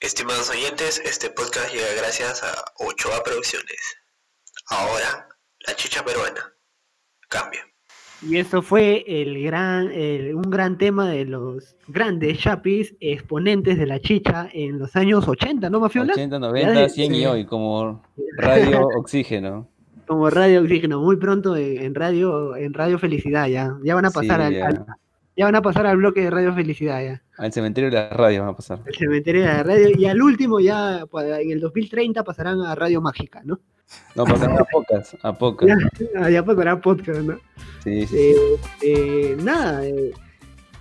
Estimados 0.00 0.48
oyentes, 0.50 1.00
este 1.04 1.28
podcast 1.30 1.72
llega 1.72 1.86
gracias 1.98 2.42
a 2.42 2.54
Ochoa 2.78 3.22
Producciones. 3.22 3.76
Ahora, 4.70 5.28
la 5.66 5.74
chicha 5.76 6.02
peruana. 6.04 6.40
Cambia. 7.28 7.60
Y 8.22 8.38
esto 8.38 8.62
fue 8.62 9.04
el 9.06 9.42
gran, 9.42 9.90
el- 9.92 10.34
un 10.34 10.42
gran 10.50 10.78
tema 10.78 11.08
de 11.10 11.24
los 11.26 11.76
grandes 11.88 12.38
chapis 12.38 12.94
exponentes 13.00 13.78
de 13.78 13.86
la 13.86 14.00
chicha 14.00 14.48
en 14.52 14.78
los 14.78 14.94
años 14.96 15.26
80, 15.28 15.68
¿no, 15.70 15.80
Mafiola? 15.80 16.12
80, 16.14 16.36
Ya 16.36 16.40
90, 16.40 16.80
de- 16.80 16.88
100 16.90 17.14
y 17.14 17.26
hoy, 17.26 17.44
como 17.46 18.02
Radio 18.38 18.80
Oxígeno. 18.96 19.68
Como 20.06 20.28
Radio 20.30 20.62
Oxígeno, 20.62 21.00
muy 21.00 21.16
pronto 21.16 21.56
en, 21.56 21.82
en 21.82 21.94
radio, 21.94 22.56
en 22.56 22.72
Radio 22.74 22.98
Felicidad 22.98 23.46
ya. 23.48 23.76
Ya 23.84 23.94
van 23.94 24.06
a 24.06 24.10
pasar 24.10 24.40
Sí, 24.40 24.46
al, 24.46 24.54
ya. 24.54 24.66
al- 24.66 24.86
ya 25.40 25.46
van 25.46 25.54
a 25.56 25.62
pasar 25.62 25.86
al 25.86 25.96
bloque 25.96 26.20
de 26.20 26.28
Radio 26.30 26.52
Felicidad 26.54 27.02
ya. 27.02 27.22
Al 27.38 27.50
cementerio 27.50 27.88
de 27.88 27.96
las 27.96 28.12
radios 28.12 28.42
van 28.42 28.50
a 28.50 28.56
pasar. 28.56 28.80
El 28.84 28.94
cementerio 28.94 29.40
de 29.40 29.46
la 29.48 29.62
radio. 29.62 29.88
Y 29.96 30.04
al 30.04 30.20
último 30.20 30.60
ya 30.60 31.06
pues, 31.10 31.24
en 31.40 31.50
el 31.50 31.60
2030 31.60 32.22
pasarán 32.22 32.60
a 32.60 32.74
Radio 32.74 33.00
Mágica, 33.00 33.40
¿no? 33.42 33.58
No, 34.14 34.24
pasarán 34.24 34.58
a 34.58 34.64
pocas, 34.64 35.16
a 35.22 35.32
pocas. 35.32 35.66
Ya, 35.66 35.76
ah, 36.20 36.28
ya 36.28 36.44
pasará 36.44 36.72
a 36.72 36.80
podcast, 36.82 37.20
¿no? 37.20 37.38
Sí, 37.82 38.06
sí. 38.06 38.16
Eh, 38.18 38.36
eh, 38.82 39.36
nada, 39.42 39.86
eh, 39.86 40.12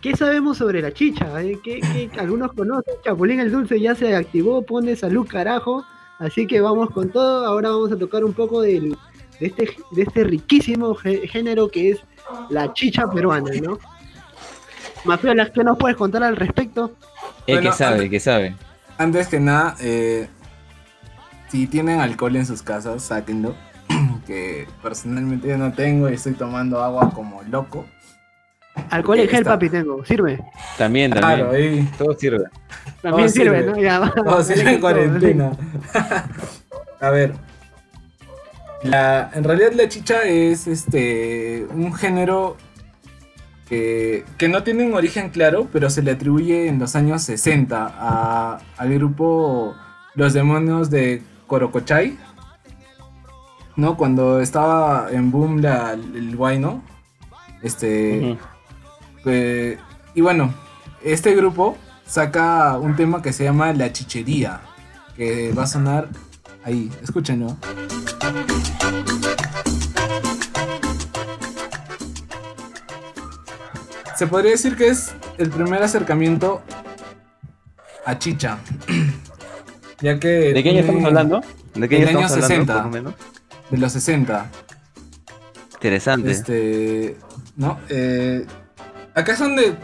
¿qué 0.02 0.14
sabemos 0.18 0.58
sobre 0.58 0.82
la 0.82 0.92
chicha? 0.92 1.42
eh? 1.42 1.58
¿Qué, 1.64 1.80
qué- 1.80 2.10
algunos 2.20 2.52
conocen, 2.52 2.96
Chapulín 3.06 3.40
el 3.40 3.52
Dulce 3.54 3.80
ya 3.80 3.96
se 3.96 4.14
activó, 4.14 4.62
pone 4.64 4.98
salud 4.98 5.26
carajo, 5.26 5.86
así 6.20 6.46
que 6.48 6.60
vamos 6.60 6.90
con 6.92 7.10
todo, 7.12 7.46
ahora 7.46 7.70
vamos 7.70 7.94
a 7.94 7.98
tocar 7.98 8.26
un 8.26 8.34
poco 8.34 8.62
del- 8.62 8.98
de, 9.40 9.48
este, 9.48 9.70
de 9.92 10.02
este 10.02 10.26
riquísimo 10.26 10.94
gé- 10.96 11.26
género 11.30 11.70
que 11.70 11.92
es 11.92 12.00
la 12.50 12.74
chicha 12.74 13.10
peruana, 13.10 13.52
¿no? 13.64 13.80
Mafiola, 15.06 15.50
¿qué 15.52 15.64
nos 15.64 15.78
puedes 15.78 15.98
contar 15.98 16.24
al 16.24 16.36
respecto? 16.36 16.96
El 17.48 17.56
Bueno, 17.58 17.72
que 17.72 17.78
sabe, 17.78 17.92
antes- 17.94 18.04
el 18.06 18.10
que 18.10 18.20
sabe. 18.20 18.56
Antes 18.98 19.28
que 19.28 19.40
nada, 19.40 19.76
eh, 19.80 20.28
si 21.50 21.68
tienen 21.68 22.00
alcohol 22.02 22.36
en 22.36 22.46
sus 22.46 22.62
casas, 22.62 23.04
sáquenlo. 23.04 23.56
que 24.28 24.68
personalmente 24.84 25.48
yo 25.48 25.58
no 25.58 25.72
tengo 25.74 26.10
y 26.10 26.14
estoy 26.14 26.34
tomando 26.34 26.84
agua 26.84 27.12
como 27.14 27.42
loco. 27.44 27.86
Alcohol 28.92 29.20
en 29.20 29.28
gel, 29.28 29.40
Está- 29.40 29.52
papi, 29.54 29.70
tengo, 29.70 30.06
sirve. 30.06 30.40
También, 30.78 31.12
también. 31.12 31.40
Claro, 31.40 31.52
ahí. 31.52 31.90
Todo 31.98 32.14
sirve. 32.14 32.44
También 33.02 33.30
sirve, 33.30 33.60
sirve. 33.64 33.72
¿no? 33.72 33.82
Ya, 33.82 33.98
hacer 34.38 34.58
dale 34.58 34.70
en 34.70 34.76
todo, 34.76 34.82
cuarentena. 34.82 35.52
a 37.02 37.10
ver. 37.10 37.34
La, 38.84 39.30
en 39.34 39.44
realidad 39.44 39.72
la 39.74 39.90
chicha 39.90 40.24
es 40.24 40.66
este 40.68 41.66
un 41.74 41.94
género 41.94 42.56
que, 43.70 44.26
que 44.38 44.50
no 44.50 44.64
tiene 44.64 44.86
un 44.86 44.94
origen 44.96 45.30
claro, 45.30 45.68
pero 45.72 45.90
se 45.90 46.02
le 46.02 46.12
atribuye 46.12 46.68
en 46.68 46.80
los 46.80 46.96
años 46.96 47.22
60 47.24 47.94
a- 47.98 48.60
al 48.78 48.94
grupo 48.94 49.76
Los 50.16 50.34
Demonios 50.34 50.90
de 50.90 51.22
Corocochay. 51.48 52.18
¿No? 53.76 53.96
Cuando 53.96 54.42
estaba 54.42 55.08
en 55.12 55.32
boom 55.32 55.62
la- 55.62 55.94
el 55.94 56.36
guayno. 56.36 56.84
Este. 57.62 58.38
Eh, 59.26 59.78
y 60.16 60.22
bueno, 60.22 60.54
este 61.04 61.36
grupo 61.36 61.78
saca 62.06 62.78
un 62.78 62.96
tema 62.96 63.22
que 63.22 63.32
se 63.34 63.44
llama 63.44 63.72
La 63.74 63.94
Chichería, 63.94 64.62
que 65.16 65.54
va 65.54 65.64
a 65.64 65.68
sonar 65.68 66.10
ahí, 66.64 66.92
escúchenlo. 67.04 67.56
Se 74.20 74.28
podría 74.28 74.52
decir 74.52 74.76
que 74.76 74.90
es 74.90 75.14
el 75.38 75.50
primer 75.50 75.82
acercamiento 75.82 76.62
a 78.06 78.20
Chicha. 78.20 78.58
ya 80.02 80.20
que... 80.20 80.52
¿De 80.52 80.62
qué 80.62 80.72
año 80.72 80.80
estamos 80.82 81.06
hablando? 81.06 81.42
¿De 81.74 81.88
qué 81.88 81.96
año 81.96 82.06
Del 82.06 82.18
año 82.18 82.26
estamos 82.26 82.44
hablando, 82.44 82.74
60. 82.74 82.74
por 82.74 82.84
lo 82.84 82.90
menos? 82.90 83.14
De 83.70 83.78
los 83.78 83.94
60. 83.94 84.52
Interesante. 85.76 86.32
Este, 86.32 87.18
¿no? 87.56 87.80
Eh, 87.88 88.46
acá 89.16 89.32
es 89.32 89.40
donde 89.40 89.76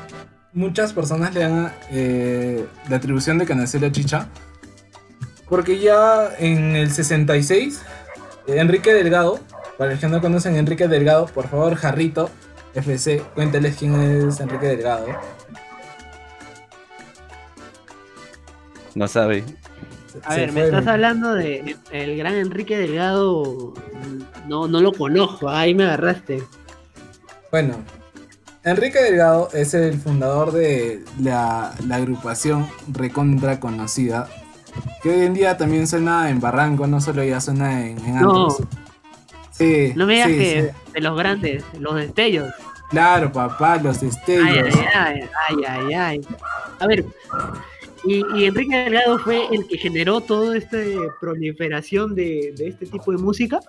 muchas 0.52 0.92
personas 0.92 1.34
le 1.34 1.40
dan 1.40 1.72
eh, 1.92 2.66
la 2.90 2.98
atribución 2.98 3.38
de 3.38 3.46
nació 3.56 3.80
la 3.80 3.94
chicha. 3.94 4.28
Porque 5.48 5.80
ya 5.80 6.30
en 6.40 6.76
el 6.76 6.92
66, 6.92 7.82
eh, 8.48 8.56
Enrique 8.58 8.94
Delgado, 8.94 9.40
para 9.78 9.92
los 9.92 10.02
que 10.02 10.10
no 10.10 10.20
conocen 10.20 10.56
a 10.56 10.58
Enrique 10.58 10.90
Delgado, 10.90 11.28
por 11.28 11.48
favor, 11.48 11.76
Jarrito, 11.76 12.30
FC, 12.76 13.24
cuéntales 13.34 13.78
quién 13.78 13.96
es 14.00 14.40
Enrique 14.40 14.68
Delgado. 14.68 15.08
No 18.94 19.08
sabe. 19.08 19.44
A 20.24 20.34
Se 20.34 20.42
ver, 20.42 20.52
me 20.54 20.64
estás 20.66 20.88
hablando 20.88 21.34
de 21.34 21.76
el 21.92 22.18
gran 22.18 22.36
Enrique 22.36 22.78
Delgado. 22.78 23.74
No, 24.48 24.68
no 24.68 24.82
lo 24.82 24.94
conozco, 24.94 25.50
ahí 25.50 25.74
me 25.74 25.84
agarraste. 25.84 26.44
Bueno, 27.52 27.76
Enrique 28.64 29.02
Delgado 29.02 29.50
es 29.54 29.74
el 29.74 30.00
fundador 30.00 30.52
de 30.52 31.04
la, 31.22 31.74
la 31.88 31.96
agrupación 31.98 32.68
recontra 32.88 33.60
conocida, 33.60 34.28
que 35.04 35.10
hoy 35.10 35.22
en 35.22 35.34
día 35.34 35.58
también 35.58 35.88
suena 35.88 36.30
en 36.30 36.40
Barranco, 36.40 36.88
no 36.88 37.00
solo 37.00 37.24
ya 37.24 37.40
suena 37.40 37.86
en, 37.86 38.00
en 38.00 38.22
No. 38.22 38.48
Sí, 39.58 39.94
No 39.96 40.06
me 40.06 40.16
digas 40.16 40.30
sí, 40.30 40.38
que 40.38 40.62
sí. 40.74 40.92
de 40.94 41.02
los 41.02 41.18
grandes, 41.18 41.64
los 41.80 41.96
destellos. 41.96 42.52
Claro, 42.90 43.32
papá, 43.32 43.78
los 43.78 44.02
destellos. 44.02 44.76
ay, 44.76 44.84
ay, 44.94 45.30
ay, 45.48 45.64
ay, 45.68 45.94
ay. 45.94 46.22
A 46.80 46.88
ver, 46.88 47.06
y, 48.04 48.24
y 48.36 48.46
Enrique 48.46 48.76
Delgado 48.76 49.18
fue 49.20 49.48
el 49.52 49.66
que 49.68 49.78
generó 49.78 50.22
toda 50.22 50.58
esta 50.58 50.78
proliferación 51.20 52.14
de, 52.16 52.54
de 52.58 52.68
este 52.68 52.86
tipo 52.86 53.12
de 53.12 53.18
música. 53.18 53.60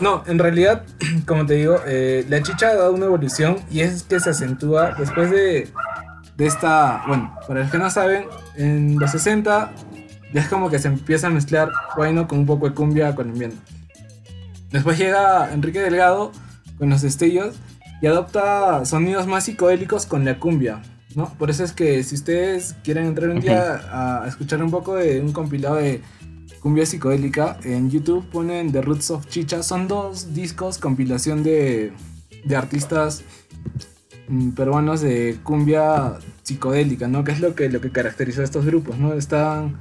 No, 0.00 0.22
en 0.26 0.38
realidad, 0.38 0.84
como 1.26 1.44
te 1.44 1.54
digo, 1.54 1.80
eh, 1.86 2.24
la 2.28 2.42
chicha 2.42 2.68
ha 2.68 2.74
dado 2.76 2.92
una 2.92 3.06
evolución 3.06 3.56
y 3.70 3.80
es 3.80 4.04
que 4.04 4.20
se 4.20 4.30
acentúa 4.30 4.94
después 4.96 5.30
de, 5.30 5.68
de 6.36 6.46
esta, 6.46 7.02
bueno, 7.08 7.36
para 7.46 7.60
los 7.60 7.70
que 7.70 7.78
no 7.78 7.90
saben, 7.90 8.26
en 8.56 8.98
los 8.98 9.10
60 9.10 9.72
ya 10.32 10.40
es 10.42 10.48
como 10.48 10.70
que 10.70 10.78
se 10.78 10.88
empieza 10.88 11.26
a 11.26 11.30
mezclar 11.30 11.70
guayno 11.96 12.28
con 12.28 12.38
un 12.38 12.46
poco 12.46 12.68
de 12.68 12.74
cumbia 12.74 13.14
colombiana. 13.14 13.54
Después 14.70 14.98
llega 14.98 15.52
Enrique 15.52 15.80
Delgado 15.80 16.32
con 16.78 16.90
los 16.90 17.02
destellos 17.02 17.56
y 18.00 18.06
adopta 18.06 18.84
sonidos 18.84 19.26
más 19.26 19.44
psicodélicos 19.44 20.06
con 20.06 20.24
la 20.24 20.38
cumbia, 20.38 20.82
¿no? 21.14 21.32
Por 21.34 21.50
eso 21.50 21.64
es 21.64 21.72
que 21.72 22.02
si 22.04 22.14
ustedes 22.14 22.76
quieren 22.84 23.06
entrar 23.06 23.30
un 23.30 23.40
día 23.40 23.80
a 23.90 24.28
escuchar 24.28 24.62
un 24.62 24.70
poco 24.70 24.94
de 24.94 25.20
un 25.20 25.32
compilado 25.32 25.76
de 25.76 26.02
cumbia 26.60 26.86
psicodélica, 26.86 27.58
en 27.64 27.90
YouTube 27.90 28.28
ponen 28.30 28.70
The 28.72 28.82
Roots 28.82 29.10
of 29.10 29.26
Chicha, 29.26 29.62
son 29.62 29.88
dos 29.88 30.34
discos 30.34 30.78
compilación 30.78 31.42
de, 31.42 31.92
de 32.44 32.56
artistas 32.56 33.22
mm, 34.28 34.50
peruanos 34.50 35.00
de 35.00 35.38
cumbia 35.42 36.18
psicodélica, 36.42 37.08
¿no? 37.08 37.24
Que 37.24 37.32
es 37.32 37.40
lo 37.40 37.54
que, 37.54 37.68
lo 37.70 37.80
que 37.80 37.90
caracterizó 37.90 38.42
a 38.42 38.44
estos 38.44 38.66
grupos, 38.66 38.98
¿no? 38.98 39.14
Están 39.14 39.76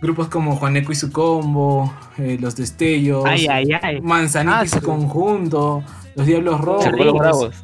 grupos 0.00 0.28
como 0.28 0.56
Juaneco 0.56 0.92
y 0.92 0.94
su 0.94 1.10
combo, 1.12 1.92
eh, 2.18 2.38
Los 2.40 2.56
Destellos, 2.56 3.24
Ay, 3.26 3.46
ay, 3.48 3.66
ay. 3.82 4.00
Manzanita 4.00 4.64
y 4.64 4.68
su 4.68 4.78
Ah, 4.78 4.82
conjunto, 4.82 5.82
Los 6.16 6.26
Diablos 6.26 6.60
Rojos. 6.60 6.84
Sacó 6.84 7.04
los 7.04 7.14
bravos. 7.14 7.54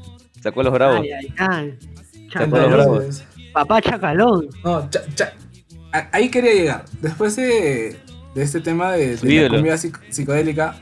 Sacó 0.43 0.63
los 0.63 0.73
bravos. 0.73 1.01
Ay, 1.01 1.11
ay, 1.13 1.35
ay. 1.39 1.79
Sacó 2.33 2.47
los 2.47 2.61
Chacalón. 2.61 2.71
bravos. 2.73 3.25
Papá 3.53 3.81
Chacalón. 3.83 4.49
No, 4.65 4.91
cha- 4.91 5.01
cha- 5.15 5.33
a- 5.93 6.09
ahí 6.13 6.29
quería 6.31 6.53
llegar. 6.53 6.85
Después 7.01 7.37
de, 7.37 7.97
de 8.35 8.43
este 8.43 8.61
tema 8.61 8.93
de, 8.93 9.13
la 9.13 9.75
psic- 9.77 10.01
psicodélica, 10.11 10.77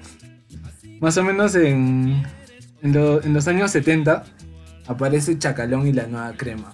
más 1.00 1.16
o 1.18 1.22
menos 1.22 1.54
en, 1.54 2.24
en, 2.82 2.92
lo- 2.92 3.22
en 3.22 3.32
los 3.32 3.46
años 3.46 3.70
70 3.70 4.24
aparece 4.88 5.38
Chacalón 5.38 5.86
y 5.86 5.92
la 5.92 6.06
nueva 6.08 6.32
crema. 6.36 6.72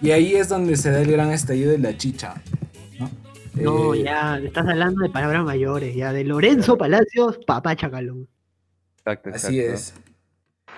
Y 0.00 0.10
ahí 0.12 0.34
es 0.34 0.48
donde 0.48 0.76
se 0.76 0.90
da 0.90 1.00
el 1.00 1.10
gran 1.12 1.30
estallido 1.30 1.70
de 1.72 1.78
la 1.78 1.96
chicha. 1.96 2.34
No, 3.54 3.94
Eh, 3.94 4.02
ya, 4.04 4.38
estás 4.38 4.66
hablando 4.66 5.02
de 5.02 5.10
palabras 5.10 5.44
mayores, 5.44 5.94
ya, 5.94 6.12
de 6.12 6.24
Lorenzo 6.24 6.76
Palacios, 6.78 7.38
papá 7.46 7.76
Chacalón. 7.76 8.28
Exacto, 8.98 9.28
exacto. 9.28 9.48
Así 9.48 9.60
es. 9.60 9.94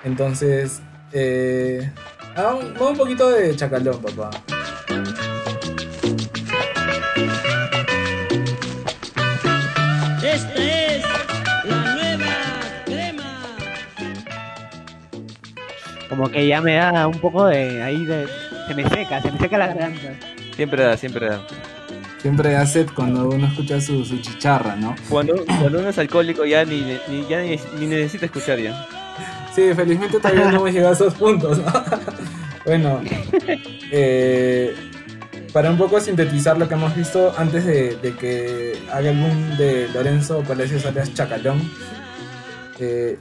Entonces, 0.05 0.83
eh, 1.13 1.91
ah, 2.37 2.55
un, 2.55 2.67
un 2.81 2.97
poquito 2.97 3.31
de 3.31 3.55
Chacalón, 3.55 4.01
papá. 4.03 4.31
Esta 10.23 10.55
es 10.55 11.05
la 11.65 11.95
nueva 11.95 12.35
crema. 12.85 13.57
Como 16.09 16.29
que 16.31 16.47
ya 16.47 16.61
me 16.61 16.75
da 16.75 17.07
un 17.07 17.19
poco 17.21 17.47
de 17.47 17.83
ahí 17.83 18.05
de. 18.05 18.27
Se 18.67 18.75
me 18.75 18.89
seca, 18.89 19.21
se 19.23 19.31
me 19.31 19.39
seca 19.39 19.59
la 19.59 19.67
garganta. 19.69 20.15
Siempre 20.57 20.83
da, 20.83 20.97
siempre 20.97 21.27
da. 21.29 21.47
Siempre 22.25 22.67
sed 22.67 22.87
cuando 22.95 23.29
uno 23.29 23.47
escucha 23.47 23.79
su, 23.83 24.03
su 24.03 24.17
chicharra, 24.19 24.77
¿no? 24.77 24.95
Cuando, 25.11 25.45
cuando 25.45 25.79
uno 25.81 25.91
es 25.91 25.99
alcohólico 25.99 26.47
ya 26.47 26.65
ni, 26.65 26.81
ni- 27.07 27.27
ya 27.29 27.43
ni, 27.43 27.61
ni 27.79 27.87
necesita 27.87 28.25
escuchar 28.25 28.59
ya. 28.59 28.87
Sí, 29.55 29.75
felizmente 29.77 30.19
todavía 30.19 30.51
no 30.51 30.57
hemos 30.57 30.73
llegado 30.73 30.93
a 30.93 30.95
esos 30.95 31.13
puntos, 31.13 31.59
¿no? 31.59 31.71
bueno, 32.65 33.03
eh, 33.93 34.75
para 35.53 35.69
un 35.69 35.77
poco 35.77 36.01
sintetizar 36.01 36.57
lo 36.57 36.67
que 36.67 36.73
hemos 36.73 36.97
visto 36.97 37.35
antes 37.37 37.67
de, 37.67 37.97
de 37.97 38.15
que 38.17 38.79
haga 38.91 39.11
el 39.11 39.19
boom 39.19 39.59
de 39.59 39.89
Lorenzo 39.93 40.41
Palacios 40.49 40.87
alias 40.87 41.13
Chacalón, 41.13 41.61
eh, 42.81 43.19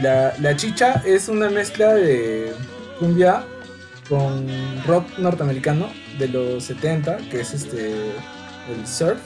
la, 0.00 0.32
la 0.40 0.54
chicha 0.54 1.02
es 1.04 1.28
una 1.28 1.50
mezcla 1.50 1.92
de 1.92 2.52
cumbia 3.00 3.42
con 4.08 4.46
rock 4.86 5.18
norteamericano 5.18 5.88
de 6.20 6.28
los 6.28 6.62
70, 6.62 7.16
que 7.32 7.40
es 7.40 7.52
este 7.52 8.12
el 8.68 8.86
surf. 8.86 9.18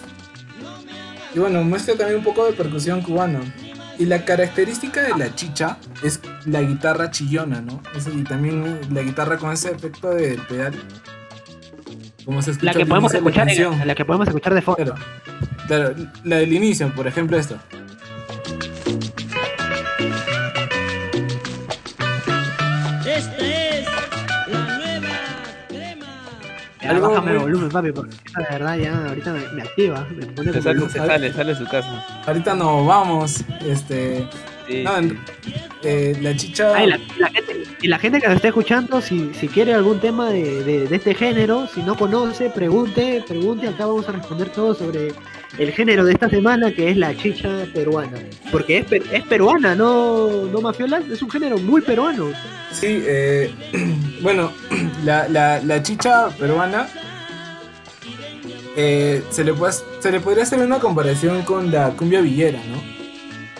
Y 1.35 1.39
bueno, 1.39 1.63
muestra 1.63 1.95
también 1.95 2.19
un 2.19 2.25
poco 2.25 2.45
de 2.47 2.53
percusión 2.53 3.03
cubana. 3.03 3.41
Y 3.99 4.05
la 4.07 4.25
característica 4.25 5.03
de 5.03 5.17
la 5.19 5.35
chicha 5.35 5.77
es 6.05 6.21
la 6.47 6.63
guitarra 6.63 7.11
chillona, 7.11 7.61
¿no? 7.61 7.83
Eso, 7.97 8.11
y 8.13 8.23
también 8.23 8.79
la 8.93 9.03
guitarra 9.03 9.39
con 9.39 9.53
ese 9.53 9.73
efecto 9.73 10.11
del 10.11 10.41
pedal. 10.43 10.75
Como 12.25 12.41
se 12.43 12.53
escucha 12.53 12.73
La 12.73 12.79
que 12.79 12.87
podemos 12.87 13.13
la 13.13 13.19
escuchar, 13.19 13.47
canción. 13.47 13.87
la 13.87 13.95
que 13.95 14.05
podemos 14.05 14.29
escuchar 14.29 14.55
de 14.55 14.63
fondo. 14.63 14.77
Claro, 14.85 14.95
claro, 15.67 15.95
la 16.25 16.37
del 16.37 16.53
inicio, 16.53 16.95
por 16.95 17.07
ejemplo, 17.07 17.37
esto. 17.37 17.59
Algo 26.89 27.11
bájame 27.11 27.31
el 27.33 27.37
muy- 27.39 27.45
volumen, 27.47 27.69
papi, 27.71 27.93
porque 27.93 28.15
la 28.37 28.49
verdad 28.51 28.79
ya 28.79 29.07
ahorita 29.09 29.33
me, 29.33 29.41
me 29.53 29.63
activa, 29.63 30.07
me 30.17 30.27
pone 30.27 30.53
Se 30.53 30.63
sale, 30.63 30.81
se 30.89 30.99
sale, 30.99 31.33
sale 31.33 31.53
de 31.53 31.59
su 31.59 31.65
casa. 31.67 32.07
Ahorita 32.27 32.55
nos 32.55 32.87
vamos. 32.87 33.45
Este. 33.67 34.27
Sí, 34.67 34.83
No, 34.85 34.93
eh, 35.83 36.15
la 36.21 36.37
chicha. 36.37 36.75
Ay, 36.75 36.89
la, 36.89 36.99
la 37.19 37.29
gente, 37.31 37.63
y 37.81 37.89
la 37.89 37.99
gente 37.99 38.21
que 38.21 38.27
nos 38.27 38.37
está 38.37 38.49
escuchando, 38.49 39.01
si, 39.01 39.33
si 39.33 39.49
quiere 39.49 39.73
algún 39.73 39.99
tema 39.99 40.29
de, 40.31 40.63
de- 40.63 40.87
de 40.87 40.97
este 40.97 41.15
género, 41.15 41.67
si 41.75 41.83
no 41.83 41.97
conoce, 41.97 42.51
pregunte, 42.51 43.25
pregunte, 43.27 43.67
acá 43.69 43.87
vamos 43.87 44.07
a 44.09 44.13
responder 44.13 44.51
todo 44.51 44.75
sobre 44.75 45.13
el 45.57 45.73
género 45.73 46.05
de 46.05 46.13
esta 46.13 46.29
semana, 46.29 46.71
que 46.75 46.91
es 46.91 46.99
la 46.99 47.17
chicha 47.17 47.49
peruana. 47.73 48.19
Porque 48.53 48.79
es, 48.79 48.85
per- 48.85 49.05
es 49.11 49.23
peruana, 49.25 49.75
no, 49.75 50.45
no 50.53 50.61
mafiola, 50.61 51.01
es 51.11 51.23
un 51.23 51.31
género 51.31 51.57
muy 51.57 51.81
peruano. 51.81 52.27
Sí, 52.71 53.03
eh, 53.07 53.51
bueno, 54.21 54.53
la, 55.05 55.29
la, 55.29 55.61
la 55.61 55.83
chicha 55.83 56.29
peruana 56.39 56.89
eh, 58.77 59.23
se, 59.31 59.45
le 59.45 59.53
puede, 59.55 59.73
se 60.01 60.11
le 60.13 60.21
podría 60.21 60.43
hacer 60.45 60.59
una 60.61 60.79
comparación 60.79 61.43
con 61.43 61.71
la 61.71 61.91
cumbia 61.91 62.21
villera, 62.21 62.59
¿no? 62.71 62.81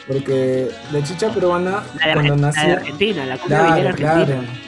Porque 0.07 0.71
la 0.93 1.03
chicha 1.03 1.29
peruana, 1.31 1.83
La 1.99 2.07
de, 2.09 2.13
cuando 2.15 2.35
Argen- 2.35 2.41
la 2.41 2.51
de 2.51 2.57
nació. 2.57 2.73
Argentina, 2.77 3.27
la 3.27 3.37
cumbia 3.39 3.59
Claro, 3.59 3.75
villera 3.75 3.95
claro. 3.95 4.21
argentina. 4.21 4.59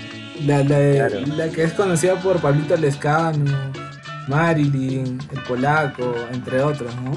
La, 0.46 0.64
la, 0.64 0.78
de- 0.78 0.96
Claro. 0.96 1.20
la 1.36 1.48
que 1.50 1.62
es 1.64 1.72
conocida 1.72 2.14
por 2.16 2.40
Pablito 2.40 2.76
Lescano, 2.76 3.72
Marilyn, 4.28 5.18
el 5.32 5.40
polaco, 5.42 6.14
entre 6.32 6.62
otros, 6.62 6.94
¿no? 6.96 7.12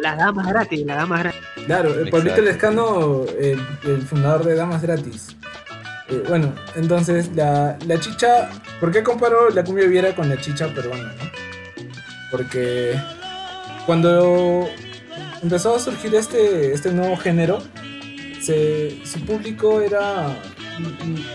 Las 0.00 0.18
damas 0.18 0.46
gratis, 0.48 0.84
las 0.84 0.96
damas 0.96 1.20
gratis. 1.20 1.40
Claro, 1.66 1.94
el 1.94 2.10
Pablito. 2.10 2.40
Lescano, 2.42 3.22
el, 3.40 3.60
el 3.84 4.02
fundador 4.02 4.44
de 4.44 4.54
Damas 4.56 4.82
Gratis. 4.82 5.35
Eh, 6.08 6.22
bueno, 6.28 6.54
entonces 6.76 7.30
la, 7.34 7.76
la 7.86 7.98
chicha, 8.00 8.48
¿por 8.80 8.92
qué 8.92 9.02
comparo 9.02 9.50
la 9.50 9.64
cumbia 9.64 9.86
viera 9.86 10.14
con 10.14 10.28
la 10.28 10.40
chicha 10.40 10.68
peruana? 10.68 11.12
no? 11.18 11.30
Porque 12.30 12.94
cuando 13.86 14.68
empezó 15.42 15.74
a 15.76 15.78
surgir 15.78 16.14
este, 16.14 16.72
este 16.72 16.92
nuevo 16.92 17.16
género, 17.16 17.58
se- 18.40 19.00
su 19.04 19.20
público 19.24 19.80
era 19.80 20.28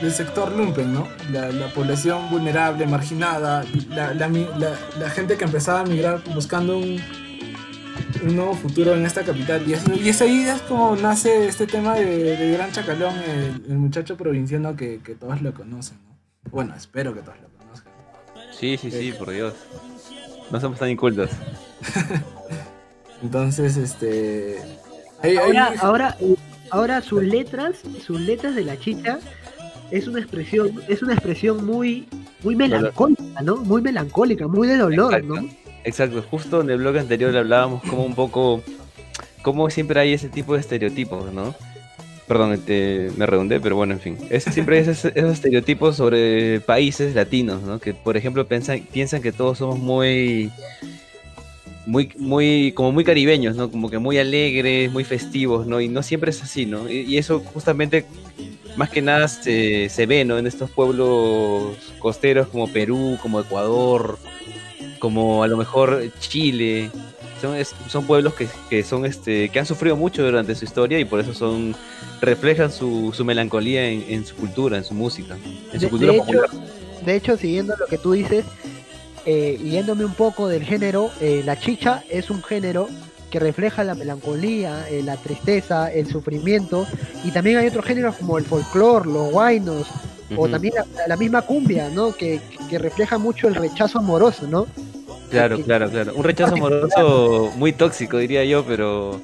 del 0.01 0.11
sector 0.13 0.51
lumpen, 0.55 0.93
¿no? 0.93 1.07
La, 1.31 1.49
la 1.51 1.67
población 1.73 2.29
vulnerable, 2.29 2.85
marginada, 2.85 3.63
la- 3.89 4.13
la 4.13 5.09
gente 5.09 5.35
que 5.37 5.45
empezaba 5.45 5.81
a 5.81 5.83
migrar 5.85 6.21
buscando 6.33 6.77
un, 6.77 7.01
un 8.23 8.35
nuevo 8.35 8.53
futuro 8.53 8.93
en 8.93 9.05
esta 9.05 9.23
capital. 9.23 9.63
Y 9.67 9.73
es, 9.73 9.83
y 10.01 10.09
es 10.09 10.21
ahí 10.21 10.41
es 10.43 10.61
como 10.63 10.95
nace 10.95 11.47
este 11.47 11.67
tema 11.67 11.95
de, 11.95 12.05
de 12.37 12.51
Gran 12.53 12.71
Chacalón, 12.71 13.13
el, 13.19 13.63
el 13.71 13.77
muchacho 13.77 14.17
provinciano 14.17 14.75
que, 14.75 14.99
que 15.03 15.15
todos 15.15 15.41
lo 15.41 15.53
conocen, 15.53 15.97
¿no? 16.05 16.17
Bueno, 16.51 16.73
espero 16.75 17.13
que 17.13 17.21
todos 17.21 17.37
lo 17.41 17.49
conozcan. 17.57 17.93
Sí, 18.57 18.77
sí, 18.77 18.91
sí, 18.91 19.11
por 19.17 19.29
Dios. 19.31 19.53
No 20.51 20.59
somos 20.59 20.79
tan 20.79 20.89
incultos. 20.89 21.29
Entonces, 23.23 23.77
este... 23.77 24.57
hay- 25.21 25.37
hay- 25.37 25.55
Ahora, 25.57 25.73
ahora, 25.81 26.17
ahora 26.71 27.01
sus 27.01 27.23
letras, 27.23 27.75
sus 28.05 28.19
letras 28.19 28.55
de 28.55 28.63
la 28.65 28.77
chicha 28.79 29.19
es 29.91 30.07
una 30.07 30.19
expresión, 30.19 30.81
es 30.87 31.01
una 31.03 31.13
expresión 31.13 31.65
muy, 31.65 32.07
muy 32.43 32.55
melancólica, 32.55 33.41
¿no? 33.43 33.57
Muy 33.57 33.81
melancólica, 33.81 34.47
muy 34.47 34.67
de 34.67 34.77
dolor, 34.77 35.13
Exacto. 35.13 35.41
¿no? 35.41 35.60
Exacto, 35.83 36.23
justo 36.29 36.61
en 36.61 36.69
el 36.69 36.77
blog 36.77 36.97
anterior 36.97 37.35
hablábamos 37.35 37.83
como 37.83 38.05
un 38.05 38.13
poco, 38.13 38.61
como 39.41 39.69
siempre 39.69 39.99
hay 39.99 40.13
ese 40.13 40.29
tipo 40.29 40.53
de 40.53 40.59
estereotipos, 40.59 41.33
¿no? 41.33 41.55
Perdón, 42.27 42.53
este, 42.53 43.09
me 43.17 43.25
redundé, 43.25 43.59
pero 43.59 43.75
bueno, 43.75 43.93
en 43.93 43.99
fin. 43.99 44.17
Es, 44.29 44.43
siempre 44.45 44.77
hay 44.77 44.83
esos, 44.83 45.05
estereotipos 45.15 45.97
sobre 45.97 46.61
países 46.61 47.15
latinos, 47.15 47.61
¿no? 47.63 47.79
Que, 47.79 47.93
por 47.93 48.15
ejemplo, 48.15 48.47
piensan, 48.47 48.81
piensan 48.91 49.21
que 49.21 49.31
todos 49.31 49.57
somos 49.57 49.79
muy, 49.79 50.51
muy, 51.85 52.11
muy, 52.17 52.71
como 52.73 52.91
muy 52.91 53.03
caribeños, 53.03 53.55
¿no? 53.55 53.69
Como 53.71 53.89
que 53.89 53.97
muy 53.97 54.17
alegres, 54.17 54.91
muy 54.91 55.03
festivos, 55.03 55.67
¿no? 55.67 55.81
Y 55.81 55.89
no 55.89 56.03
siempre 56.03 56.29
es 56.29 56.41
así, 56.43 56.65
¿no? 56.65 56.89
Y, 56.89 57.01
y 57.01 57.17
eso 57.17 57.39
justamente, 57.39 58.05
más 58.77 58.89
que 58.89 59.01
nada, 59.01 59.27
se, 59.27 59.89
se 59.89 60.05
ve, 60.05 60.23
¿no? 60.23 60.37
En 60.37 60.47
estos 60.47 60.69
pueblos 60.69 61.75
costeros 61.99 62.47
como 62.47 62.71
Perú, 62.71 63.17
como 63.21 63.41
Ecuador, 63.41 64.19
como 65.01 65.43
a 65.43 65.47
lo 65.47 65.57
mejor 65.57 66.01
Chile. 66.19 66.89
Son, 67.41 67.55
es- 67.55 67.73
son 67.89 68.05
pueblos 68.05 68.35
que, 68.35 68.47
que 68.69 68.83
son 68.83 69.03
este 69.03 69.49
que 69.49 69.59
han 69.59 69.65
sufrido 69.65 69.97
mucho 69.97 70.23
durante 70.23 70.53
su 70.53 70.63
historia 70.63 70.99
y 70.99 71.05
por 71.05 71.19
eso 71.19 71.33
son 71.33 71.75
reflejan 72.21 72.71
su, 72.71 73.11
su 73.17 73.25
melancolía 73.25 73.89
en, 73.89 74.05
en 74.07 74.25
su 74.27 74.35
cultura, 74.35 74.77
en 74.77 74.83
su 74.83 74.93
música, 74.93 75.35
en 75.73 75.79
su 75.79 75.85
De, 75.85 75.89
cultura 75.89 76.11
de 76.11 76.17
hecho, 76.19 76.25
popular. 76.27 76.49
de 77.03 77.15
hecho, 77.15 77.37
siguiendo 77.37 77.75
lo 77.77 77.87
que 77.87 77.97
tú 77.97 78.11
dices, 78.11 78.45
eh, 79.25 79.59
yéndome 79.63 80.05
un 80.05 80.13
poco 80.13 80.47
del 80.47 80.63
género, 80.63 81.09
eh, 81.19 81.41
la 81.43 81.59
chicha 81.59 82.03
es 82.11 82.29
un 82.29 82.43
género 82.43 82.87
que 83.31 83.39
refleja 83.39 83.83
la 83.83 83.95
melancolía, 83.95 84.87
eh, 84.89 85.01
la 85.03 85.17
tristeza, 85.17 85.91
el 85.91 86.05
sufrimiento, 86.05 86.85
y 87.23 87.31
también 87.31 87.57
hay 87.57 87.65
otros 87.67 87.85
géneros 87.85 88.17
como 88.17 88.37
el 88.37 88.45
folclore, 88.45 89.09
los 89.09 89.31
guainos, 89.31 89.87
o 90.37 90.47
también 90.49 90.73
la, 90.75 90.85
la 91.07 91.17
misma 91.17 91.41
cumbia, 91.41 91.89
¿no? 91.89 92.13
Que, 92.13 92.39
que 92.69 92.77
refleja 92.77 93.17
mucho 93.17 93.47
el 93.47 93.55
rechazo 93.55 93.99
amoroso, 93.99 94.47
¿no? 94.47 94.67
Claro, 95.29 95.57
que- 95.57 95.63
claro, 95.63 95.89
claro. 95.89 96.13
Un 96.15 96.23
rechazo 96.23 96.55
amoroso 96.55 97.51
muy 97.55 97.73
tóxico, 97.73 98.17
diría 98.17 98.43
yo, 98.45 98.65
pero 98.65 99.19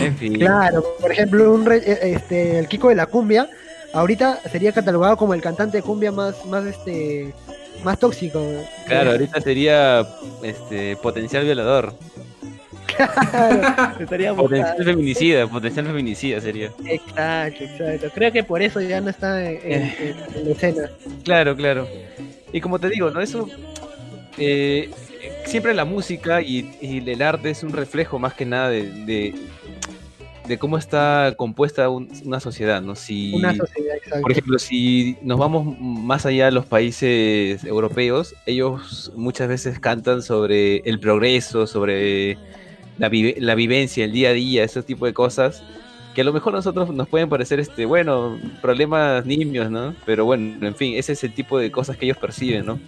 en 0.00 0.16
fin. 0.16 0.34
Claro, 0.34 0.84
por 1.00 1.12
ejemplo, 1.12 1.52
un 1.52 1.64
re- 1.64 1.78
eh, 1.84 2.12
este, 2.16 2.58
el 2.58 2.68
Kiko 2.68 2.88
de 2.88 2.94
la 2.96 3.06
cumbia, 3.06 3.48
ahorita 3.92 4.40
sería 4.50 4.72
catalogado 4.72 5.16
como 5.16 5.34
el 5.34 5.40
cantante 5.42 5.78
de 5.78 5.82
cumbia 5.82 6.12
más, 6.12 6.44
más, 6.46 6.64
este, 6.66 7.32
más 7.82 7.98
tóxico. 7.98 8.42
Claro, 8.86 9.12
ahorita 9.12 9.40
sería 9.40 10.06
este 10.42 10.96
potencial 10.96 11.44
violador, 11.44 11.94
Potencial 14.36 14.84
feminicida, 14.84 15.46
potencial 15.46 15.86
feminicida 15.86 16.40
sería. 16.40 16.70
Exacto, 16.86 17.64
exacto. 17.64 18.08
Creo 18.14 18.32
que 18.32 18.42
por 18.44 18.62
eso 18.62 18.80
ya 18.80 19.00
no 19.00 19.10
está 19.10 19.42
en, 19.50 19.58
en- 19.64 19.82
en- 19.82 20.16
en 20.36 20.44
la 20.46 20.50
escena. 20.52 20.90
Claro, 21.24 21.56
claro. 21.56 21.88
Y 22.52 22.60
como 22.60 22.78
te 22.78 22.88
digo, 22.90 23.10
¿no? 23.10 23.20
Eso. 23.20 23.48
eh, 24.38 24.90
siempre 25.44 25.74
la 25.74 25.84
música 25.84 26.40
y, 26.42 26.70
y 26.80 26.98
el 27.10 27.22
arte 27.22 27.50
es 27.50 27.62
un 27.62 27.72
reflejo 27.72 28.18
más 28.18 28.34
que 28.34 28.46
nada 28.46 28.70
de, 28.70 28.84
de, 29.04 29.34
de 30.46 30.58
cómo 30.58 30.78
está 30.78 31.34
compuesta 31.36 31.88
un- 31.88 32.08
una 32.24 32.40
sociedad, 32.40 32.80
¿no? 32.80 32.94
Si, 32.96 33.32
Una 33.34 33.54
sociedad, 33.54 33.96
exacto. 33.96 34.22
por 34.22 34.32
ejemplo, 34.32 34.58
si 34.58 35.16
nos 35.22 35.38
vamos 35.38 35.76
más 35.78 36.24
allá 36.26 36.46
de 36.46 36.52
los 36.52 36.66
países 36.66 37.62
europeos, 37.64 38.34
ellos 38.46 39.12
muchas 39.14 39.48
veces 39.48 39.78
cantan 39.78 40.22
sobre 40.22 40.78
el 40.78 40.98
progreso, 41.00 41.66
sobre 41.66 42.38
la, 43.00 43.08
vive- 43.08 43.36
la 43.40 43.54
vivencia, 43.54 44.04
el 44.04 44.12
día 44.12 44.28
a 44.28 44.32
día, 44.32 44.62
ese 44.62 44.82
tipo 44.82 45.06
de 45.06 45.14
cosas, 45.14 45.62
que 46.14 46.20
a 46.20 46.24
lo 46.24 46.32
mejor 46.32 46.52
a 46.52 46.56
nosotros 46.56 46.92
nos 46.92 47.08
pueden 47.08 47.28
parecer, 47.30 47.58
este, 47.58 47.86
bueno, 47.86 48.38
problemas 48.60 49.24
nimios, 49.24 49.70
¿no? 49.70 49.94
Pero 50.04 50.26
bueno, 50.26 50.66
en 50.66 50.74
fin, 50.74 50.94
ese 50.96 51.12
es 51.12 51.24
el 51.24 51.32
tipo 51.32 51.58
de 51.58 51.70
cosas 51.70 51.96
que 51.96 52.04
ellos 52.04 52.18
perciben, 52.18 52.66
¿no? 52.66 52.78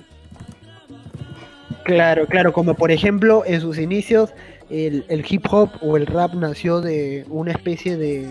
Claro, 1.84 2.26
claro, 2.26 2.52
como 2.52 2.74
por 2.74 2.92
ejemplo 2.92 3.42
en 3.44 3.60
sus 3.60 3.76
inicios 3.78 4.30
el, 4.70 5.24
hip 5.28 5.46
hop 5.50 5.70
o 5.80 5.96
el 5.96 6.06
rap 6.06 6.34
nació 6.34 6.80
de 6.80 7.24
una 7.28 7.52
especie 7.52 7.96
de, 7.96 8.28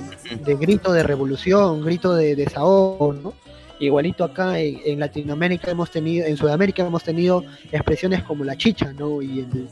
grito 0.59 0.93
de 0.93 1.03
revolución, 1.03 1.81
grito 1.83 2.15
de 2.15 2.35
desahogo, 2.35 3.13
¿no? 3.13 3.33
Igualito 3.79 4.23
acá 4.23 4.59
en, 4.59 4.79
en 4.85 4.99
Latinoamérica 4.99 5.71
hemos 5.71 5.89
tenido, 5.89 6.25
en 6.27 6.37
Sudamérica 6.37 6.85
hemos 6.85 7.03
tenido 7.03 7.43
expresiones 7.71 8.23
como 8.23 8.43
la 8.43 8.55
chicha, 8.55 8.93
¿no? 8.93 9.21
Y 9.21 9.39
el, 9.39 9.67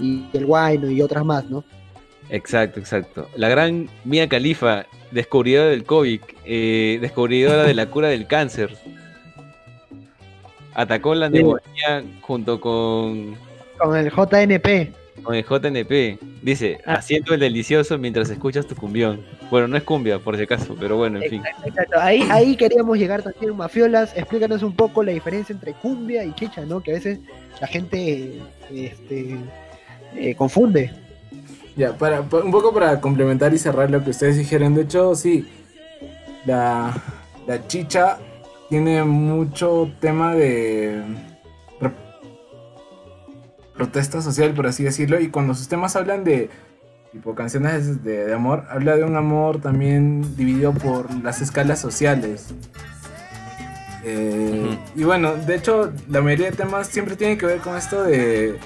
y 0.00 0.26
el 0.32 0.46
guayno 0.46 0.90
y 0.90 1.02
otras 1.02 1.24
más, 1.24 1.44
¿no? 1.46 1.64
Exacto, 2.28 2.78
exacto. 2.80 3.28
La 3.36 3.48
gran 3.48 3.88
Mia 4.04 4.28
Khalifa, 4.28 4.86
descubridora 5.10 5.68
del 5.70 5.84
COVID, 5.84 6.20
eh, 6.44 6.98
descubridora 7.00 7.64
de 7.64 7.74
la 7.74 7.86
cura 7.86 8.08
del 8.08 8.26
cáncer. 8.26 8.76
atacó 10.74 11.14
la 11.14 11.26
Sí. 11.26 11.34
neumonía 11.34 12.04
junto 12.22 12.60
con, 12.60 13.34
Con 13.76 13.96
el 13.96 14.10
JNP. 14.10 14.92
con 15.22 15.34
el 15.34 15.44
JNP. 15.44 16.18
Dice, 16.42 16.78
Ah. 16.86 16.94
haciendo 16.94 17.34
el 17.34 17.40
delicioso 17.40 17.98
mientras 17.98 18.30
escuchas 18.30 18.66
tu 18.66 18.74
cumbión. 18.76 19.20
Bueno, 19.50 19.66
no 19.68 19.76
es 19.76 19.82
cumbia, 19.82 20.18
por 20.20 20.36
si 20.36 20.44
acaso, 20.44 20.76
pero 20.78 20.96
bueno, 20.96 21.20
en 21.20 21.28
fin. 21.28 21.40
Exacto, 21.44 21.68
exacto. 21.68 22.00
Ahí, 22.00 22.22
ahí 22.30 22.56
queríamos 22.56 22.96
llegar 22.96 23.22
también, 23.22 23.56
Mafiolas. 23.56 24.16
Explícanos 24.16 24.62
un 24.62 24.74
poco 24.74 25.02
la 25.02 25.12
diferencia 25.12 25.52
entre 25.52 25.72
cumbia 25.74 26.24
y 26.24 26.32
chicha, 26.34 26.64
¿no? 26.64 26.80
Que 26.80 26.92
a 26.92 26.94
veces 26.94 27.18
la 27.60 27.66
gente 27.66 28.38
este, 28.72 29.36
eh, 30.16 30.34
confunde. 30.34 30.92
Ya, 31.76 31.96
para, 31.96 32.22
pa- 32.22 32.38
un 32.40 32.50
poco 32.50 32.72
para 32.74 33.00
complementar 33.00 33.54
y 33.54 33.58
cerrar 33.58 33.90
lo 33.90 34.02
que 34.04 34.10
ustedes 34.10 34.36
dijeron. 34.36 34.74
De 34.74 34.82
hecho, 34.82 35.14
sí, 35.14 35.48
la, 36.44 36.94
la 37.46 37.66
chicha 37.68 38.18
tiene 38.68 39.02
mucho 39.04 39.90
tema 40.00 40.34
de 40.34 41.02
re- 41.80 41.92
protesta 43.74 44.20
social, 44.20 44.52
por 44.52 44.66
así 44.66 44.82
decirlo. 44.84 45.20
Y 45.20 45.28
cuando 45.28 45.54
sus 45.54 45.68
temas 45.68 45.96
hablan 45.96 46.24
de 46.24 46.50
tipo 47.12 47.34
canciones 47.34 48.04
de, 48.04 48.26
de 48.26 48.34
amor, 48.34 48.64
habla 48.70 48.96
de 48.96 49.04
un 49.04 49.16
amor 49.16 49.60
también 49.60 50.36
dividido 50.36 50.72
por 50.72 51.12
las 51.24 51.40
escalas 51.40 51.80
sociales. 51.80 52.48
Eh, 54.04 54.78
Y 54.96 55.04
bueno, 55.04 55.34
de 55.34 55.56
hecho, 55.56 55.92
la 56.08 56.20
mayoría 56.20 56.50
de 56.50 56.56
temas 56.56 56.86
siempre 56.88 57.16
tienen 57.16 57.36
que 57.38 57.46
ver 57.46 57.58
con 57.58 57.76
esto 57.76 58.02
de 58.04 58.58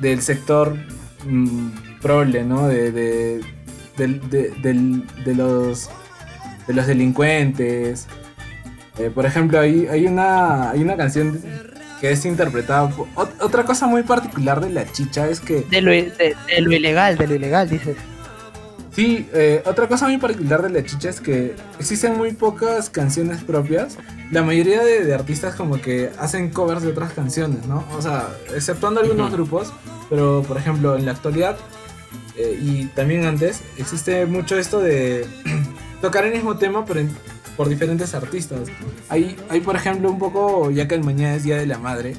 del 0.00 0.22
sector 0.22 0.76
mm, 1.26 1.68
prole, 2.00 2.44
¿no? 2.44 2.66
De, 2.68 2.90
de, 2.92 3.40
de- 3.96 5.02
de 5.24 5.34
los 5.34 5.90
de 6.66 6.74
los 6.74 6.86
delincuentes. 6.86 8.06
Eh, 8.98 9.10
por 9.14 9.26
ejemplo, 9.26 9.60
hay, 9.60 9.86
hay 9.86 10.06
una 10.06 10.70
hay 10.70 10.82
una 10.82 10.96
canción 10.96 11.40
que 12.00 12.10
es 12.12 12.24
interpretada. 12.24 12.90
otra 13.40 13.64
cosa 13.64 13.86
muy 13.86 14.02
particular 14.02 14.60
de 14.60 14.70
la 14.70 14.90
chicha 14.90 15.28
es 15.28 15.40
que 15.40 15.62
De 15.70 15.80
lo, 15.82 15.90
de 15.90 16.34
lo 16.60 16.72
ilegal, 16.72 17.16
de 17.18 17.26
lo 17.26 17.34
ilegal, 17.34 17.68
dices. 17.68 17.96
Sí, 18.92 19.28
eh, 19.32 19.62
otra 19.66 19.86
cosa 19.86 20.06
muy 20.08 20.18
particular 20.18 20.62
de 20.62 20.70
la 20.70 20.84
chicha 20.84 21.08
es 21.10 21.20
que 21.20 21.54
existen 21.78 22.16
muy 22.16 22.32
pocas 22.32 22.90
canciones 22.90 23.42
propias. 23.44 23.96
La 24.32 24.42
mayoría 24.42 24.82
de, 24.82 25.04
de 25.04 25.14
artistas 25.14 25.54
como 25.54 25.80
que 25.80 26.10
hacen 26.18 26.50
covers 26.50 26.82
de 26.82 26.88
otras 26.88 27.12
canciones, 27.12 27.66
¿no? 27.66 27.84
O 27.96 28.02
sea, 28.02 28.28
exceptuando 28.54 29.00
algunos 29.00 29.30
grupos, 29.32 29.72
pero 30.08 30.42
por 30.46 30.56
ejemplo 30.56 30.96
en 30.96 31.06
la 31.06 31.12
actualidad 31.12 31.56
eh, 32.36 32.58
y 32.60 32.84
también 32.86 33.24
antes 33.26 33.60
existe 33.78 34.26
mucho 34.26 34.58
esto 34.58 34.80
de 34.80 35.24
tocar 36.00 36.24
el 36.26 36.32
mismo 36.32 36.56
tema 36.58 36.84
pero 36.84 37.00
en- 37.00 37.16
por 37.56 37.68
diferentes 37.68 38.14
artistas. 38.14 38.68
Hay, 39.08 39.36
hay 39.50 39.60
por 39.60 39.76
ejemplo 39.76 40.10
un 40.10 40.18
poco, 40.18 40.70
ya 40.70 40.88
que 40.88 40.94
el 40.96 41.04
mañana 41.04 41.34
es 41.36 41.44
Día 41.44 41.56
de 41.58 41.66
la 41.66 41.78
Madre, 41.78 42.16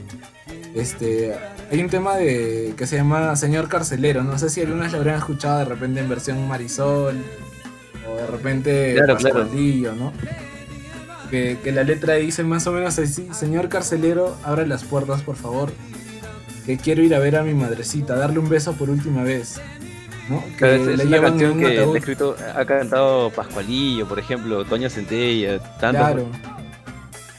este, 0.76 1.36
hay 1.72 1.82
un 1.82 1.90
tema 1.90 2.18
de 2.18 2.74
que 2.76 2.86
se 2.86 2.98
llama 2.98 3.34
Señor 3.38 3.70
Carcelero. 3.70 4.24
No 4.24 4.38
sé 4.38 4.50
si 4.50 4.62
algunas 4.62 4.92
lo 4.92 4.98
habrán 4.98 5.16
escuchado 5.16 5.60
de 5.60 5.66
repente 5.66 6.02
en 6.02 6.10
versión 6.10 6.46
Marisol 6.46 7.16
o 8.10 8.16
de 8.18 8.28
repente 8.28 8.96
Claro, 8.96 9.18
¿no? 9.96 10.12
Que, 11.30 11.58
que 11.64 11.72
la 11.72 11.84
letra 11.84 12.16
dice 12.16 12.44
más 12.44 12.68
o 12.68 12.74
menos 12.74 13.00
así: 13.00 13.30
Señor 13.32 13.70
Carcelero, 13.70 14.36
abre 14.44 14.68
las 14.68 14.84
puertas, 14.84 15.22
por 15.22 15.38
favor. 15.38 15.72
Que 16.66 16.76
quiero 16.78 17.04
ir 17.04 17.16
a 17.16 17.20
ver 17.20 17.38
a 17.38 17.44
mi 17.44 17.54
madrecita, 17.54 18.16
darle 18.16 18.40
un 18.40 18.50
beso 18.50 18.74
por 18.74 18.90
última 18.90 19.24
vez. 19.24 19.62
¿no? 20.30 20.44
Que 20.44 20.58
Claro, 20.58 20.76
es, 20.76 21.00
es 21.00 21.10
la 21.10 21.20
una 21.20 21.30
canción 21.30 21.52
un 21.54 21.60
que 21.62 21.80
ha 21.80 21.98
escrito, 21.98 22.36
ha 22.54 22.66
cantado 22.66 23.30
Pascualillo, 23.30 24.06
por 24.10 24.20
ejemplo, 24.20 24.66
Toño 24.66 24.90
Centella, 24.90 25.60
tantos. 25.80 26.02
Claro. 26.02 26.28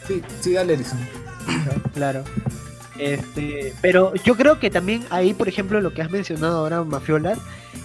Sí, 0.08 0.22
sí, 0.40 0.52
dale, 0.54 0.72
Erickson. 0.72 0.98
Claro. 1.94 2.24
Este, 2.98 3.72
pero 3.80 4.14
yo 4.14 4.36
creo 4.36 4.58
que 4.58 4.70
también 4.70 5.04
ahí, 5.10 5.34
por 5.34 5.48
ejemplo, 5.48 5.80
lo 5.80 5.94
que 5.94 6.02
has 6.02 6.10
mencionado 6.10 6.58
ahora, 6.58 6.84
Mafiolas, 6.84 7.38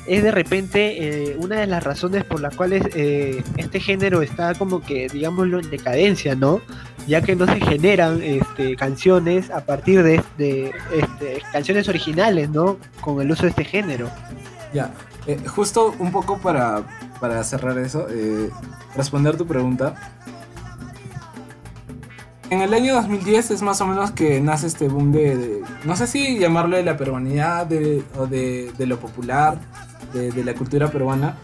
es 0.06 0.24
de 0.24 0.32
repente 0.32 1.32
eh, 1.32 1.38
una 1.40 1.60
de 1.60 1.68
las 1.68 1.84
razones 1.84 2.24
por 2.24 2.42
las 2.42 2.56
cuales 2.56 2.84
eh, 2.94 3.44
este 3.58 3.80
género 3.80 4.22
está 4.22 4.54
como 4.56 4.82
que, 4.82 5.08
digámoslo, 5.08 5.60
en 5.60 5.70
decadencia, 5.70 6.36
¿no? 6.36 6.62
Ya 7.08 7.22
que 7.22 7.36
no 7.36 7.46
se 7.46 7.62
generan 7.62 8.22
este, 8.22 8.76
canciones 8.76 9.50
a 9.50 9.66
partir 9.66 10.04
de, 10.04 10.22
de 10.38 10.72
este, 10.94 11.42
canciones 11.52 11.88
originales, 11.88 12.50
¿no? 12.50 12.78
Con 13.00 13.22
el 13.22 13.32
uso 13.32 13.44
de 13.44 13.50
este 13.50 13.64
género. 13.64 14.10
Ya, 14.74 14.92
eh, 15.28 15.38
justo 15.46 15.94
un 16.00 16.12
poco 16.12 16.38
para, 16.38 16.84
para 17.20 17.44
cerrar 17.44 17.78
eso, 17.78 18.08
eh, 18.10 18.50
responder 18.96 19.38
tu 19.38 19.46
pregunta. 19.46 19.96
En 22.50 22.62
el 22.62 22.74
año 22.74 22.94
2010 22.96 23.52
es 23.52 23.62
más 23.62 23.82
o 23.82 23.88
menos 23.88 24.12
que 24.12 24.40
nace 24.40 24.68
este 24.68 24.88
boom 24.88 25.12
de, 25.12 25.36
de- 25.38 25.62
no 25.84 25.96
sé 25.98 26.08
si 26.08 26.40
llamarlo 26.40 26.78
de 26.78 26.84
la 26.84 26.96
peruanidad 26.96 27.66
de- 27.66 28.04
o 28.18 28.26
de, 28.26 28.72
de 28.78 28.86
lo 28.86 29.00
popular, 29.00 29.60
de, 30.14 30.44
la 30.44 30.54
cultura 30.54 30.90
peruana, 30.90 31.36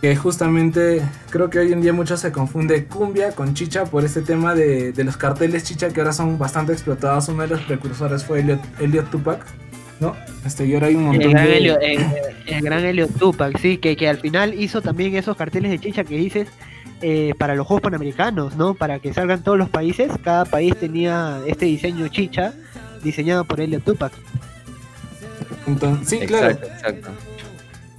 que 0.00 0.14
justamente 0.14 1.02
creo 1.30 1.50
que 1.50 1.58
hoy 1.58 1.72
en 1.72 1.80
día 1.82 1.92
mucho 1.92 2.16
se 2.16 2.30
confunde 2.30 2.84
cumbia 2.84 3.32
con 3.32 3.54
chicha 3.54 3.84
por 3.86 4.04
este 4.04 4.22
tema 4.22 4.54
de, 4.54 4.92
de 4.92 5.02
los 5.04 5.16
carteles 5.16 5.64
chicha 5.64 5.88
que 5.88 6.00
ahora 6.00 6.12
son 6.12 6.38
bastante 6.38 6.72
explotados. 6.72 7.28
Uno 7.28 7.42
de 7.42 7.48
los 7.48 7.60
precursores 7.62 8.22
fue 8.24 8.40
Elliot, 8.40 8.60
Elliot 8.80 9.10
Tupac, 9.10 9.44
¿no? 9.98 10.14
Este, 10.46 10.64
y 10.66 10.74
ahora 10.74 10.86
hay 10.86 10.94
un 10.94 11.04
montón 11.06 11.22
El 11.22 11.30
gran, 11.32 11.46
de... 11.46 11.56
Helio, 11.56 11.80
el, 11.80 12.00
el 12.46 12.62
gran 12.62 12.84
Helio 12.84 13.08
Tupac, 13.08 13.58
sí, 13.58 13.78
que, 13.78 13.96
que 13.96 14.08
al 14.08 14.18
final 14.18 14.54
hizo 14.54 14.80
también 14.80 15.16
esos 15.16 15.36
carteles 15.36 15.72
de 15.72 15.80
chicha 15.80 16.04
que 16.04 16.16
dices 16.16 16.46
eh, 17.06 17.34
para 17.38 17.54
los 17.54 17.66
Juegos 17.66 17.82
Panamericanos, 17.82 18.56
¿no? 18.56 18.72
Para 18.74 18.98
que 18.98 19.12
salgan 19.12 19.42
todos 19.42 19.58
los 19.58 19.68
países, 19.68 20.10
cada 20.22 20.46
país 20.46 20.74
tenía 20.76 21.38
este 21.46 21.66
diseño 21.66 22.08
chicha 22.08 22.54
diseñado 23.02 23.44
por 23.44 23.60
Helio 23.60 23.80
Tupac. 23.80 24.12
Entonces, 25.66 26.08
sí, 26.08 26.26
claro. 26.26 26.48
Exacto. 26.50 27.10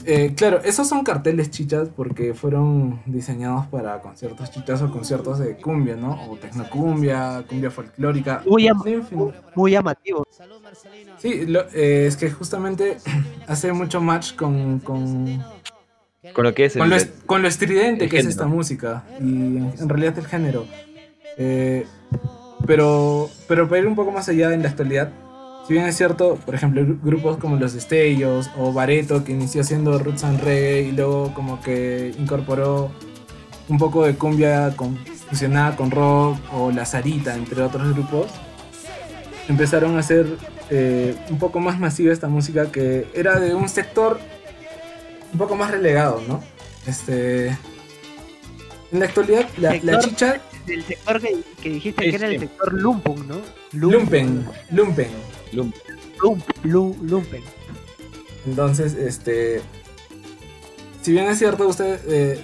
Eh, 0.07 0.33
claro, 0.35 0.61
esos 0.63 0.87
son 0.87 1.03
carteles 1.03 1.49
chichas 1.49 1.89
porque 1.95 2.35
fueron 2.35 2.99
diseñados 3.07 3.65
para 3.67 3.99
conciertos 4.01 4.51
chichas 4.51 4.81
o 4.83 4.91
conciertos 4.91 5.39
de 5.39 5.55
cumbia, 5.55 5.95
¿no? 5.95 6.11
O 6.29 6.35
tecnocumbia, 6.37 7.43
cumbia 7.47 7.71
folclórica. 7.71 8.43
Muy, 8.45 8.63
llam- 8.65 8.85
En 8.87 9.03
fin. 9.05 9.31
muy 9.55 9.71
llamativo. 9.71 10.25
Sí, 11.17 11.45
lo- 11.47 11.65
eh, 11.73 12.05
es 12.07 12.17
que 12.17 12.29
justamente 12.29 12.97
hace 13.47 13.73
mucho 13.73 13.99
match 13.99 14.35
con, 14.35 14.79
con, 14.79 15.43
Con 16.33 16.43
lo 16.43 16.53
que 16.53 16.65
es 16.65 16.75
el, 16.75 16.79
con, 16.81 16.89
lo, 16.89 16.95
est- 16.95 17.25
con 17.25 17.41
lo 17.41 17.47
estridente 17.47 18.07
que 18.09 18.17
es 18.19 18.25
esta 18.25 18.45
música 18.47 19.03
y 19.19 19.23
en, 19.23 19.89
realidad 19.89 20.17
el 20.17 20.25
género. 20.27 20.65
Eh, 21.37 21.85
pero, 22.65 23.29
pero 23.47 23.67
para 23.67 23.81
ir 23.81 23.87
un 23.87 23.95
poco 23.95 24.11
más 24.11 24.27
allá 24.29 24.53
en 24.53 24.63
la 24.63 24.69
actualidad, 24.69 25.11
si 25.67 25.73
bien 25.73 25.85
es 25.85 25.95
cierto, 25.97 26.35
por 26.45 26.55
ejemplo, 26.55 26.81
gru- 26.81 26.99
grupos 27.03 27.37
como 27.37 27.57
Los 27.57 27.73
Destellos 27.73 28.49
o 28.57 28.71
Bareto, 28.73 29.23
que 29.23 29.31
inició 29.33 29.61
haciendo 29.61 29.97
roots 29.99 30.23
and 30.23 30.39
reggae 30.41 30.81
y 30.83 30.91
luego 30.91 31.33
como 31.33 31.61
que 31.61 32.13
incorporó 32.17 32.91
un 33.67 33.77
poco 33.77 34.05
de 34.05 34.15
cumbia 34.15 34.73
con, 34.75 34.97
fusionada 35.29 35.75
con 35.75 35.89
rock 35.91 36.37
o 36.53 36.71
La 36.71 36.85
Sarita, 36.85 37.35
entre 37.35 37.61
otros 37.63 37.93
grupos, 37.93 38.27
empezaron 39.47 39.95
a 39.95 39.99
hacer 39.99 40.25
eh, 40.69 41.15
un 41.29 41.37
poco 41.39 41.59
más 41.59 41.79
masiva 41.79 42.11
esta 42.13 42.27
música 42.27 42.71
que 42.71 43.07
era 43.13 43.39
de 43.39 43.53
un 43.53 43.69
sector 43.69 44.19
un 45.35 45.39
poco 45.39 45.55
más 45.57 45.69
relegado, 45.69 46.21
¿no? 46.29 46.41
Este, 46.87 47.47
en 47.49 48.99
la 48.99 49.05
actualidad, 49.05 49.49
la, 49.57 49.77
la 49.83 49.99
chicha 49.99 50.39
Del 50.65 50.81
sector 50.85 51.19
que, 51.19 51.35
que 51.61 51.69
dijiste 51.71 52.09
que 52.09 52.15
era 52.15 52.27
el 52.29 52.39
sector 52.39 52.73
Lumpung, 52.73 53.27
¿no? 53.27 53.41
Lumpen, 53.73 54.47
Lumpen. 54.71 55.09
Lump. 55.51 55.75
Lump, 56.21 56.43
Lu- 56.63 56.95
Lumpen. 57.01 57.43
Entonces, 58.45 58.93
este. 58.93 59.61
Si 61.01 61.11
bien 61.11 61.25
es 61.25 61.37
cierto, 61.37 61.67
usted. 61.67 61.99
eh, 62.07 62.41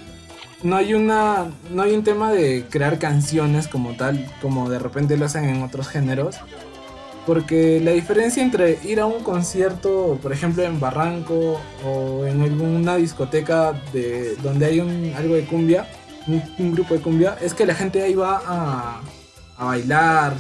no 0.64 0.76
hay 0.76 0.94
una. 0.94 1.50
No 1.72 1.84
hay 1.84 1.94
un 1.94 2.04
tema 2.04 2.34
de 2.34 2.66
crear 2.70 3.00
canciones 3.00 3.70
como 3.70 3.96
tal, 3.96 4.30
como 4.42 4.70
de 4.70 4.80
repente 4.80 5.16
lo 5.16 5.26
hacen 5.26 5.46
en 5.46 5.64
otros 5.64 5.88
géneros. 5.88 6.36
Porque 7.26 7.80
la 7.80 7.92
diferencia 7.92 8.42
entre 8.42 8.80
ir 8.84 9.00
a 9.00 9.06
un 9.06 9.24
concierto, 9.24 10.18
por 10.22 10.34
ejemplo, 10.34 10.64
en 10.64 10.80
Barranco 10.80 11.60
o 11.86 12.26
en 12.26 12.42
alguna 12.42 12.96
discoteca 12.96 13.74
de 13.94 14.36
donde 14.38 14.66
hay 14.66 14.80
un, 14.80 15.14
algo 15.16 15.36
de 15.36 15.46
cumbia, 15.46 15.88
un, 16.28 16.74
grupo 16.74 16.96
de 16.96 17.02
cumbia, 17.02 17.38
es 17.42 17.54
que 17.54 17.66
la 17.66 17.76
gente 17.76 18.02
ahí 18.02 18.16
va 18.16 18.42
a, 18.46 19.02
bailar, 19.64 20.34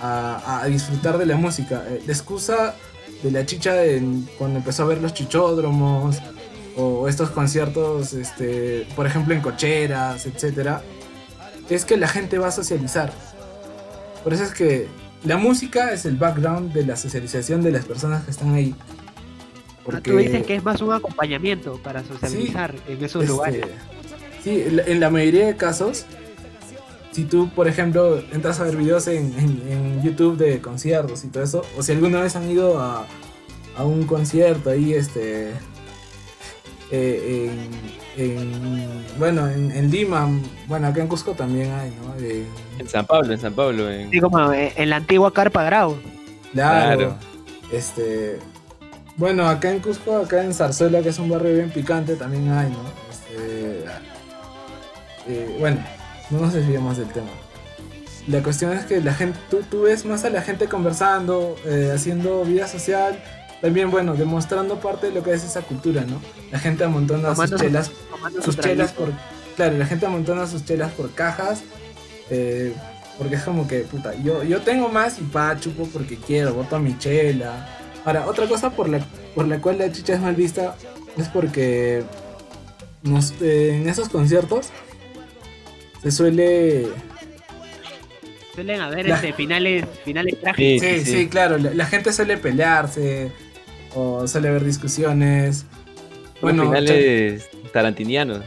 a, 0.00 0.62
a 0.62 0.66
disfrutar 0.66 1.18
de 1.18 1.26
la 1.26 1.36
música. 1.36 1.84
Eh, 1.88 2.02
La 2.06 2.12
excusa 2.12 2.74
de 3.22 3.30
la 3.32 3.44
chicha 3.44 3.74
de 3.74 4.00
cuando 4.36 4.58
empezó 4.58 4.84
a 4.84 4.86
ver 4.86 5.02
los 5.02 5.14
chichódromos 5.14 6.18
o 6.76 7.08
estos 7.08 7.30
conciertos, 7.30 8.12
este, 8.12 8.86
por 8.94 9.06
ejemplo, 9.06 9.34
en 9.34 9.40
cocheras, 9.40 10.26
etcétera, 10.26 10.82
es 11.68 11.84
que 11.84 11.96
la 11.96 12.06
gente 12.06 12.38
va 12.38 12.48
a 12.48 12.52
socializar. 12.52 13.12
Por 14.22 14.32
eso 14.32 14.44
es 14.44 14.54
que 14.54 14.86
la 15.24 15.36
música 15.36 15.92
es 15.92 16.04
el 16.04 16.16
background 16.16 16.72
de 16.72 16.84
la 16.86 16.96
socialización 16.96 17.62
de 17.62 17.72
las 17.72 17.84
personas 17.84 18.24
que 18.24 18.30
están 18.30 18.54
ahí. 18.54 18.74
Ah, 19.92 20.00
Tú 20.02 20.16
dices 20.18 20.44
que 20.46 20.54
es 20.56 20.64
más 20.64 20.80
un 20.82 20.92
acompañamiento 20.92 21.80
para 21.82 22.04
socializar 22.04 22.74
en 22.86 23.02
esos 23.04 23.22
este, 23.22 23.26
lugares. 23.34 23.66
Sí, 24.44 24.62
en 24.66 24.76
la- 24.76 24.82
en 24.84 25.00
la 25.00 25.10
mayoría 25.10 25.46
de 25.46 25.56
casos, 25.56 26.04
si 27.10 27.24
tú, 27.24 27.48
por 27.48 27.66
ejemplo, 27.68 28.22
entras 28.32 28.60
a 28.60 28.64
ver 28.64 28.76
videos 28.76 29.06
en, 29.08 29.32
en- 29.38 29.62
en 29.70 30.02
YouTube 30.02 30.36
de 30.36 30.60
conciertos 30.60 31.24
y 31.24 31.28
todo 31.28 31.42
eso, 31.42 31.64
o 31.76 31.82
si 31.82 31.92
alguna 31.92 32.20
vez 32.20 32.36
han 32.36 32.48
ido 32.50 32.78
a, 32.78 33.06
a 33.76 33.84
un 33.84 34.04
concierto 34.04 34.70
ahí, 34.70 34.92
este, 34.92 35.52
eh, 36.90 37.50
en, 37.50 38.07
en- 38.18 39.04
bueno, 39.18 39.48
en, 39.48 39.70
en 39.72 39.90
Lima, 39.90 40.28
bueno, 40.66 40.88
acá 40.88 41.00
en 41.00 41.08
Cusco 41.08 41.32
también 41.32 41.70
hay, 41.72 41.90
¿no? 42.02 42.14
En 42.78 42.88
San 42.88 43.06
Pablo, 43.06 43.32
en 43.32 43.40
San 43.40 43.54
Pablo. 43.54 43.88
En... 43.90 44.08
Así 44.08 44.20
como 44.20 44.52
en 44.52 44.90
la 44.90 44.96
antigua 44.96 45.32
Carpa 45.32 45.62
Grau. 45.64 45.96
claro, 46.52 46.96
Claro. 46.96 47.16
este, 47.72 48.38
bueno, 49.16 49.48
acá 49.48 49.70
en 49.70 49.80
Cusco, 49.80 50.16
acá 50.16 50.42
en 50.44 50.52
Zarzuela, 50.54 51.02
que 51.02 51.08
es 51.10 51.18
un 51.18 51.28
barrio 51.28 51.54
bien 51.54 51.70
picante, 51.70 52.14
también 52.16 52.50
hay, 52.52 52.70
¿no? 52.70 52.78
Este, 53.10 53.84
eh, 55.26 55.56
bueno, 55.58 55.78
no 56.30 56.38
nos 56.40 56.52
desviemos 56.52 56.96
del 56.96 57.08
tema. 57.08 57.28
La 58.26 58.42
cuestión 58.42 58.72
es 58.74 58.84
que 58.84 59.00
la 59.00 59.14
gente, 59.14 59.38
tú, 59.50 59.60
tú 59.70 59.82
ves 59.82 60.04
más 60.04 60.24
a 60.24 60.30
la 60.30 60.42
gente 60.42 60.66
conversando, 60.66 61.56
eh, 61.64 61.92
haciendo 61.94 62.44
vida 62.44 62.66
social, 62.68 63.18
también, 63.60 63.90
bueno, 63.90 64.14
demostrando 64.14 64.78
parte 64.80 65.08
de 65.08 65.12
lo 65.14 65.22
que 65.22 65.32
es 65.32 65.44
esa 65.44 65.62
cultura, 65.62 66.04
¿no? 66.04 66.20
La 66.52 66.58
gente 66.58 66.84
amontona 66.84 67.34
sus 67.34 67.54
chelas, 67.56 67.90
sus 68.42 68.54
su 68.54 68.60
chelas 68.60 68.92
por, 68.92 69.10
claro, 69.56 69.76
la 69.76 69.86
gente 69.86 70.06
amontona 70.06 70.46
sus 70.46 70.64
chelas 70.64 70.92
por 70.92 71.12
cajas, 71.14 71.62
eh, 72.30 72.72
porque 73.18 73.34
es 73.34 73.42
como 73.42 73.66
que, 73.66 73.80
puta, 73.80 74.14
yo, 74.22 74.44
yo 74.44 74.60
tengo 74.60 74.88
más 74.88 75.18
y 75.18 75.22
pa, 75.22 75.58
chupo 75.58 75.88
porque 75.92 76.16
quiero, 76.16 76.54
boto 76.54 76.78
mi 76.78 76.96
chela. 76.98 77.68
Ahora, 78.04 78.26
otra 78.26 78.46
cosa 78.46 78.70
por 78.70 78.88
la, 78.88 79.00
por 79.34 79.48
la 79.48 79.60
cual 79.60 79.78
la 79.78 79.90
chicha 79.90 80.14
es 80.14 80.20
mal 80.20 80.36
vista 80.36 80.76
es 81.16 81.26
porque 81.28 82.04
nos- 83.02 83.34
eh, 83.40 83.74
en 83.74 83.88
esos 83.88 84.08
conciertos 84.08 84.68
se 86.02 86.10
suele 86.12 86.86
Suelen 88.54 88.80
haber 88.80 89.08
La- 89.08 89.14
este, 89.16 89.32
finales, 89.32 89.84
finales 90.04 90.40
trágicos. 90.40 90.84
Sí, 90.88 91.04
sí, 91.04 91.28
claro. 91.28 91.58
La, 91.58 91.70
la 91.74 91.86
gente 91.86 92.12
suele 92.12 92.36
pelearse 92.38 93.30
o 93.94 94.26
suele 94.26 94.48
haber 94.48 94.64
discusiones. 94.64 95.64
Bueno, 96.40 96.64
finales 96.64 97.48
tarantinianos. 97.72 98.44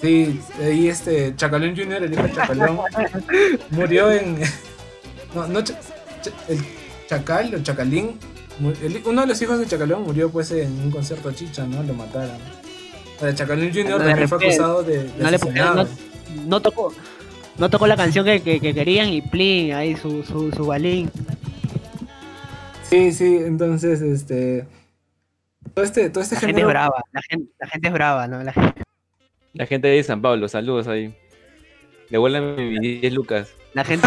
Sí, 0.00 0.40
ahí 0.62 0.88
este 0.88 1.34
Chacalón 1.36 1.74
Jr., 1.76 2.02
el 2.04 2.12
hijo 2.12 2.22
de 2.22 2.32
Chacalón, 2.32 2.78
murió 3.70 4.12
en. 4.12 4.38
No, 5.34 5.46
no, 5.48 5.60
Cha- 5.62 5.78
Cha- 6.22 6.32
el 6.48 6.58
Chacal 7.08 7.54
o 7.54 7.62
Chacalín. 7.62 8.18
el- 8.82 9.02
uno 9.06 9.22
de 9.22 9.26
los 9.28 9.40
hijos 9.42 9.58
de 9.58 9.66
Chacalón 9.66 10.02
murió 10.04 10.30
pues 10.30 10.50
en 10.52 10.70
un 10.80 10.90
concierto 10.90 11.32
chicha, 11.32 11.64
¿no? 11.66 11.82
Lo 11.82 11.94
mataron. 11.94 12.36
O 13.16 13.20
sea, 13.20 13.34
Chacalón 13.34 13.70
Jr. 13.72 13.90
No 13.90 13.98
le 13.98 14.04
también 14.04 14.28
fue 14.28 14.38
acusado 14.46 14.82
de, 14.82 15.04
de 15.04 15.10
No 15.18 15.30
le 15.30 15.36
asesinato. 15.36 15.86
pusieron- 15.86 16.48
No 16.48 16.60
tocó, 16.62 16.92
no 17.58 17.70
tocó 17.70 17.86
la 17.86 17.96
canción 17.96 18.24
que, 18.24 18.40
que- 18.42 18.60
que 18.60 18.74
querían 18.74 19.08
y 19.08 19.22
plin, 19.22 19.72
ahí 19.72 19.96
su, 19.96 20.22
su, 20.22 20.50
su 20.52 20.66
balín. 20.66 21.10
Sí, 22.88 23.12
sí, 23.12 23.36
entonces 23.44 24.00
este. 24.02 24.66
Todo 25.74 25.84
este, 25.84 26.10
todo 26.10 26.22
este 26.22 26.34
La 26.36 26.40
gente 26.42 26.60
es 26.60 26.66
brava, 26.66 27.02
la 27.12 27.22
gente, 27.22 27.50
la 27.58 27.66
gente 27.68 27.88
es 27.88 27.94
brava, 27.94 28.28
¿no? 28.28 28.42
La 28.42 28.52
gente, 28.52 28.82
La 29.54 29.66
gente 29.66 29.88
de 29.88 30.02
San 30.02 30.20
Pablo, 30.20 30.46
saludos 30.48 30.86
ahí. 30.88 31.14
Devuélveme 32.10 32.78
mis 32.78 33.00
10 33.00 33.12
lucas. 33.14 33.48
la 33.72 33.82
gente, 33.84 34.06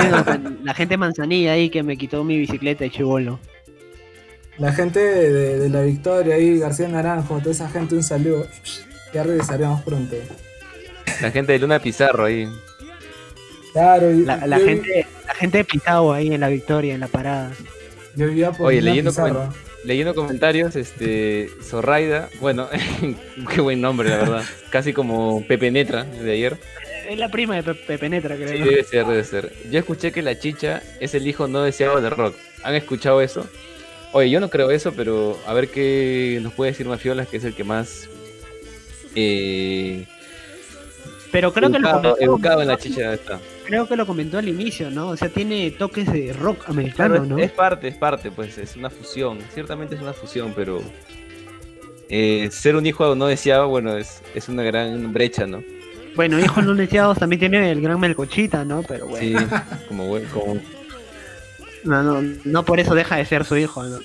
la 0.64 0.74
gente 0.76 0.94
de 0.94 0.98
manzanilla 0.98 1.54
ahí 1.54 1.70
que 1.70 1.82
me 1.84 1.98
quitó 1.98 2.24
mi 2.24 2.38
bicicleta 2.38 2.84
de 2.84 2.92
chivolo. 2.92 3.40
La 4.60 4.72
gente 4.72 5.00
de, 5.00 5.32
de- 5.34 5.60
de 5.60 5.70
la 5.70 5.82
Victoria 5.82 6.36
ahí, 6.36 6.60
García 6.60 6.88
Naranjo, 6.88 7.40
toda 7.40 7.52
esa 7.52 7.70
gente, 7.70 7.96
un 7.96 8.04
saludo. 8.04 8.46
Ya 9.14 9.24
regresaremos 9.24 9.82
pronto. 9.82 10.16
La 11.22 11.32
gente 11.32 11.54
de 11.54 11.60
Luna 11.60 11.80
Pizarro 11.80 12.26
ahí. 12.26 12.48
Claro, 13.74 14.12
y- 14.12 14.24
La, 14.26 14.46
la 14.48 14.60
gente, 14.60 15.06
la 15.26 15.34
gente 15.34 15.58
de 15.60 15.64
Pitao 15.66 16.14
ahí 16.14 16.34
en 16.34 16.42
la 16.42 16.50
victoria, 16.50 16.94
en 16.94 17.00
la 17.00 17.08
parada. 17.08 17.52
Yo 18.18 18.28
vivía 18.28 18.52
por 18.52 18.68
Oye, 18.68 18.82
leyendo. 18.82 19.12
Leyendo 19.84 20.14
comentarios, 20.16 20.76
este. 20.76 21.50
Zorraida, 21.64 22.30
bueno, 22.42 22.68
qué 23.56 23.62
buen 23.62 23.80
nombre, 23.80 24.10
la 24.10 24.18
verdad. 24.18 24.44
Casi 24.70 24.92
como 24.92 25.46
Pepe 25.48 25.72
Netra 25.72 26.04
de 26.04 26.32
ayer. 26.32 26.58
Es 27.08 27.18
la 27.18 27.30
prima 27.30 27.56
de 27.56 27.64
Pe- 27.64 27.74
Pepe 27.76 28.10
Netra, 28.10 28.36
Sí, 28.36 28.44
creo. 28.44 28.66
debe 28.66 28.84
ser, 28.84 29.06
debe 29.06 29.24
ser. 29.24 29.54
Yo 29.72 29.80
escuché 29.80 30.12
que 30.12 30.22
la 30.22 30.38
chicha 30.38 30.82
es 31.00 31.14
el 31.16 31.26
hijo 31.26 31.48
no 31.48 31.62
deseado 31.64 32.02
de 32.02 32.10
rock. 32.10 32.36
¿Han 32.64 32.76
escuchado 32.76 33.22
eso? 33.22 33.48
Oye, 34.12 34.30
yo 34.30 34.40
no 34.42 34.50
creo 34.50 34.72
eso, 34.72 34.92
pero 34.94 35.40
a 35.48 35.54
ver 35.54 35.70
qué 35.70 36.40
nos 36.42 36.52
puede 36.54 36.72
decir 36.72 36.86
Mafiolas, 36.86 37.28
que 37.30 37.38
es 37.38 37.44
el 37.46 37.54
que 37.54 37.64
más. 37.64 38.10
Eh, 39.16 40.06
Pero 41.32 41.54
creo 41.54 41.72
que, 41.72 41.80
lo 41.80 41.88
educado, 41.88 42.02
comentó, 42.16 42.22
educado 42.22 42.62
en 42.62 42.68
la 42.68 42.78
chicha 42.78 43.14
está. 43.14 43.40
Creo 43.68 43.88
que 43.88 43.96
lo 43.96 44.06
comentó 44.08 44.38
al 44.38 44.48
inicio, 44.48 44.90
¿no? 44.90 45.10
O 45.10 45.18
sea, 45.18 45.30
tiene 45.30 45.72
toques 45.72 46.12
de 46.12 46.34
rock 46.34 46.68
americano, 46.70 47.24
¿no? 47.26 47.38
es 47.38 47.52
parte, 47.52 47.88
es 47.90 47.96
parte, 47.96 48.32
pues 48.32 48.58
es 48.58 48.76
una 48.76 48.90
fusión. 48.90 49.40
Ciertamente 49.54 49.96
es 49.96 50.02
una 50.02 50.14
fusión, 50.14 50.54
pero 50.56 50.82
eh, 52.10 52.50
ser 52.52 52.76
un 52.76 52.86
hijo 52.86 53.16
no 53.16 53.28
deseado, 53.28 53.68
bueno, 53.68 53.98
es, 53.98 54.22
es 54.34 54.48
una 54.50 54.64
gran 54.64 55.12
brecha, 55.14 55.46
¿no? 55.46 55.64
Bueno, 56.16 56.40
hijos 56.40 56.66
no 56.66 56.74
deseados 56.74 57.20
también 57.20 57.40
tiene 57.40 57.72
el 57.72 57.82
gran 57.82 58.00
Melcochita, 58.00 58.66
¿no? 58.66 58.82
Pero 58.84 59.08
bueno, 59.08 59.40
Sí, 59.40 59.46
como, 59.88 60.08
buen- 60.08 60.26
como 60.26 60.60
no, 61.84 62.04
no, 62.04 62.36
no 62.44 62.66
por 62.66 62.80
eso 62.80 62.96
deja 62.96 63.18
de 63.18 63.26
ser 63.26 63.46
su 63.46 63.56
hijo, 63.58 63.84
¿no? 63.84 64.00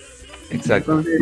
exacto. 0.50 0.98
Entonces, 1.00 1.20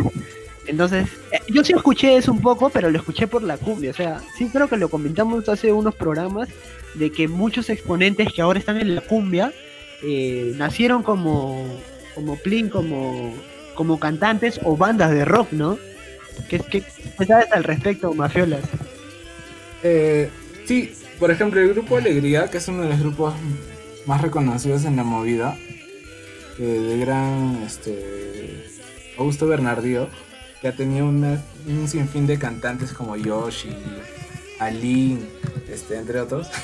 entonces 0.67 1.07
eh, 1.31 1.39
yo 1.47 1.63
sí 1.63 1.73
escuché 1.73 2.17
eso 2.17 2.31
un 2.31 2.41
poco, 2.41 2.69
pero 2.69 2.89
lo 2.91 2.97
escuché 2.97 3.25
por 3.27 3.41
la 3.43 3.57
cumbia. 3.57 3.91
O 3.91 3.93
sea, 3.93 4.19
sí 4.37 4.49
creo 4.51 4.67
que 4.67 4.77
lo 4.77 4.89
comentamos 4.89 5.47
hace 5.47 5.71
unos 5.71 5.95
programas 5.95 6.49
de 6.95 7.11
que 7.11 7.27
muchos 7.27 7.69
exponentes 7.69 8.27
que 8.33 8.41
ahora 8.41 8.59
están 8.59 8.77
en 8.77 8.95
la 8.95 9.01
cumbia 9.01 9.51
eh, 10.03 10.53
nacieron 10.57 11.03
como, 11.03 11.65
como 12.15 12.35
Plin, 12.37 12.69
como, 12.69 13.33
como 13.75 13.99
cantantes 13.99 14.59
o 14.63 14.75
bandas 14.77 15.11
de 15.11 15.25
rock, 15.25 15.51
¿no? 15.51 15.77
¿Qué, 16.49 16.59
qué, 16.59 16.83
qué 17.17 17.25
sabes 17.25 17.51
al 17.51 17.63
respecto, 17.63 18.13
Mafiolas? 18.13 18.61
Eh, 19.83 20.29
sí, 20.65 20.91
por 21.19 21.31
ejemplo, 21.31 21.59
el 21.61 21.69
grupo 21.69 21.97
Alegría, 21.97 22.49
que 22.49 22.57
es 22.57 22.67
uno 22.67 22.83
de 22.83 22.89
los 22.89 22.99
grupos 22.99 23.33
más 24.05 24.21
reconocidos 24.21 24.85
en 24.85 24.95
la 24.95 25.03
movida, 25.03 25.57
eh, 26.59 26.63
de 26.63 26.97
gran 26.97 27.61
este, 27.65 28.65
Augusto 29.17 29.47
Bernardío, 29.47 30.07
que 30.61 30.67
ha 30.67 30.75
tenido 30.75 31.07
una- 31.07 31.41
un 31.67 31.87
sinfín 31.87 32.27
de 32.27 32.37
cantantes 32.37 32.93
como 32.93 33.15
Yoshi, 33.17 33.69
Alin, 34.61 35.27
este, 35.71 35.97
entre 35.97 36.19
otros. 36.21 36.49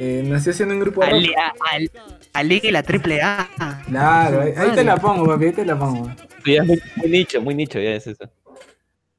Eh, 0.00 0.22
nació 0.24 0.52
siendo 0.52 0.74
un 0.76 0.80
grupo 0.80 1.00
de 1.00 1.06
rock. 1.10 1.16
Ali, 1.18 1.34
a, 1.34 1.52
al- 1.74 1.90
Ali 2.32 2.60
y 2.62 2.70
la 2.70 2.84
triple 2.84 3.20
A. 3.20 3.48
Claro, 3.88 4.42
ahí, 4.42 4.52
ahí 4.56 4.70
te 4.70 4.84
la 4.84 4.96
pongo, 4.96 5.26
papi, 5.26 5.46
ahí 5.46 5.52
te 5.52 5.64
la 5.66 5.76
pongo. 5.76 6.08
Ya 6.46 6.62
es 6.62 6.66
muy, 6.68 6.80
muy 6.94 7.08
nicho, 7.10 7.42
muy 7.42 7.54
nicho, 7.56 7.80
ya 7.80 7.90
es 7.96 8.06
eso. 8.06 8.30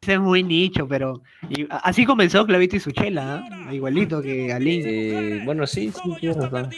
Ese 0.02 0.14
es 0.14 0.20
muy 0.22 0.42
nicho, 0.42 0.88
pero 0.88 1.22
y- 1.50 1.68
así 1.70 2.06
comenzó 2.06 2.46
Clavito 2.46 2.78
y 2.78 2.80
su 2.80 2.92
chela, 2.94 3.44
¿ah? 3.52 3.74
igualito 3.74 4.22
que 4.22 4.54
Ali. 4.54 4.82
Eh, 4.86 5.42
bueno, 5.44 5.68
sí, 5.68 5.92
sí, 5.92 6.16
tienes 6.22 6.38
razón. 6.38 6.70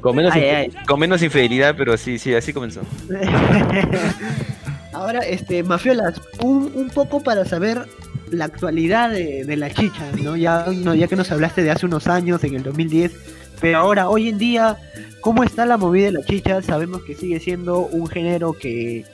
Con 0.00 0.16
menos, 0.16 0.32
Ay, 0.34 0.42
infe- 0.42 0.54
ay. 0.56 0.84
con 0.84 0.98
menos 0.98 1.22
infidelidad, 1.22 1.76
pero 1.78 1.96
sí, 1.96 2.18
sí, 2.18 2.34
así 2.34 2.52
comenzó. 2.52 2.80
Ahora, 4.92 5.20
este, 5.20 5.62
Mafiolas, 5.62 6.20
un, 6.42 6.72
un 6.74 6.90
poco 6.90 7.22
para 7.22 7.44
saber 7.44 7.86
la 8.30 8.44
actualidad 8.46 9.10
de, 9.10 9.56
la 9.56 9.70
chicha, 9.70 10.10
¿no? 10.22 10.36
Ya, 10.36 10.66
no, 10.74 10.94
ya 10.94 11.06
que 11.08 11.16
nos 11.16 11.30
hablaste 11.30 11.62
de 11.62 11.70
hace 11.70 11.86
unos 11.86 12.06
años, 12.06 12.42
en 12.44 12.54
el 12.54 12.62
2010, 12.62 13.12
pero 13.60 13.78
ahora, 13.78 14.08
hoy 14.08 14.28
en 14.28 14.38
día, 14.38 14.78
¿cómo 15.20 15.42
está 15.44 15.66
la 15.66 15.76
movida 15.76 16.06
de 16.06 16.12
la 16.12 16.24
chicha? 16.24 16.62
Sabemos 16.62 17.02
que 17.02 17.14
sigue 17.14 17.40
siendo 17.40 17.80
un 17.80 18.06
género 18.06 18.52
que, 18.54 19.04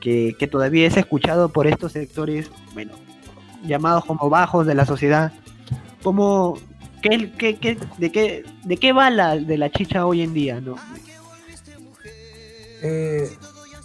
que, 0.00 0.34
que 0.38 0.46
todavía 0.46 0.86
es 0.86 0.96
escuchado 0.96 1.50
por 1.50 1.66
estos 1.66 1.92
sectores, 1.92 2.50
bueno, 2.74 2.92
llamados 3.64 4.04
como 4.04 4.28
bajos 4.30 4.66
de 4.66 4.74
la 4.74 4.86
sociedad. 4.86 5.32
¿Cómo, 6.02 6.58
qué, 7.02 7.30
qué- 7.38 7.56
qué- 7.58 7.78
de, 7.98 8.10
qué, 8.10 8.44
¿De 8.64 8.76
qué 8.78 8.92
va 8.92 9.10
la 9.10 9.36
de 9.36 9.58
la 9.58 9.70
chicha 9.70 10.06
hoy 10.06 10.22
en 10.22 10.32
día, 10.34 10.60
no? 10.60 10.76
Eh, 12.82 13.28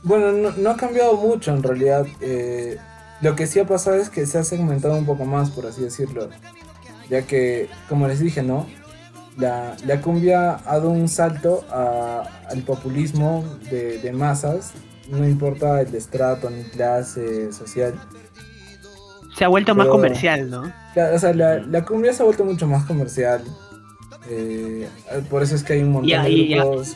bueno, 0.03 0.31
no, 0.31 0.51
no 0.55 0.69
ha 0.69 0.77
cambiado 0.77 1.15
mucho 1.17 1.53
en 1.53 1.61
realidad. 1.63 2.05
eh, 2.21 2.77
lo 3.25 3.35
que 3.35 3.47
sí 3.47 3.59
ha 3.59 3.65
pasado 3.65 3.97
es 3.97 4.09
que 4.09 4.25
se 4.25 4.37
ha 4.37 4.43
segmentado 4.43 4.95
un 4.95 5.05
poco 5.05 5.25
más, 5.25 5.49
por 5.49 5.65
así 5.65 5.81
decirlo. 5.81 6.29
Ya 7.09 7.21
que, 7.23 7.67
como 7.89 8.07
les 8.07 8.19
dije, 8.19 8.41
¿no? 8.43 8.65
La, 9.37 9.75
la 9.85 9.99
cumbia 10.01 10.59
ha 10.65 10.73
dado 10.77 10.89
un 10.91 11.07
salto 11.09 11.65
a- 11.71 12.23
al 12.49 12.61
populismo 12.61 13.43
de, 13.71 13.97
de 13.99 14.11
masas. 14.13 14.71
No 15.09 15.23
importa 15.27 15.81
el 15.81 15.93
estrato 15.93 16.49
ni 16.49 16.63
clase 16.63 17.51
social. 17.51 17.93
Se 19.37 19.43
ha 19.43 19.49
vuelto 19.49 19.75
más 19.75 19.87
comercial, 19.87 20.49
¿no? 20.49 20.71
La, 20.95 21.11
o 21.13 21.19
sea, 21.19 21.33
la, 21.33 21.57
la 21.59 21.83
cumbia 21.83 22.13
se 22.13 22.21
ha 22.21 22.25
vuelto 22.25 22.45
mucho 22.45 22.67
más 22.67 22.85
comercial. 22.85 23.43
eh, 24.29 24.87
por 25.29 25.43
eso 25.43 25.55
es 25.55 25.63
que 25.63 25.73
hay 25.73 25.83
un 25.83 25.91
montón 25.91 26.09
de 26.23 26.55
grupos. 26.63 26.95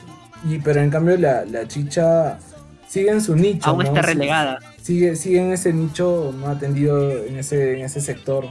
Y, 0.49 0.59
pero 0.59 0.79
en 0.81 0.89
cambio 0.89 1.17
la, 1.17 1.43
la 1.45 1.67
chicha 1.67 2.39
sigue 2.89 3.11
en 3.11 3.21
su 3.21 3.35
nicho. 3.35 3.69
Aún 3.69 3.83
¿no? 3.83 3.85
está 3.85 4.01
relegada. 4.01 4.59
sigue, 4.81 5.15
sigue 5.15 5.39
en 5.39 5.53
ese 5.53 5.71
nicho 5.71 6.33
no 6.37 6.47
atendido 6.47 7.23
en 7.25 7.37
ese, 7.37 7.77
en 7.77 7.85
ese 7.85 8.01
sector. 8.01 8.45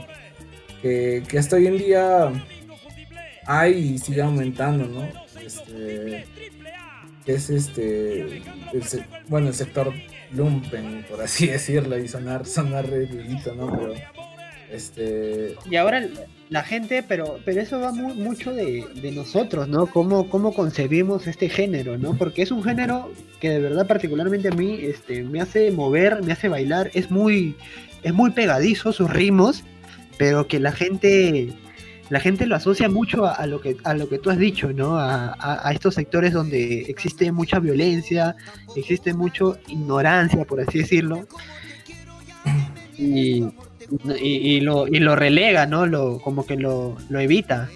Que, 0.81 1.23
que 1.27 1.37
hasta 1.37 1.57
hoy 1.57 1.67
en 1.67 1.77
día 1.77 2.31
hay 3.45 3.73
y 3.73 3.97
sigue 3.97 4.21
aumentando, 4.21 4.85
¿no? 4.85 5.07
Este, 5.43 6.25
es 7.25 7.49
este, 7.49 8.37
el 8.37 9.05
bueno, 9.27 9.49
el 9.49 9.53
sector 9.53 9.93
lumpen, 10.31 11.05
por 11.09 11.21
así 11.21 11.47
decirlo, 11.51 11.97
y 11.97 12.07
sonar, 12.07 12.45
sonar 12.45 12.89
redudito, 12.89 13.53
¿no? 13.55 13.71
Pero, 13.77 13.93
este, 14.71 15.55
Y 15.69 15.75
ahora 15.75 16.07
la 16.49 16.63
gente, 16.63 17.03
pero, 17.07 17.39
pero 17.45 17.61
eso 17.61 17.79
va 17.79 17.91
mu- 17.91 18.13
mucho 18.15 18.53
de, 18.53 18.85
de 19.01 19.11
nosotros, 19.11 19.67
¿no? 19.67 19.85
Cómo, 19.87 20.29
cómo 20.29 20.53
concebimos 20.53 21.27
este 21.27 21.49
género, 21.49 21.97
¿no? 21.97 22.15
Porque 22.17 22.41
es 22.41 22.51
un 22.51 22.63
género 22.63 23.11
que 23.39 23.49
de 23.49 23.59
verdad 23.59 23.85
particularmente 23.87 24.47
a 24.47 24.51
mí 24.51 24.79
este, 24.81 25.23
me 25.23 25.41
hace 25.41 25.71
mover, 25.71 26.23
me 26.23 26.31
hace 26.33 26.47
bailar, 26.49 26.89
es 26.93 27.11
muy, 27.11 27.55
es 28.03 28.13
muy 28.13 28.31
pegadizo 28.31 28.91
sus 28.93 29.09
ritmos, 29.11 29.63
pero 30.17 30.47
que 30.47 30.59
la 30.59 30.71
gente, 30.71 31.53
la 32.09 32.19
gente 32.19 32.47
lo 32.47 32.55
asocia 32.55 32.89
mucho 32.89 33.25
a, 33.25 33.33
a 33.33 33.45
lo, 33.45 33.61
que, 33.61 33.77
a 33.83 33.93
lo 33.93 34.09
que 34.09 34.17
tú 34.17 34.29
has 34.31 34.39
dicho, 34.39 34.73
¿no? 34.73 34.97
A, 34.97 35.33
a- 35.39 35.67
a 35.67 35.71
estos 35.71 35.93
sectores 35.95 36.33
donde 36.33 36.81
existe 36.89 37.31
mucha 37.31 37.59
violencia, 37.59 38.35
existe 38.75 39.13
mucha 39.13 39.45
ignorancia, 39.67 40.45
por 40.45 40.61
así 40.61 40.79
decirlo. 40.79 41.27
Y, 42.97 43.45
y, 44.19 44.59
lo, 44.61 44.87
y 44.87 44.99
lo 44.99 45.15
relega, 45.15 45.65
¿no? 45.65 45.85
Lo, 45.85 46.19
como 46.19 46.45
que 46.45 46.55
lo, 46.55 46.95
lo 47.09 47.19
evita. 47.19 47.69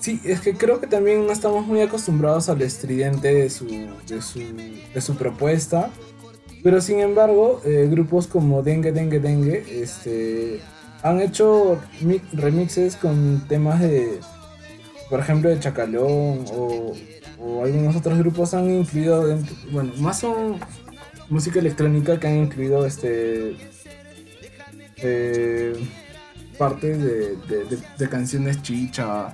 Sí, 0.00 0.20
es 0.24 0.40
que 0.40 0.54
creo 0.54 0.80
que 0.80 0.86
también 0.86 1.26
no 1.26 1.32
estamos 1.32 1.66
muy 1.66 1.80
acostumbrados 1.80 2.48
al 2.48 2.62
estridente 2.62 3.34
de 3.34 3.50
su, 3.50 3.66
de 4.06 4.22
su, 4.22 4.40
de 4.94 5.00
su 5.00 5.16
propuesta. 5.16 5.90
Pero 6.62 6.80
sin 6.80 7.00
embargo, 7.00 7.60
eh, 7.64 7.86
grupos 7.90 8.26
como 8.26 8.62
Dengue 8.62 8.90
Dengue 8.92 9.20
Dengue 9.20 9.64
este, 9.82 10.60
han 11.02 11.20
hecho 11.20 11.78
mi- 12.00 12.20
remixes 12.32 12.96
con 12.96 13.44
temas 13.48 13.80
de, 13.80 14.18
por 15.08 15.20
ejemplo, 15.20 15.50
de 15.50 15.60
Chacalón 15.60 16.44
o, 16.52 16.94
o 17.38 17.64
algunos 17.64 17.94
otros 17.94 18.18
grupos 18.18 18.54
han 18.54 18.70
incluido, 18.72 19.38
bueno, 19.70 19.92
más 19.98 20.18
son 20.20 20.58
música 21.28 21.60
electrónica 21.60 22.18
que 22.18 22.26
han 22.26 22.38
incluido 22.38 22.84
este 22.86 23.56
eh, 25.02 25.72
partes 26.58 27.02
de, 27.02 27.36
de- 27.48 27.64
de- 27.64 27.78
de 27.98 28.08
canciones 28.08 28.62
chicha 28.62 29.32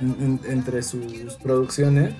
en- 0.00 0.16
en- 0.44 0.52
entre 0.52 0.82
sus 0.82 1.34
producciones 1.42 2.14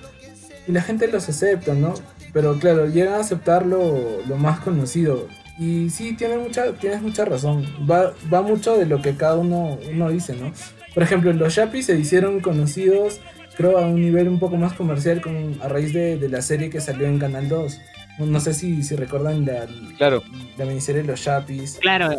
y 0.67 0.71
la 0.71 0.81
gente 0.81 1.07
los 1.07 1.27
acepta, 1.29 1.73
¿no? 1.73 1.93
Pero 2.33 2.57
claro, 2.59 2.87
llegan 2.87 3.13
a 3.15 3.19
aceptar 3.19 3.65
lo, 3.65 4.21
lo 4.27 4.37
más 4.37 4.59
conocido. 4.61 5.27
Y 5.59 5.89
sí, 5.89 6.13
tiene 6.15 6.37
mucha, 6.37 6.73
tienes 6.73 7.01
mucha 7.01 7.25
razón. 7.25 7.65
Va, 7.89 8.13
va 8.33 8.41
mucho 8.41 8.77
de 8.77 8.85
lo 8.85 9.01
que 9.01 9.15
cada 9.15 9.35
uno, 9.35 9.77
uno 9.91 10.09
dice, 10.09 10.33
¿no? 10.35 10.51
Por 10.93 11.03
ejemplo, 11.03 11.31
los 11.33 11.55
Yapis 11.55 11.85
se 11.87 11.97
hicieron 11.99 12.39
conocidos, 12.39 13.19
creo, 13.57 13.77
a 13.77 13.81
un 13.87 14.01
nivel 14.01 14.27
un 14.27 14.39
poco 14.39 14.55
más 14.57 14.73
comercial 14.73 15.21
con, 15.21 15.57
a 15.61 15.67
raíz 15.67 15.93
de, 15.93 16.17
de 16.17 16.29
la 16.29 16.41
serie 16.41 16.69
que 16.69 16.81
salió 16.81 17.05
en 17.07 17.19
Canal 17.19 17.47
2. 17.49 17.79
No, 18.19 18.25
no 18.27 18.39
sé 18.39 18.53
si, 18.53 18.81
si 18.83 18.95
recuerdan 18.95 19.45
la, 19.45 19.67
Claro, 19.97 20.23
la 20.57 20.65
miniserie 20.65 21.03
Los 21.03 21.23
Yapis. 21.25 21.77
Claro, 21.81 22.09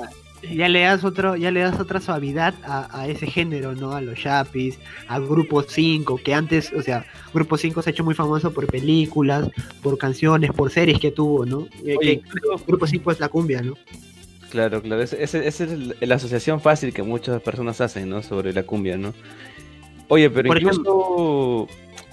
ya 0.43 0.69
le 0.69 0.81
das 0.83 1.05
otro, 1.05 1.37
ya 1.37 1.51
le 1.51 1.61
das 1.61 1.79
otra 1.79 2.01
suavidad 2.01 2.55
a, 2.65 3.01
a 3.01 3.09
ese 3.09 3.27
género, 3.27 3.75
¿no? 3.75 3.93
A 3.93 4.01
los 4.01 4.23
Yapis, 4.23 4.79
a 5.09 5.19
Grupo 5.19 5.63
5, 5.63 6.19
que 6.19 6.35
antes, 6.35 6.73
o 6.73 6.83
sea, 6.83 7.05
Grupo 7.33 7.57
5 7.57 7.83
se 7.83 7.91
ha 7.91 7.93
hecho 7.93 8.05
muy 8.05 8.15
famoso 8.15 8.53
por 8.53 8.67
películas, 8.67 9.49
por 9.83 9.99
canciones, 9.99 10.53
por 10.53 10.71
series 10.71 10.99
que 10.99 11.11
tuvo, 11.11 11.47
¿no? 11.47 11.67
Eh, 11.85 11.97
Oye, 11.99 12.21
que 12.21 12.65
Grupo 12.67 12.87
5 12.87 13.13
es 13.13 13.21
la 13.21 13.29
cumbia, 13.29 13.63
¿no? 13.63 13.77
Claro, 14.51 14.83
claro, 14.83 15.01
esa 15.01 15.39
es 15.39 15.61
la 16.01 16.15
asociación 16.15 16.61
fácil 16.61 16.93
que 16.93 17.03
muchas 17.03 17.41
personas 17.41 17.81
hacen, 17.81 18.11
¿no? 18.11 18.23
Sobre 18.23 18.53
la 18.53 18.65
cumbia, 18.65 18.99
¿no? 18.99 19.15
Oye, 20.09 20.29
pero 20.29 20.49
Por 20.49 20.61
incluso, 20.61 21.69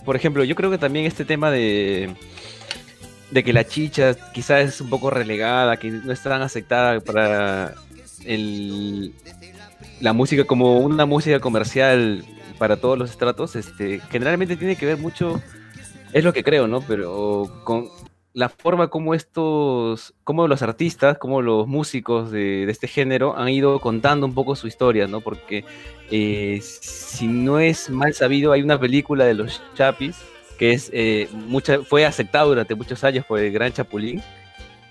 por 0.05 0.15
ejemplo, 0.15 0.45
yo 0.45 0.55
creo 0.55 0.71
que 0.71 0.77
también 0.77 1.05
este 1.05 1.25
tema 1.25 1.51
de, 1.51 2.15
de 3.31 3.43
que 3.43 3.51
la 3.51 3.65
chicha 3.65 4.15
quizás 4.33 4.69
es 4.69 4.79
un 4.79 4.89
poco 4.89 5.09
relegada, 5.09 5.75
que 5.77 5.91
no 5.91 6.13
es 6.13 6.23
tan 6.23 6.41
aceptada 6.41 7.01
para 7.01 7.75
la 9.99 10.13
música 10.13 10.43
como 10.45 10.79
una 10.79 11.05
música 11.05 11.39
comercial 11.39 12.23
para 12.57 12.77
todos 12.77 12.97
los 12.97 13.09
estratos, 13.09 13.55
este, 13.55 13.99
generalmente 14.09 14.57
tiene 14.57 14.75
que 14.75 14.85
ver 14.85 14.97
mucho, 14.97 15.41
es 16.13 16.23
lo 16.23 16.33
que 16.33 16.43
creo, 16.43 16.67
¿no? 16.67 16.81
Pero 16.81 17.61
con 17.63 17.89
la 18.33 18.49
forma 18.49 18.89
como 18.89 19.13
estos, 19.13 20.13
como 20.23 20.47
los 20.47 20.61
artistas, 20.61 21.17
como 21.17 21.41
los 21.41 21.67
músicos 21.67 22.31
de, 22.31 22.65
de 22.65 22.71
este 22.71 22.87
género 22.87 23.37
han 23.37 23.49
ido 23.49 23.79
contando 23.79 24.25
un 24.25 24.33
poco 24.33 24.55
su 24.55 24.67
historia, 24.67 25.07
¿no? 25.07 25.21
Porque 25.21 25.65
eh, 26.11 26.59
si 26.61 27.27
no 27.27 27.59
es 27.59 27.89
mal 27.89 28.13
sabido, 28.13 28.51
hay 28.51 28.61
una 28.61 28.79
película 28.79 29.25
de 29.25 29.33
los 29.33 29.61
Chapis 29.75 30.17
que 30.59 30.73
es 30.73 30.91
eh, 30.93 31.29
mucha, 31.31 31.79
fue 31.83 32.05
aceptada 32.05 32.43
durante 32.43 32.75
muchos 32.75 33.01
años 33.05 33.25
por 33.25 33.39
el 33.39 33.49
Gran 33.51 33.71
Chapulín. 33.71 34.21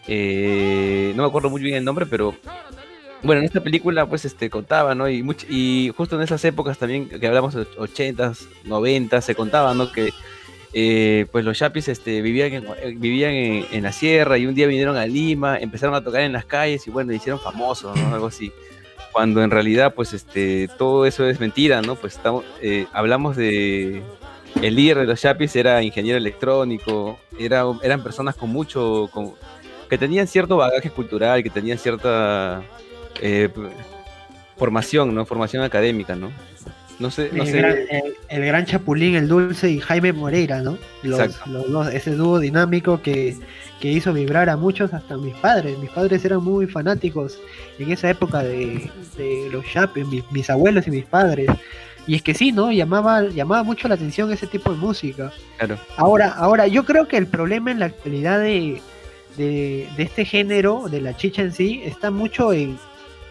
Eh, 0.08 1.12
no 1.14 1.22
me 1.22 1.28
acuerdo 1.28 1.50
muy 1.50 1.60
bien 1.60 1.76
el 1.76 1.84
nombre, 1.84 2.06
pero 2.06 2.34
bueno, 3.22 3.40
en 3.40 3.44
esta 3.46 3.60
película 3.62 4.06
pues 4.06 4.24
este 4.24 4.48
contaba, 4.50 4.94
¿no? 4.94 5.08
Y, 5.08 5.22
much- 5.22 5.46
y 5.48 5.92
justo 5.96 6.16
en 6.16 6.22
esas 6.22 6.44
épocas 6.44 6.78
también 6.78 7.08
que 7.08 7.26
hablamos 7.26 7.54
de 7.54 7.66
80s, 7.66 8.46
90s, 8.64 9.20
se 9.22 9.34
contaba, 9.34 9.74
¿no? 9.74 9.90
Que 9.92 10.10
eh, 10.72 11.26
pues 11.32 11.44
los 11.44 11.56
Chapis 11.58 11.88
este, 11.88 12.20
vivían, 12.22 12.52
en, 12.52 12.64
eh, 12.82 12.94
vivían 12.96 13.32
en, 13.32 13.82
la 13.82 13.90
sierra 13.92 14.38
y 14.38 14.46
un 14.46 14.54
día 14.54 14.66
vinieron 14.66 14.96
a 14.96 15.06
Lima, 15.06 15.58
empezaron 15.58 15.94
a 15.94 16.04
tocar 16.04 16.20
en 16.22 16.32
las 16.32 16.44
calles 16.44 16.86
y 16.86 16.90
bueno, 16.90 17.12
hicieron 17.12 17.40
famosos, 17.40 17.96
¿no? 17.98 18.14
Algo 18.14 18.26
así. 18.28 18.52
Cuando 19.12 19.42
en 19.42 19.50
realidad 19.50 19.94
pues 19.94 20.12
este, 20.12 20.68
todo 20.78 21.06
eso 21.06 21.26
es 21.28 21.40
mentira, 21.40 21.82
¿no? 21.82 21.96
Pues 21.96 22.16
estamos, 22.16 22.44
eh, 22.62 22.86
hablamos 22.92 23.36
de... 23.36 24.02
El 24.62 24.74
líder 24.76 24.98
de 24.98 25.04
los 25.06 25.20
Chapis 25.20 25.54
era 25.56 25.82
ingeniero 25.82 26.18
electrónico, 26.18 27.18
era, 27.38 27.64
eran 27.82 28.02
personas 28.02 28.36
con 28.36 28.50
mucho... 28.50 29.08
con- 29.12 29.32
que 29.88 29.96
tenían 29.96 30.26
cierto 30.26 30.58
bagaje 30.58 30.90
cultural, 30.90 31.42
que 31.42 31.48
tenían 31.48 31.78
cierta 31.78 32.62
eh, 33.20 33.48
formación, 34.56 35.14
¿no? 35.14 35.24
Formación 35.26 35.62
académica, 35.62 36.14
¿no? 36.16 36.30
No 36.98 37.12
sé, 37.12 37.30
no 37.32 37.44
el, 37.44 37.48
sé. 37.48 37.58
gran, 37.58 37.72
el- 37.78 38.14
el 38.28 38.44
gran 38.44 38.66
Chapulín, 38.66 39.14
el 39.14 39.28
Dulce 39.28 39.70
y 39.70 39.78
Jaime 39.78 40.12
Moreira, 40.12 40.60
¿no? 40.62 40.78
Los, 41.04 41.46
los 41.46 41.70
dos, 41.70 41.94
ese 41.94 42.10
dúo 42.16 42.40
dinámico 42.40 43.00
que, 43.00 43.36
que 43.80 43.92
hizo 43.92 44.12
vibrar 44.12 44.48
a 44.48 44.56
muchos, 44.56 44.92
hasta 44.92 45.16
mis 45.16 45.34
padres. 45.36 45.78
Mis 45.78 45.90
padres 45.90 46.24
eran 46.24 46.42
muy 46.42 46.66
fanáticos 46.66 47.38
en 47.78 47.92
esa 47.92 48.10
época 48.10 48.42
de, 48.42 48.90
de 49.16 49.48
los 49.52 49.64
Chapis, 49.66 50.06
mis, 50.08 50.24
mis 50.32 50.50
abuelos 50.50 50.88
y 50.88 50.90
mis 50.90 51.04
padres. 51.04 51.48
Y 52.08 52.16
es 52.16 52.22
que 52.22 52.34
sí, 52.34 52.50
¿no? 52.50 52.72
Llamaba, 52.72 53.22
llamaba 53.28 53.62
mucho 53.62 53.86
la 53.86 53.94
atención 53.94 54.32
ese 54.32 54.48
tipo 54.48 54.72
de 54.72 54.78
música. 54.78 55.30
Claro. 55.58 55.78
Ahora, 55.96 56.30
ahora, 56.30 56.66
yo 56.66 56.84
creo 56.84 57.06
que 57.06 57.16
el 57.16 57.28
problema 57.28 57.70
en 57.70 57.78
la 57.78 57.86
actualidad 57.86 58.40
de, 58.40 58.80
de, 59.36 59.88
de 59.96 60.02
este 60.02 60.24
género, 60.24 60.88
de 60.90 61.00
la 61.00 61.16
chicha 61.16 61.42
en 61.42 61.52
sí, 61.52 61.80
está 61.84 62.10
mucho 62.10 62.52
en, 62.52 62.76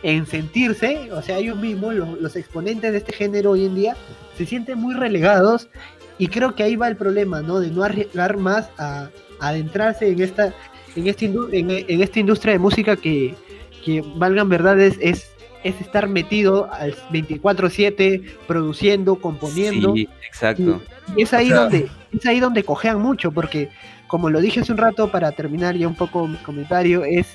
en 0.04 0.26
sentirse, 0.26 1.12
o 1.12 1.22
sea, 1.22 1.38
ellos 1.40 1.58
mismos, 1.58 1.94
los, 1.96 2.20
los 2.22 2.36
exponentes 2.36 2.92
de 2.92 2.98
este 3.00 3.14
género 3.14 3.52
hoy 3.52 3.66
en 3.66 3.76
día, 3.76 3.96
se 4.38 4.46
sienten 4.46 4.78
muy 4.78 4.94
relegados 4.94 5.70
y 6.18 6.28
creo 6.28 6.56
que 6.56 6.64
ahí 6.64 6.76
va 6.76 6.88
el 6.88 6.96
problema, 6.98 7.42
¿no? 7.42 7.60
De 7.60 7.70
no 7.72 7.84
arriesgar 7.84 8.38
más 8.38 8.70
a, 8.78 9.10
a 9.40 9.48
adentrarse 9.50 10.08
en 10.10 10.22
esta, 10.22 10.54
en, 10.96 11.08
esta 11.08 11.26
indu- 11.26 11.50
en, 11.52 11.70
en 11.72 12.02
esta 12.02 12.20
industria 12.20 12.54
de 12.54 12.60
música 12.60 12.96
que, 12.96 13.36
que 13.84 14.04
valgan 14.16 14.50
verdades, 14.50 14.98
es, 15.02 15.32
es 15.64 15.80
estar 15.82 16.08
metido 16.08 16.72
al 16.72 16.96
24-7, 17.12 18.24
produciendo, 18.48 19.16
componiendo. 19.16 19.94
Sí, 19.94 20.08
exacto. 20.28 20.82
Y 21.16 21.24
es 21.24 21.34
ahí 21.34 21.48
O 21.48 21.50
sea- 21.50 21.60
donde 21.64 21.88
es 22.14 22.26
ahí 22.26 22.40
donde 22.40 22.64
cojean 22.64 23.02
mucho, 23.02 23.32
porque 23.32 23.70
como 24.08 24.30
lo 24.30 24.40
dije 24.42 24.62
hace 24.62 24.72
un 24.72 24.78
rato 24.78 25.10
para 25.12 25.32
terminar 25.34 25.76
ya 25.76 25.88
un 25.88 25.96
poco 25.96 26.28
mi 26.28 26.38
comentario, 26.38 27.04
es 27.04 27.28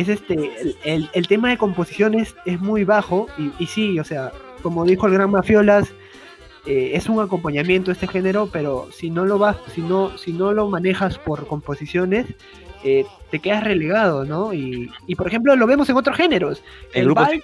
es 0.00 0.08
este 0.08 0.34
el, 0.60 0.76
el- 0.84 1.10
el 1.12 1.26
tema 1.26 1.48
de 1.50 1.58
composiciones 1.58 2.34
es 2.44 2.60
muy 2.60 2.84
bajo 2.84 3.26
y, 3.38 3.50
y 3.58 3.66
sí, 3.66 3.98
o 3.98 4.04
sea, 4.04 4.30
como 4.62 4.84
dijo 4.84 5.06
el 5.06 5.12
gran 5.14 5.30
Mafiolas, 5.30 5.92
eh, 6.66 6.92
es 6.94 7.08
un 7.08 7.20
acompañamiento 7.22 7.90
este 7.92 8.06
género, 8.08 8.48
pero 8.52 8.88
si 8.92 9.08
no 9.10 9.24
lo 9.24 9.38
vas, 9.38 9.56
si 9.74 9.80
no, 9.80 10.16
si 10.18 10.32
no 10.32 10.52
lo 10.52 10.68
manejas 10.68 11.18
por 11.18 11.46
composiciones, 11.46 12.26
eh, 12.84 13.04
te 13.30 13.38
quedas 13.38 13.62
relegado, 13.64 14.24
¿no? 14.24 14.52
Y, 14.52 14.90
y 15.06 15.14
por 15.14 15.26
ejemplo 15.28 15.54
lo 15.56 15.66
vemos 15.66 15.88
en 15.88 15.96
otros 15.96 16.16
géneros. 16.16 16.62
El 16.92 17.00
El, 17.02 17.04
grupo 17.06 17.20
vals, 17.22 17.42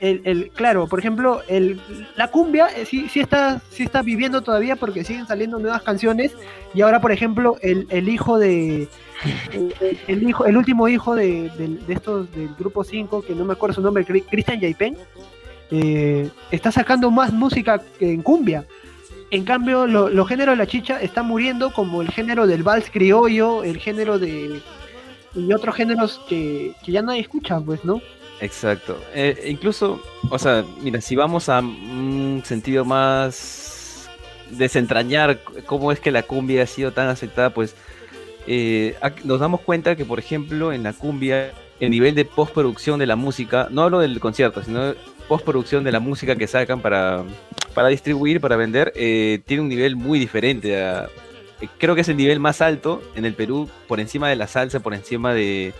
el, 0.00 0.20
el- 0.24 0.50
claro, 0.50 0.86
por 0.86 0.98
ejemplo, 0.98 1.42
el, 1.48 1.80
la 2.16 2.28
cumbia 2.28 2.68
eh, 2.76 2.84
sí, 2.86 3.08
sí 3.08 3.20
está, 3.20 3.60
sí 3.70 3.82
está 3.82 4.02
viviendo 4.02 4.42
todavía 4.42 4.76
porque 4.76 5.04
siguen 5.04 5.26
saliendo 5.26 5.58
nuevas 5.58 5.82
canciones. 5.82 6.32
Y 6.74 6.82
ahora, 6.82 7.00
por 7.00 7.12
ejemplo, 7.12 7.56
el, 7.62 7.86
el 7.90 8.08
hijo 8.08 8.38
de. 8.38 8.88
El, 10.06 10.22
hijo, 10.28 10.46
el 10.46 10.56
último 10.56 10.86
hijo 10.88 11.14
de, 11.16 11.50
del- 11.58 11.84
de 11.86 11.94
estos 11.94 12.30
del 12.32 12.50
grupo 12.58 12.84
5, 12.84 13.22
que 13.22 13.34
no 13.34 13.44
me 13.44 13.54
acuerdo 13.54 13.74
su 13.74 13.80
nombre, 13.82 14.04
Christian 14.04 14.60
Yaipen, 14.60 14.96
eh, 15.70 16.30
está 16.50 16.70
sacando 16.70 17.10
más 17.10 17.32
música 17.32 17.80
que 17.98 18.12
en 18.12 18.22
cumbia. 18.22 18.64
En 19.30 19.44
cambio, 19.44 19.86
lo- 19.86 20.08
los 20.08 20.28
géneros 20.28 20.52
de 20.54 20.56
la 20.64 20.66
chicha 20.66 21.00
están 21.02 21.26
muriendo 21.26 21.72
como 21.72 22.00
el 22.02 22.08
género 22.10 22.46
del 22.46 22.62
vals 22.62 22.88
criollo, 22.90 23.64
el 23.64 23.78
género 23.78 24.18
de, 24.18 24.60
y 25.34 25.52
otros 25.52 25.74
géneros 25.74 26.20
que, 26.28 26.72
que 26.84 26.92
ya 26.92 27.02
nadie 27.02 27.20
escucha, 27.20 27.60
pues, 27.60 27.84
¿no? 27.84 28.00
Exacto. 28.40 29.00
Eh, 29.14 29.46
incluso, 29.48 30.00
o 30.30 30.38
sea, 30.38 30.64
mira, 30.80 31.00
si 31.00 31.16
vamos 31.16 31.48
a 31.48 31.60
un 31.60 32.42
sentido 32.44 32.84
más 32.84 34.08
desentrañar 34.50 35.40
cómo 35.66 35.92
es 35.92 36.00
que 36.00 36.10
la 36.10 36.22
cumbia 36.22 36.62
ha 36.62 36.66
sido 36.66 36.92
tan 36.92 37.08
aceptada, 37.08 37.50
pues 37.50 37.74
eh, 38.46 38.96
nos 39.24 39.40
damos 39.40 39.60
cuenta 39.60 39.96
que, 39.96 40.04
por 40.04 40.18
ejemplo, 40.18 40.72
en 40.72 40.82
la 40.82 40.92
cumbia, 40.92 41.52
el 41.80 41.90
nivel 41.90 42.14
de 42.14 42.24
postproducción 42.24 42.98
de 42.98 43.06
la 43.06 43.16
música, 43.16 43.68
no 43.70 43.82
hablo 43.82 44.00
del 44.00 44.18
concierto, 44.20 44.62
sino 44.62 44.94
postproducción 45.28 45.84
de 45.84 45.92
la 45.92 46.00
música 46.00 46.36
que 46.36 46.46
sacan 46.46 46.80
para, 46.80 47.24
para 47.74 47.88
distribuir, 47.88 48.40
para 48.40 48.56
vender, 48.56 48.92
eh, 48.96 49.40
tiene 49.44 49.62
un 49.62 49.68
nivel 49.68 49.96
muy 49.96 50.18
diferente. 50.18 50.70
eh, 50.74 51.06
creo 51.78 51.94
que 51.94 52.00
es 52.00 52.08
el 52.08 52.16
nivel 52.16 52.40
más 52.40 52.62
alto 52.62 53.02
en 53.14 53.24
el 53.24 53.34
Perú, 53.34 53.68
por 53.86 54.00
encima 54.00 54.28
de 54.28 54.36
la 54.36 54.46
salsa, 54.46 54.80
por 54.80 54.94
encima 54.94 55.34
de, 55.34 55.74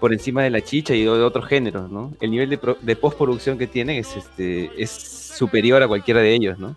por 0.00 0.12
encima 0.12 0.42
de 0.42 0.50
la 0.50 0.60
chicha 0.60 0.94
y 0.94 1.02
de 1.02 1.10
otros 1.10 1.46
géneros, 1.46 1.90
¿no? 1.90 2.12
El 2.20 2.30
nivel 2.30 2.50
de, 2.50 2.76
de 2.80 2.96
postproducción 2.96 3.58
que 3.58 3.66
tienen 3.66 3.96
es, 3.96 4.16
este, 4.16 4.70
es 4.80 4.90
superior 4.90 5.82
a 5.82 5.88
cualquiera 5.88 6.20
de 6.20 6.34
ellos, 6.34 6.58
¿no? 6.58 6.76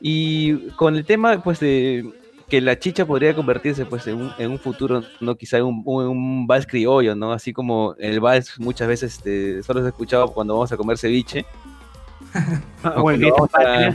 Y 0.00 0.68
con 0.70 0.96
el 0.96 1.04
tema, 1.04 1.42
pues, 1.42 1.60
de 1.60 2.08
que 2.48 2.60
la 2.60 2.78
chicha 2.78 3.04
podría 3.04 3.34
convertirse, 3.34 3.84
pues, 3.84 4.06
en 4.06 4.16
un, 4.16 4.32
en 4.38 4.50
un 4.50 4.58
futuro, 4.58 5.02
¿no? 5.20 5.34
Quizá 5.36 5.58
en 5.58 5.64
un, 5.64 5.82
un, 5.84 6.46
vals 6.46 6.66
criollo, 6.66 7.14
¿no? 7.14 7.32
Así 7.32 7.52
como 7.52 7.94
el 7.98 8.20
vals 8.20 8.58
muchas 8.58 8.88
veces 8.88 9.16
este, 9.16 9.62
solo 9.62 9.80
se 9.80 9.86
ha 9.86 9.90
escuchado 9.90 10.28
cuando 10.28 10.54
vamos 10.54 10.72
a 10.72 10.76
comer 10.76 10.96
ceviche, 10.96 11.44
Bueno, 12.82 13.02
cuando 13.02 13.30
vamos 13.32 13.50
a, 13.54 13.94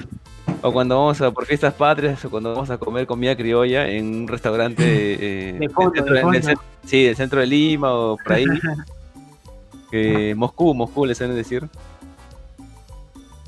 o 0.63 0.71
cuando 0.73 0.95
vamos 0.97 1.21
a 1.21 1.30
por 1.32 1.45
fiestas 1.45 1.73
patrias, 1.76 2.23
o 2.26 2.30
cuando 2.32 2.54
vamos 2.54 2.69
a 2.71 2.78
comer 2.80 3.06
comida 3.06 3.36
criolla 3.36 3.88
en 3.88 4.06
un 4.21 4.28
restaurante 4.28 4.84
eh, 5.19 5.54
De 5.60 5.69
fondo, 5.69 5.91
del 5.91 6.04
centro, 6.06 6.13
de 6.15 6.19
del 6.39 6.43
fondo. 6.43 6.62
cen- 6.62 6.65
sí, 6.86 7.04
del 7.04 7.15
centro 7.15 7.39
de 7.41 7.45
Lima 7.47 7.93
o 7.93 8.17
por 8.17 8.34
ahí. 8.34 8.45
Moscú, 10.36 10.73
Moscú 10.73 11.06
les 11.06 11.17
suelen 11.17 11.36
decir. 11.36 11.63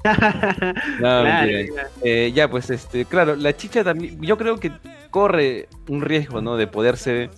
No, 0.04 0.12
Claro, 1.00 1.24
mentira. 1.48 1.88
Eh, 2.04 2.32
ya, 2.36 2.48
pues, 2.48 2.70
este, 2.70 3.06
claro, 3.06 3.36
la 3.36 3.56
chicha 3.58 3.84
también, 3.84 4.22
yo 4.22 4.38
creo 4.38 4.60
que 4.60 4.72
corre 5.10 5.68
un 5.90 6.02
riesgo, 6.02 6.42
¿no? 6.42 6.58
De 6.58 6.68
poderse 6.68 7.32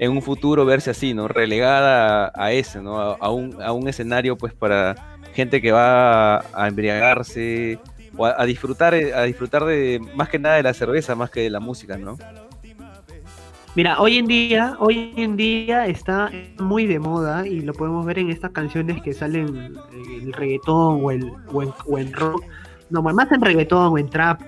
en 0.00 0.10
un 0.10 0.20
futuro 0.22 0.64
verse 0.64 0.90
así, 0.90 1.14
¿no? 1.14 1.28
Relegada 1.28 2.26
a, 2.26 2.32
a 2.46 2.52
ese, 2.52 2.80
¿no? 2.82 2.98
A, 3.00 3.16
a 3.20 3.30
un, 3.30 3.62
a 3.62 3.70
un 3.72 3.86
escenario, 3.88 4.36
pues, 4.36 4.52
para 4.54 5.18
gente 5.34 5.62
que 5.62 5.70
va 5.70 6.38
a 6.52 6.66
embriagarse 6.66 7.78
o 8.16 8.26
a, 8.26 8.44
disfrutar, 8.44 8.94
eh, 8.94 9.14
a 9.14 9.22
disfrutar 9.22 9.64
de, 9.64 10.00
más 10.14 10.28
que 10.28 10.38
nada 10.38 10.56
de 10.56 10.62
la 10.62 10.74
cerveza, 10.74 11.14
más 11.14 11.30
que 11.30 11.40
de 11.40 11.50
la 11.50 11.60
música, 11.60 11.96
¿no? 11.96 12.16
Mira, 13.74 14.00
hoy 14.00 14.18
en 14.18 14.26
día, 14.26 14.76
hoy 14.80 15.12
en 15.16 15.36
día 15.36 15.86
está 15.86 16.30
muy 16.58 16.86
de 16.86 16.98
moda 16.98 17.46
y 17.46 17.60
lo 17.60 17.74
podemos 17.74 18.04
ver 18.04 18.18
en 18.18 18.30
estas 18.30 18.50
canciones 18.50 19.00
que 19.02 19.12
salen 19.12 19.56
en 19.92 20.22
el 20.22 20.32
reggaetón 20.32 21.00
o, 21.04 21.10
el, 21.10 21.30
o, 21.52 21.62
en, 21.62 21.72
o 21.86 21.98
en 21.98 22.12
rock, 22.12 22.42
no, 22.90 23.02
más 23.02 23.30
en 23.30 23.40
reggaetón 23.40 23.92
o 23.92 23.98
en 23.98 24.08
trap, 24.08 24.40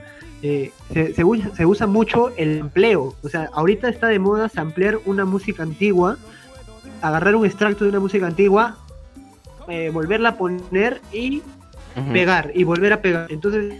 eh, 0.42 0.73
se, 0.92 1.12
se 1.12 1.25
usa, 1.66 1.87
mucho 1.87 2.31
el 2.37 2.59
empleo. 2.59 3.14
O 3.23 3.29
sea, 3.29 3.51
ahorita 3.53 3.88
está 3.88 4.09
de 4.09 4.18
moda 4.18 4.49
samplear 4.49 4.99
una 5.05 5.25
música 5.25 5.62
antigua, 5.62 6.16
agarrar 7.03 7.37
un 7.37 7.44
extracto 7.44 7.85
de 7.85 7.90
una 7.90 8.01
música 8.01 8.27
antigua, 8.27 8.79
eh, 9.68 9.90
volverla 9.92 10.31
a 10.31 10.37
poner 10.37 11.01
y 11.12 11.42
Pegar 12.12 12.53
y 12.55 12.64
volver 12.64 12.92
a 12.92 13.03
pegar. 13.03 13.31
Entonces, 13.31 13.74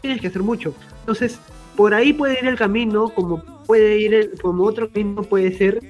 tienes 0.00 0.20
que 0.20 0.28
hacer 0.28 0.42
mucho. 0.42 0.74
Entonces, 1.00 1.38
por 1.76 1.94
ahí 1.94 2.12
puede 2.12 2.38
ir 2.40 2.46
el 2.46 2.56
camino, 2.56 3.08
como 3.10 3.42
puede 3.66 3.98
ir 3.98 4.14
el, 4.14 4.30
como 4.40 4.64
otro 4.64 4.90
camino 4.90 5.22
puede 5.22 5.56
ser 5.56 5.80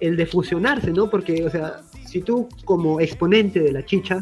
el 0.00 0.16
de 0.16 0.26
fusionarse, 0.26 0.90
¿no? 0.90 1.10
Porque, 1.10 1.44
o 1.44 1.50
sea, 1.50 1.80
si 2.06 2.22
tú 2.22 2.48
como 2.64 3.00
exponente 3.00 3.60
de 3.60 3.72
la 3.72 3.84
chicha 3.84 4.20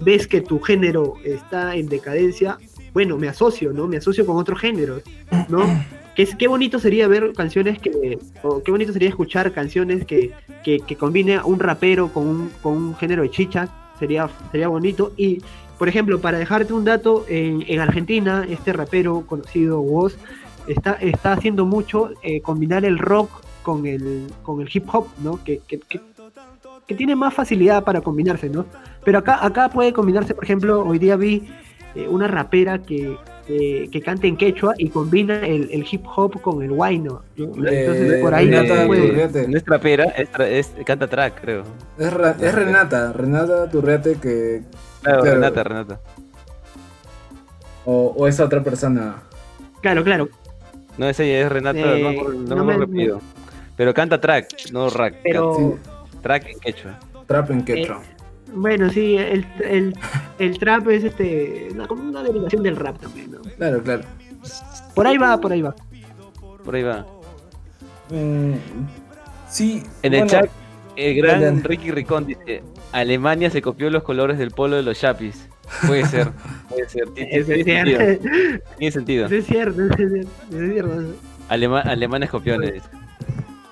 ves 0.00 0.26
que 0.26 0.40
tu 0.40 0.60
género 0.60 1.14
está 1.24 1.74
en 1.76 1.88
decadencia, 1.88 2.58
bueno, 2.92 3.16
me 3.16 3.28
asocio, 3.28 3.72
¿no? 3.72 3.86
Me 3.86 3.98
asocio 3.98 4.26
con 4.26 4.36
otros 4.36 4.60
géneros, 4.60 5.02
¿no? 5.48 5.64
Que 6.16 6.22
es, 6.22 6.34
qué 6.34 6.48
bonito 6.48 6.78
sería 6.78 7.06
ver 7.08 7.34
canciones 7.34 7.78
que, 7.78 8.18
o 8.42 8.62
qué 8.62 8.70
bonito 8.70 8.90
sería 8.90 9.10
escuchar 9.10 9.52
canciones 9.52 10.06
que, 10.06 10.32
que, 10.64 10.80
que 10.80 10.96
combine 10.96 11.34
a 11.34 11.44
un 11.44 11.60
rapero 11.60 12.10
con 12.10 12.26
un, 12.26 12.50
con 12.62 12.72
un 12.72 12.96
género 12.96 13.20
de 13.20 13.30
chicha, 13.30 13.68
sería, 13.98 14.28
sería 14.50 14.68
bonito. 14.68 15.12
Y, 15.16 15.42
por 15.78 15.88
ejemplo, 15.88 16.20
para 16.20 16.38
dejarte 16.38 16.72
un 16.72 16.84
dato, 16.84 17.24
en, 17.28 17.64
en 17.66 17.80
Argentina, 17.80 18.46
este 18.48 18.72
rapero 18.72 19.24
conocido, 19.26 19.80
Woz, 19.80 20.16
está, 20.66 20.92
está 20.94 21.32
haciendo 21.32 21.64
mucho 21.64 22.10
eh, 22.22 22.40
combinar 22.40 22.84
el 22.84 22.98
rock 22.98 23.30
con 23.62 23.86
el, 23.86 24.28
con 24.42 24.60
el 24.60 24.68
hip 24.72 24.84
hop, 24.92 25.08
¿no? 25.22 25.42
Que, 25.42 25.60
que, 25.66 25.78
que, 25.80 26.00
que 26.86 26.94
tiene 26.94 27.16
más 27.16 27.34
facilidad 27.34 27.84
para 27.84 28.00
combinarse, 28.00 28.48
¿no? 28.48 28.64
Pero 29.04 29.18
acá, 29.18 29.44
acá 29.44 29.68
puede 29.68 29.92
combinarse, 29.92 30.34
por 30.34 30.44
ejemplo, 30.44 30.84
hoy 30.86 30.98
día 30.98 31.16
vi 31.16 31.48
eh, 31.94 32.06
una 32.08 32.28
rapera 32.28 32.82
que, 32.82 33.16
que, 33.46 33.88
que 33.92 34.00
canta 34.00 34.26
en 34.26 34.36
quechua 34.36 34.74
y 34.76 34.88
combina 34.88 35.38
el, 35.46 35.68
el 35.70 35.86
hip 35.90 36.04
hop 36.16 36.40
con 36.40 36.62
el 36.62 36.70
guayno. 36.72 37.22
¿no? 37.36 37.44
Entonces 37.68 38.12
Eh, 38.14 38.18
por 38.20 38.34
ahí 38.34 38.50
Renata 38.50 38.86
puede- 38.86 39.08
Turriate. 39.08 39.48
No 39.48 39.56
es 39.56 39.64
trapera, 39.64 40.04
es, 40.16 40.32
tra- 40.32 40.46
es- 40.48 40.72
canta 40.84 41.06
track, 41.06 41.40
creo. 41.40 41.62
Es, 41.98 42.12
Ra- 42.12 42.36
es 42.40 42.54
Renata, 42.54 43.12
Renata 43.12 43.70
Turriate 43.70 44.14
que. 44.16 44.62
Claro, 45.02 45.22
Claro. 45.22 45.34
Renata, 45.36 45.62
Renata. 45.64 46.00
O, 47.84 48.14
o 48.16 48.26
es 48.26 48.40
otra 48.40 48.62
persona. 48.62 49.22
Claro, 49.80 50.02
claro. 50.02 50.28
No, 50.98 51.08
esa 51.08 51.22
ya 51.24 51.40
es 51.40 51.48
Renata, 51.52 51.78
Eh, 51.78 52.02
no, 52.02 52.08
me 52.10 52.16
acuerdo- 52.18 52.40
no 52.40 52.56
no 52.56 52.86
me. 52.86 53.20
Pero 53.76 53.92
canta 53.94 54.20
track, 54.20 54.48
no 54.72 54.88
rack. 54.90 55.16
Pero 55.22 55.78
Track 56.22 56.46
en 56.48 56.58
quechua. 56.58 56.98
Trap 57.26 57.50
en 57.50 57.64
quechua. 57.64 58.00
Bueno, 58.52 58.90
sí, 58.90 59.16
el, 59.16 59.46
el, 59.60 59.94
el 60.38 60.58
trap 60.58 60.88
es 60.88 61.04
este 61.04 61.68
una, 61.72 61.86
como 61.86 62.02
una 62.04 62.22
derivación 62.22 62.62
del 62.62 62.76
rap 62.76 62.98
también, 62.98 63.32
¿no? 63.32 63.40
Claro, 63.56 63.82
claro. 63.82 64.02
Por 64.94 65.06
ahí 65.06 65.18
va, 65.18 65.38
por 65.40 65.52
ahí 65.52 65.62
va. 65.62 65.74
Por 66.64 66.74
ahí 66.74 66.82
va. 66.82 67.06
Mm, 68.10 68.54
sí. 69.48 69.82
En 70.02 70.14
el 70.14 70.26
chat, 70.28 70.48
el 70.96 71.16
gran. 71.16 71.62
Ricky 71.64 71.90
Ricón 71.90 72.26
dice: 72.26 72.62
Alemania 72.92 73.50
se 73.50 73.60
copió 73.62 73.90
los 73.90 74.02
colores 74.02 74.38
del 74.38 74.50
polo 74.52 74.76
de 74.76 74.82
los 74.82 74.98
chapis. 74.98 75.48
Puede 75.86 76.04
ser, 76.06 76.30
puede 76.68 76.88
ser. 76.88 77.08
Tiene, 77.10 77.36
es 77.36 77.46
tiene 77.46 77.64
sentido. 77.64 77.98
cierto. 77.98 78.28
Tiene 78.78 78.92
sentido. 78.92 79.26
Es 79.26 79.46
cierto, 79.46 79.82
es 79.82 79.96
cierto, 79.96 80.18
es 80.56 80.72
cierto. 80.72 81.14
Alema- 81.48 81.82
alemanes 81.82 82.30
copiones. 82.30 82.82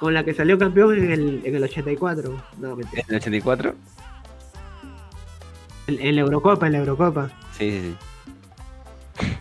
Con 0.00 0.12
la 0.12 0.24
que 0.24 0.34
salió 0.34 0.58
campeón 0.58 0.98
en 0.98 1.12
el, 1.12 1.40
en 1.44 1.54
el 1.54 1.62
84. 1.64 2.42
No, 2.58 2.76
mentira. 2.76 3.02
¿En 3.08 3.14
el 3.14 3.20
84? 3.20 3.74
En, 5.86 6.14
la 6.16 6.20
Eurocopa, 6.22 6.66
en 6.66 6.72
la 6.72 6.78
Eurocopa. 6.78 7.30
Sí, 7.58 7.70
sí, 7.70 7.96
sí. 9.20 9.36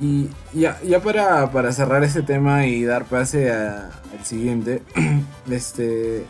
Y 0.54 0.60
ya, 0.60 0.80
ya 0.84 1.00
para, 1.02 1.52
para 1.52 1.72
cerrar 1.72 2.04
este 2.04 2.22
tema 2.22 2.66
y 2.68 2.84
dar 2.84 3.06
pase 3.06 3.52
a- 3.52 3.90
al 4.18 4.26
siguiente, 4.26 4.84
este. 5.50 6.26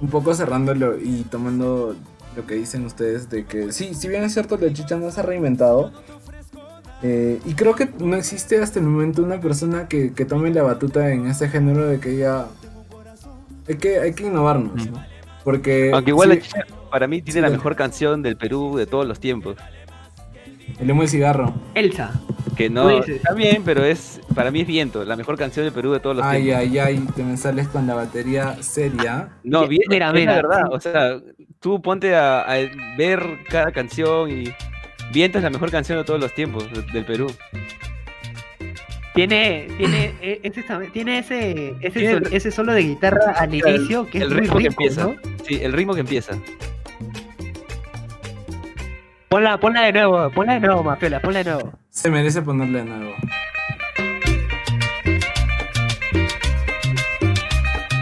Un 0.00 0.08
poco 0.08 0.34
cerrándolo 0.34 0.98
y 0.98 1.22
tomando 1.30 1.96
lo 2.36 2.46
que 2.46 2.54
dicen 2.54 2.84
ustedes 2.84 3.30
de 3.30 3.46
que 3.46 3.72
sí, 3.72 3.94
si 3.94 4.08
bien 4.08 4.22
es 4.24 4.34
cierto, 4.34 4.58
la 4.58 4.70
chicha 4.72 4.96
no 4.96 5.10
se 5.10 5.20
ha 5.20 5.22
reinventado. 5.22 5.90
eh, 7.02 7.40
y 7.46 7.54
creo 7.54 7.74
que 7.74 7.88
no 7.98 8.14
existe 8.16 8.62
hasta 8.62 8.78
el 8.78 8.84
momento 8.86 9.22
una 9.22 9.40
persona 9.40 9.88
que, 9.88 10.12
que 10.12 10.24
tome 10.26 10.50
la 10.52 10.62
batuta 10.62 11.10
en 11.10 11.26
este 11.26 11.48
género 11.48 11.86
de 11.86 11.98
que 11.98 12.10
diga. 12.10 12.46
Hay 13.68 13.76
que, 13.76 13.98
hay 13.98 14.12
que 14.12 14.24
innovarnos, 14.26 14.86
¿no? 14.90 15.02
Porque. 15.44 15.90
Aunque 15.94 16.10
igual 16.10 16.30
sí, 16.30 16.36
la 16.36 16.42
chicha, 16.42 16.64
para 16.90 17.06
mí 17.06 17.22
tiene 17.22 17.40
sí, 17.40 17.42
la 17.42 17.50
mejor 17.50 17.76
canción 17.76 18.22
del 18.22 18.36
Perú 18.36 18.76
de 18.76 18.86
todos 18.86 19.06
los 19.06 19.20
tiempos. 19.20 19.56
El 20.80 20.90
humo 20.90 21.02
del 21.02 21.10
cigarro. 21.10 21.54
Elsa. 21.74 22.10
Que 22.56 22.70
no, 22.70 22.88
está 22.90 23.34
bien, 23.34 23.62
pero 23.64 23.84
es 23.84 24.20
para 24.34 24.50
mí 24.50 24.62
es 24.62 24.66
Viento, 24.66 25.04
la 25.04 25.14
mejor 25.16 25.36
canción 25.36 25.64
del 25.66 25.72
Perú 25.74 25.92
de 25.92 26.00
todos 26.00 26.16
los 26.16 26.24
Ay, 26.24 26.44
tiempos. 26.44 26.62
ay, 26.62 26.78
ay, 26.78 27.06
te 27.14 27.22
me 27.22 27.36
sales 27.36 27.68
con 27.68 27.86
la 27.86 27.94
batería 27.94 28.56
seria. 28.62 29.28
No, 29.44 29.62
Ya, 29.62 29.68
bien, 29.68 29.82
mira, 29.88 30.08
es 30.08 30.14
mira, 30.14 30.32
la 30.36 30.36
verdad. 30.42 30.62
O 30.72 30.80
sea, 30.80 31.20
tú 31.60 31.80
ponte 31.82 32.14
a, 32.14 32.40
a 32.42 32.54
ver 32.96 33.22
cada 33.48 33.72
canción 33.72 34.30
y 34.30 34.44
Viento 35.12 35.38
es 35.38 35.44
la 35.44 35.50
mejor 35.50 35.70
canción 35.70 35.98
de 35.98 36.04
todos 36.04 36.18
los 36.20 36.34
tiempos 36.34 36.64
de- 36.72 36.82
del 36.92 37.04
Perú. 37.04 37.26
Tiene, 39.14 39.68
tiene, 39.78 40.12
e- 40.20 40.40
ese, 40.42 40.62
tiene 40.92 41.18
ese, 41.20 41.74
ese, 41.80 41.90
Tiene- 42.00 42.12
sol- 42.14 42.28
ese 42.32 42.50
solo 42.50 42.72
de 42.74 42.82
guitarra 42.82 43.32
al 43.38 43.54
inicio 43.54 44.06
que 44.06 44.18
el 44.18 44.24
es 44.24 44.30
muy 44.30 44.40
ritmo 44.40 44.56
que 44.56 44.62
rico, 44.68 44.72
empieza. 44.82 45.04
¿no? 45.04 45.14
Sí, 45.46 45.58
el 45.62 45.72
ritmo 45.72 45.94
que 45.94 46.00
empieza. 46.00 46.38
Ponla, 49.28 49.58
ponla 49.58 49.82
de 49.82 49.92
nuevo, 49.92 50.30
ponla 50.30 50.54
de 50.54 50.60
nuevo, 50.60 50.82
Mafiola, 50.84 51.20
ponla 51.20 51.42
de 51.42 51.50
nuevo. 51.52 51.72
Se 51.90 52.10
merece 52.10 52.42
ponerle 52.42 52.78
de 52.80 52.84
nuevo. 52.84 53.14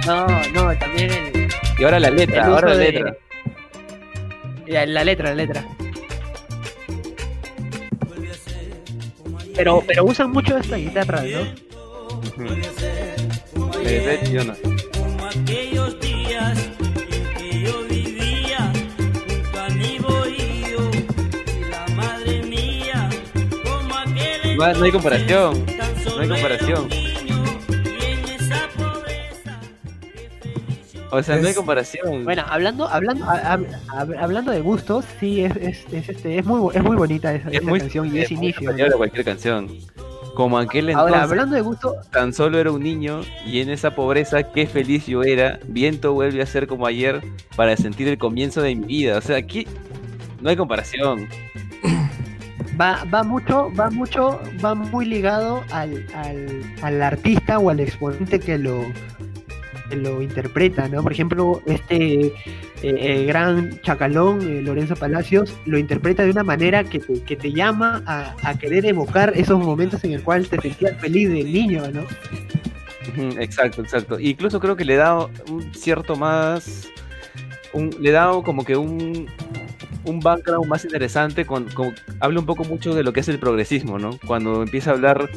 No, 0.07 0.27
no, 0.53 0.79
también 0.79 1.11
el, 1.11 1.49
Y 1.79 1.85
ahora 1.85 1.99
la 1.99 2.11
letra, 2.11 2.45
ahora 2.47 2.69
la 2.69 2.77
de- 2.77 2.93
letra. 2.93 3.17
La, 4.67 4.87
la 4.87 5.05
letra, 5.05 5.29
la 5.31 5.35
letra. 5.35 5.65
Pero, 9.57 9.83
pero 9.87 10.05
usan 10.05 10.31
mucho 10.31 10.59
esta 10.59 10.77
guitarra, 10.77 11.23
¿no? 11.23 11.43
Ujú. 12.19 12.55
Eh, 13.85 14.21
No, 24.57 24.73
no 24.75 24.85
hay 24.85 24.93
comparación. 24.93 25.65
No 26.17 26.21
hay 26.23 26.29
comparación. 26.29 26.89
O 31.11 31.23
sea, 31.23 31.37
no 31.37 31.47
hay 31.47 31.55
comparación. 31.55 32.25
Bueno, 32.25 32.43
hablando, 32.49 32.89
hablando, 32.89 33.25
a- 33.25 33.35
a- 33.55 33.61
a- 33.93 34.23
hablando 34.25 34.51
de 34.51 34.61
gustos, 34.61 35.05
sí 35.21 35.45
es, 35.45 35.55
es, 35.57 35.85
es, 35.93 36.09
este, 36.09 36.39
es 36.39 36.45
muy, 36.45 36.75
es 36.75 36.83
muy 36.83 36.97
bonita 36.97 37.33
esa, 37.33 37.49
es 37.51 37.55
esa 37.61 37.69
muy, 37.69 37.79
canción 37.79 38.07
y 38.07 38.19
es 38.19 38.33
muy 38.33 38.49
inicio. 38.49 38.71
a 38.71 38.97
cualquier 38.97 39.25
canción. 39.25 39.69
Como 40.35 40.59
aquel 40.59 40.89
entonces, 40.89 41.15
Ahora, 41.15 41.23
hablando 41.23 41.55
de 41.55 41.61
gusto, 41.63 41.95
tan 42.11 42.33
solo 42.33 42.59
era 42.59 42.73
un 42.73 42.83
niño 42.83 43.21
y 43.47 43.61
en 43.61 43.71
esa 43.71 43.95
pobreza 43.95 44.43
qué 44.43 44.67
feliz 44.67 45.07
yo 45.07 45.23
era. 45.23 45.61
Viento 45.69 46.13
vuelve 46.15 46.43
a 46.43 46.47
ser 46.47 46.67
como 46.67 46.87
ayer 46.89 47.21
para 47.55 47.77
sentir 47.77 48.09
el 48.09 48.19
comienzo 48.19 48.61
de 48.61 48.75
mi 48.75 48.85
vida. 48.85 49.17
O 49.17 49.21
sea, 49.21 49.37
aquí 49.37 49.69
no 50.41 50.51
hay 50.51 50.57
comparación. 50.57 51.29
Va, 52.81 53.05
va 53.13 53.23
mucho, 53.23 53.71
va 53.79 53.91
mucho, 53.91 54.41
va 54.65 54.75
muy 54.75 55.05
ligado 55.07 55.63
al, 55.71 56.07
al, 56.15 56.63
al 56.83 57.03
artista 57.03 57.59
o 57.59 57.71
al 57.71 57.81
exponente 57.81 58.41
que 58.41 58.59
lo, 58.59 58.85
que 59.89 59.97
lo 59.97 60.23
interpreta, 60.23 60.89
¿no? 60.89 61.03
Por 61.03 61.13
ejemplo, 61.13 61.63
este 61.67 62.27
eh, 62.27 62.33
eh, 62.83 63.25
gran 63.27 63.81
chacalón, 63.83 64.41
eh, 64.43 64.63
Lorenzo 64.63 64.97
Palacios, 64.97 65.55
lo 65.67 65.79
interpreta 65.79 66.25
de 66.25 66.31
una 66.31 66.45
manera 66.45 66.85
que 66.85 66.99
te, 66.99 67.23
que 67.23 67.37
te 67.37 67.53
llama 67.53 68.03
a, 68.07 68.35
a 68.43 68.59
querer 68.59 68.85
evocar 68.87 69.33
esos 69.37 69.59
momentos 69.65 70.03
en 70.05 70.13
el 70.13 70.23
cual 70.23 70.47
te 70.49 70.61
sentías 70.61 70.99
feliz 71.01 71.31
de 71.31 71.45
niño, 71.45 71.83
¿no? 71.93 72.03
Exacto, 73.41 73.83
exacto. 73.83 74.19
Incluso 74.19 74.59
creo 74.59 74.75
que 74.77 74.85
le 74.85 74.97
da 74.97 75.27
un 75.49 75.73
cierto 75.75 76.17
más. 76.17 76.89
un- 77.73 77.95
le 78.01 78.11
da 78.11 78.31
como 78.45 78.65
que 78.65 78.77
un, 78.77 79.27
un 80.05 80.21
background 80.21 80.67
más 80.67 80.85
interesante. 80.85 81.45
Con, 81.45 81.65
con- 81.71 81.95
habla 82.21 82.41
un 82.41 82.47
poco 82.47 82.65
mucho 82.65 82.95
de 82.95 83.03
lo 83.03 83.13
que 83.13 83.21
es 83.21 83.29
el 83.29 83.39
progresismo, 83.39 83.99
¿no? 83.99 84.19
Cuando 84.27 84.63
empieza 84.63 84.91
a 84.91 84.95
hablar 84.95 85.29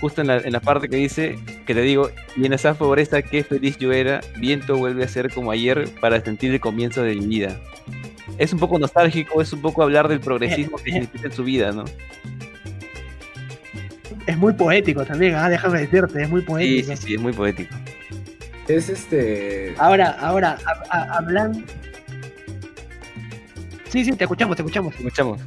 justo 0.00 0.20
en 0.20 0.26
la, 0.28 0.38
en 0.38 0.52
la 0.52 0.60
parte 0.60 0.88
que 0.88 0.96
dice, 0.96 1.38
que 1.66 1.74
te 1.74 1.80
digo, 1.82 2.10
y 2.36 2.46
en 2.46 2.52
esa 2.52 2.74
pobreza 2.74 3.22
qué 3.22 3.44
feliz 3.44 3.78
yo 3.78 3.92
era, 3.92 4.20
viento 4.38 4.76
vuelve 4.76 5.04
a 5.04 5.08
ser 5.08 5.32
como 5.32 5.50
ayer 5.50 5.88
para 6.00 6.20
sentir 6.20 6.52
el 6.52 6.60
comienzo 6.60 7.02
de 7.02 7.14
mi 7.14 7.26
vida. 7.26 7.56
Es 8.38 8.52
un 8.52 8.58
poco 8.58 8.78
nostálgico, 8.78 9.40
es 9.40 9.52
un 9.52 9.62
poco 9.62 9.82
hablar 9.82 10.08
del 10.08 10.20
progresismo 10.20 10.76
que 10.78 10.90
significa 10.92 11.26
en 11.28 11.32
su 11.32 11.42
vida, 11.44 11.72
¿no? 11.72 11.84
Es 14.26 14.36
muy 14.36 14.52
poético 14.54 15.04
también, 15.04 15.36
ah, 15.36 15.48
déjame 15.48 15.80
decirte, 15.80 16.22
es 16.22 16.28
muy 16.28 16.40
Sí, 16.40 16.46
poético. 16.46 16.96
sí, 16.96 16.96
sí, 16.96 17.14
es 17.14 17.20
muy 17.20 17.32
poético. 17.32 17.74
Es 18.66 18.88
este. 18.88 19.74
Ahora, 19.78 20.10
ahora, 20.20 20.58
hablando... 20.90 21.60
Sí, 23.96 24.04
sí, 24.04 24.12
te 24.12 24.24
escuchamos, 24.24 24.54
te 24.54 24.62
escuchamos. 24.62 24.94
Escuchamos. 24.94 25.40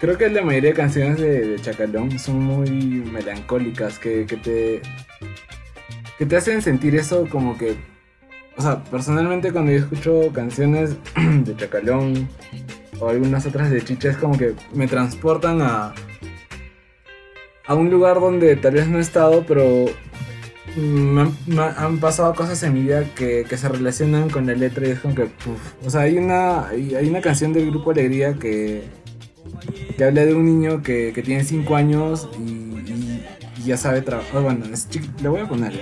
Creo 0.00 0.16
que 0.16 0.30
la 0.30 0.40
mayoría 0.40 0.70
de 0.70 0.74
canciones 0.74 1.20
de, 1.20 1.48
de 1.48 1.60
Chacalón 1.60 2.18
son 2.18 2.42
muy 2.42 2.70
melancólicas, 2.70 3.98
que, 3.98 4.24
que 4.24 4.38
te. 4.38 4.80
que 6.16 6.24
te 6.24 6.34
hacen 6.34 6.62
sentir 6.62 6.94
eso 6.94 7.28
como 7.28 7.58
que. 7.58 7.76
O 8.56 8.62
sea, 8.62 8.82
personalmente 8.84 9.52
cuando 9.52 9.72
yo 9.72 9.80
escucho 9.80 10.32
canciones 10.32 10.96
de 11.44 11.54
Chacalón 11.54 12.26
o 12.98 13.10
algunas 13.10 13.44
otras 13.44 13.70
de 13.70 13.84
Chicha, 13.84 14.08
es 14.08 14.16
como 14.16 14.38
que 14.38 14.54
me 14.72 14.86
transportan 14.86 15.60
a. 15.60 15.92
a 17.66 17.74
un 17.74 17.90
lugar 17.90 18.18
donde 18.18 18.56
tal 18.56 18.76
vez 18.76 18.88
no 18.88 18.96
he 18.96 19.02
estado, 19.02 19.44
pero. 19.46 19.84
Mm, 20.76 20.80
Me 20.80 21.20
han, 21.22 21.36
me 21.46 21.62
han 21.62 21.98
pasado 21.98 22.34
cosas 22.34 22.62
en 22.62 22.74
mi 22.74 22.82
vida 22.82 23.04
que, 23.14 23.44
que 23.48 23.56
se 23.56 23.68
relacionan 23.68 24.30
con 24.30 24.46
la 24.46 24.54
letra 24.54 24.86
y 24.86 24.90
es 24.90 25.00
como 25.00 25.14
que. 25.14 25.26
puf. 25.26 25.74
O 25.84 25.90
sea, 25.90 26.02
hay 26.02 26.18
una, 26.18 26.68
hay, 26.68 27.08
una 27.08 27.20
canción 27.20 27.52
del 27.52 27.70
grupo 27.70 27.90
Alegría 27.90 28.34
que, 28.34 28.84
que 29.96 30.04
habla 30.04 30.24
de 30.24 30.34
un 30.34 30.46
niño 30.46 30.82
que, 30.82 31.12
que 31.14 31.22
tiene 31.22 31.44
5 31.44 31.76
años 31.76 32.28
y, 32.38 32.70
ya 33.64 33.76
sabe 33.76 34.00
trabajar. 34.00 34.42
Bueno, 34.42 34.64
le 35.22 35.28
voy 35.28 35.40
a 35.40 35.48
poner. 35.48 35.72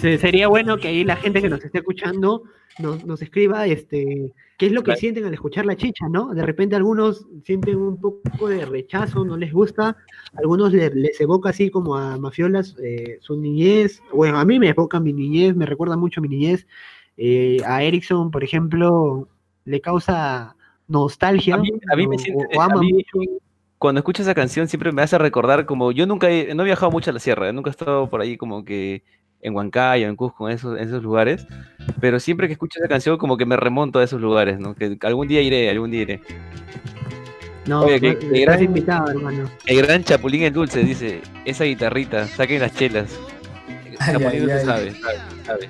Se- 0.00 0.18
sería 0.18 0.48
bueno 0.48 0.76
que 0.78 0.88
ahí 0.88 1.04
la 1.04 1.16
gente 1.16 1.40
que 1.42 1.48
nos 1.48 1.64
esté 1.64 1.78
escuchando 1.78 2.42
nos, 2.78 3.04
nos 3.04 3.20
escriba 3.22 3.66
este 3.66 4.32
qué 4.56 4.66
es 4.66 4.72
lo 4.72 4.80
que 4.82 4.86
Claro. 4.86 5.00
sienten 5.00 5.24
al 5.24 5.32
escuchar 5.34 5.64
la 5.66 5.76
chicha, 5.76 6.06
¿no? 6.08 6.34
De 6.34 6.42
repente 6.44 6.76
algunos 6.76 7.26
sienten 7.44 7.76
un 7.76 7.98
poco 8.00 8.48
de 8.48 8.64
rechazo, 8.66 9.24
no 9.24 9.36
les 9.36 9.52
gusta, 9.52 9.96
algunos 10.34 10.72
le- 10.72 10.90
les 10.94 11.18
evoca 11.20 11.48
así 11.50 11.70
como 11.70 11.96
a 11.96 12.18
Mafiolas 12.18 12.76
eh, 12.82 13.18
su 13.20 13.36
niñez, 13.40 14.02
bueno, 14.12 14.38
a 14.38 14.44
mí 14.44 14.58
me 14.58 14.68
evoca 14.68 15.00
mi 15.00 15.12
niñez, 15.14 15.56
me 15.56 15.64
recuerda 15.66 15.96
mucho 15.96 16.20
mi 16.20 16.28
niñez, 16.28 16.66
eh, 17.16 17.58
a 17.66 17.82
Erickson, 17.82 18.30
por 18.30 18.44
ejemplo, 18.44 19.28
le 19.64 19.80
causa 19.80 20.56
nostalgia, 20.88 21.54
A 21.54 21.58
mí- 21.58 21.70
a 21.92 21.96
mí 21.96 22.06
me 22.06 22.18
siente- 22.18 22.46
o 22.56 22.60
ama 22.60 22.74
a 22.74 22.80
mí- 22.80 22.92
mucho. 22.92 23.32
cuando 23.78 24.00
escucho 24.00 24.20
esa 24.22 24.34
canción 24.34 24.68
siempre 24.68 24.92
me 24.92 25.00
hace 25.02 25.16
recordar 25.16 25.64
como 25.64 25.90
yo 25.90 26.06
nunca 26.06 26.30
he, 26.30 26.54
no 26.54 26.62
he 26.62 26.66
viajado 26.66 26.92
mucho 26.92 27.10
a 27.10 27.14
la 27.14 27.20
sierra, 27.20 27.50
nunca 27.52 27.70
he 27.70 27.72
estado 27.72 28.10
por 28.10 28.20
ahí 28.20 28.36
como 28.36 28.62
que 28.64 29.02
en 29.42 29.54
Huancayo, 29.54 30.06
en 30.08 30.16
Cusco, 30.16 30.48
en 30.48 30.54
esos, 30.56 30.78
en 30.78 30.88
esos 30.88 31.02
lugares, 31.02 31.46
pero 32.00 32.20
siempre 32.20 32.46
que 32.46 32.52
escucho 32.54 32.78
esa 32.78 32.88
canción 32.88 33.16
como 33.18 33.36
que 33.36 33.46
me 33.46 33.56
remonto 33.56 33.98
a 33.98 34.04
esos 34.04 34.20
lugares, 34.20 34.58
¿no? 34.58 34.74
Que 34.74 34.96
algún 35.02 35.28
día 35.28 35.40
iré, 35.40 35.70
algún 35.70 35.90
día 35.90 36.02
iré. 36.02 36.20
No, 37.66 37.82
Oye, 37.82 38.00
que- 38.00 38.12
no, 38.14 38.18
que 38.18 38.26
estás 38.26 38.40
gran- 38.56 38.62
invitado, 38.64 39.10
hermano. 39.10 39.50
El 39.66 39.82
gran 39.82 40.02
Chapulín 40.04 40.42
el 40.42 40.52
Dulce 40.52 40.82
dice, 40.82 41.20
esa 41.44 41.64
guitarrita, 41.64 42.26
saquen 42.26 42.60
las 42.60 42.74
chelas. 42.74 43.18
Ay, 44.00 44.12
Chapulín 44.14 44.40
Dulce 44.40 44.64
sabe, 44.64 44.90
sabe, 44.92 45.18
sabe. 45.44 45.68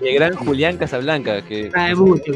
Y 0.00 0.08
el 0.08 0.14
gran 0.16 0.34
Julián 0.34 0.76
Casablanca, 0.78 1.42
que 1.42 1.70
Trae 1.70 1.94
mucho, 1.94 2.32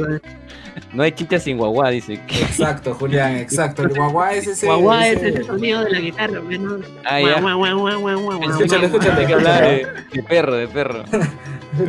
¿no? 0.93 1.03
hay 1.03 1.13
chicha 1.13 1.39
sin 1.39 1.57
guaguá, 1.59 1.91
dice. 1.91 2.21
que- 2.27 2.41
Exacto, 2.43 2.95
Julián, 2.95 3.37
exacto. 3.37 3.83
El 3.83 3.91
guaguá 3.95 4.33
es 4.35 4.47
ese. 4.47 4.67
Guagua 4.67 5.07
es 5.09 5.17
ese- 5.17 5.29
ese 5.29 5.45
sonido 5.45 5.85
de 5.85 5.91
la 5.91 6.01
guitarra, 6.01 6.41
¿no? 6.41 6.79
Ah, 7.05 7.21
ya. 7.21 7.41
Guau, 7.41 7.59
guau, 7.59 7.79
guau, 7.79 7.79
guau, 8.01 8.01
guau, 8.01 8.39
guau, 8.39 8.51
Escúchalo, 8.51 8.89
guau, 8.89 9.01
escúchalo. 9.01 9.21
Hay 9.21 9.27
que 9.27 9.35
hablar 9.35 9.63
de, 9.65 9.87
de 10.13 10.23
perro, 10.23 10.55
de 10.55 10.69
perro. 10.69 11.05
Guau, 11.07 11.87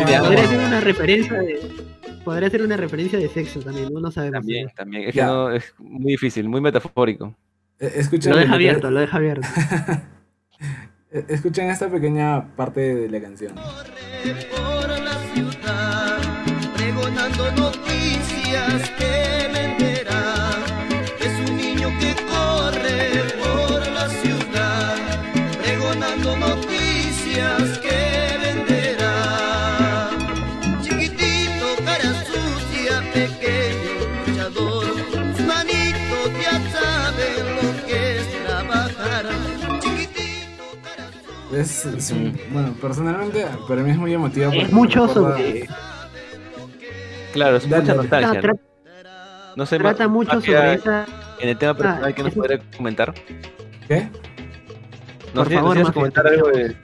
Podría 0.00 0.20
guau. 0.20 0.32
ser 0.34 0.58
una 0.58 0.80
referencia 0.80 1.38
de. 1.38 1.86
Podría 2.24 2.50
ser 2.50 2.62
una 2.62 2.76
referencia 2.76 3.18
de 3.18 3.28
sexo 3.28 3.60
también, 3.60 3.88
no, 3.92 4.00
no 4.00 4.10
sabemos. 4.10 4.40
También, 4.40 4.68
también. 4.76 5.08
Es 5.08 5.14
Ya. 5.14 5.22
que 5.26 5.30
no, 5.32 5.50
es 5.52 5.74
muy 5.78 6.12
difícil, 6.12 6.48
muy 6.48 6.60
metafórico. 6.60 7.34
Eh, 7.78 7.92
Escuchen, 7.96 8.32
Lo 8.32 8.38
deja 8.38 8.54
abierto, 8.54 8.90
lo 8.90 9.00
deja 9.00 9.16
abierto. 9.16 9.46
eh, 11.12 11.24
Escuchen 11.28 11.70
esta 11.70 11.88
pequeña 11.88 12.48
parte 12.56 12.94
de 12.94 13.08
la 13.08 13.20
canción. 13.20 13.52
ciudad, 14.22 15.05
pregonando 17.26 17.70
noticias 17.70 18.90
que 18.98 19.48
venderá. 19.52 20.50
Es 21.20 21.50
un 21.50 21.56
niño 21.56 21.88
que 21.98 22.14
corre 22.24 23.24
por 23.38 23.86
la 23.92 24.08
ciudad, 24.08 24.96
pregonando 25.62 26.36
noticias 26.36 27.78
que 27.78 28.38
venderá. 28.42 30.10
Chiquitito, 30.82 31.66
cara 31.84 32.14
sucia, 32.24 33.02
pequeño 33.12 33.94
luchador, 34.26 34.84
sus 35.10 35.46
manitos 35.46 36.30
ya 36.40 36.54
saben 36.70 37.44
lo 37.56 37.86
que 37.86 38.18
es 38.18 38.44
trabajar. 38.44 39.26
Chiquitito, 39.80 40.64
cara 40.82 41.06
sucia. 41.50 41.60
Es, 41.60 41.86
es 41.86 42.52
bueno, 42.52 42.72
personalmente 42.80 43.46
para 43.66 43.82
mí 43.82 43.90
es 43.90 43.98
muy 43.98 44.14
emotivo. 44.14 44.52
Es 44.52 44.72
mucho 44.72 45.08
sobre. 45.08 45.66
Claro, 47.36 47.56
es 47.58 47.68
Dale, 47.68 47.82
mucha 47.82 47.94
dale. 47.94 48.08
nostalgia. 48.08 48.42
Tra- 48.42 48.58
¿no? 48.58 49.56
No 49.56 49.66
sé, 49.66 49.78
trata 49.78 50.04
más- 50.08 50.12
mucho 50.12 50.34
más 50.34 50.44
sobre 50.44 50.74
esa. 50.74 51.06
En 51.38 51.48
el 51.50 51.56
tema 51.58 51.74
personal, 51.74 52.04
Ah, 52.04 52.12
¿qué 52.12 52.22
nos 52.22 52.32
eso- 52.32 52.40
podría 52.40 52.60
comentar? 52.76 53.14
¿Qué? 53.88 54.08
No 55.34 55.42
Por 55.42 55.48
sé, 55.48 55.54
favor, 55.54 55.76
nos 55.78 55.92
comentar 55.92 56.26
algo, 56.26 56.48
de- 56.48 56.76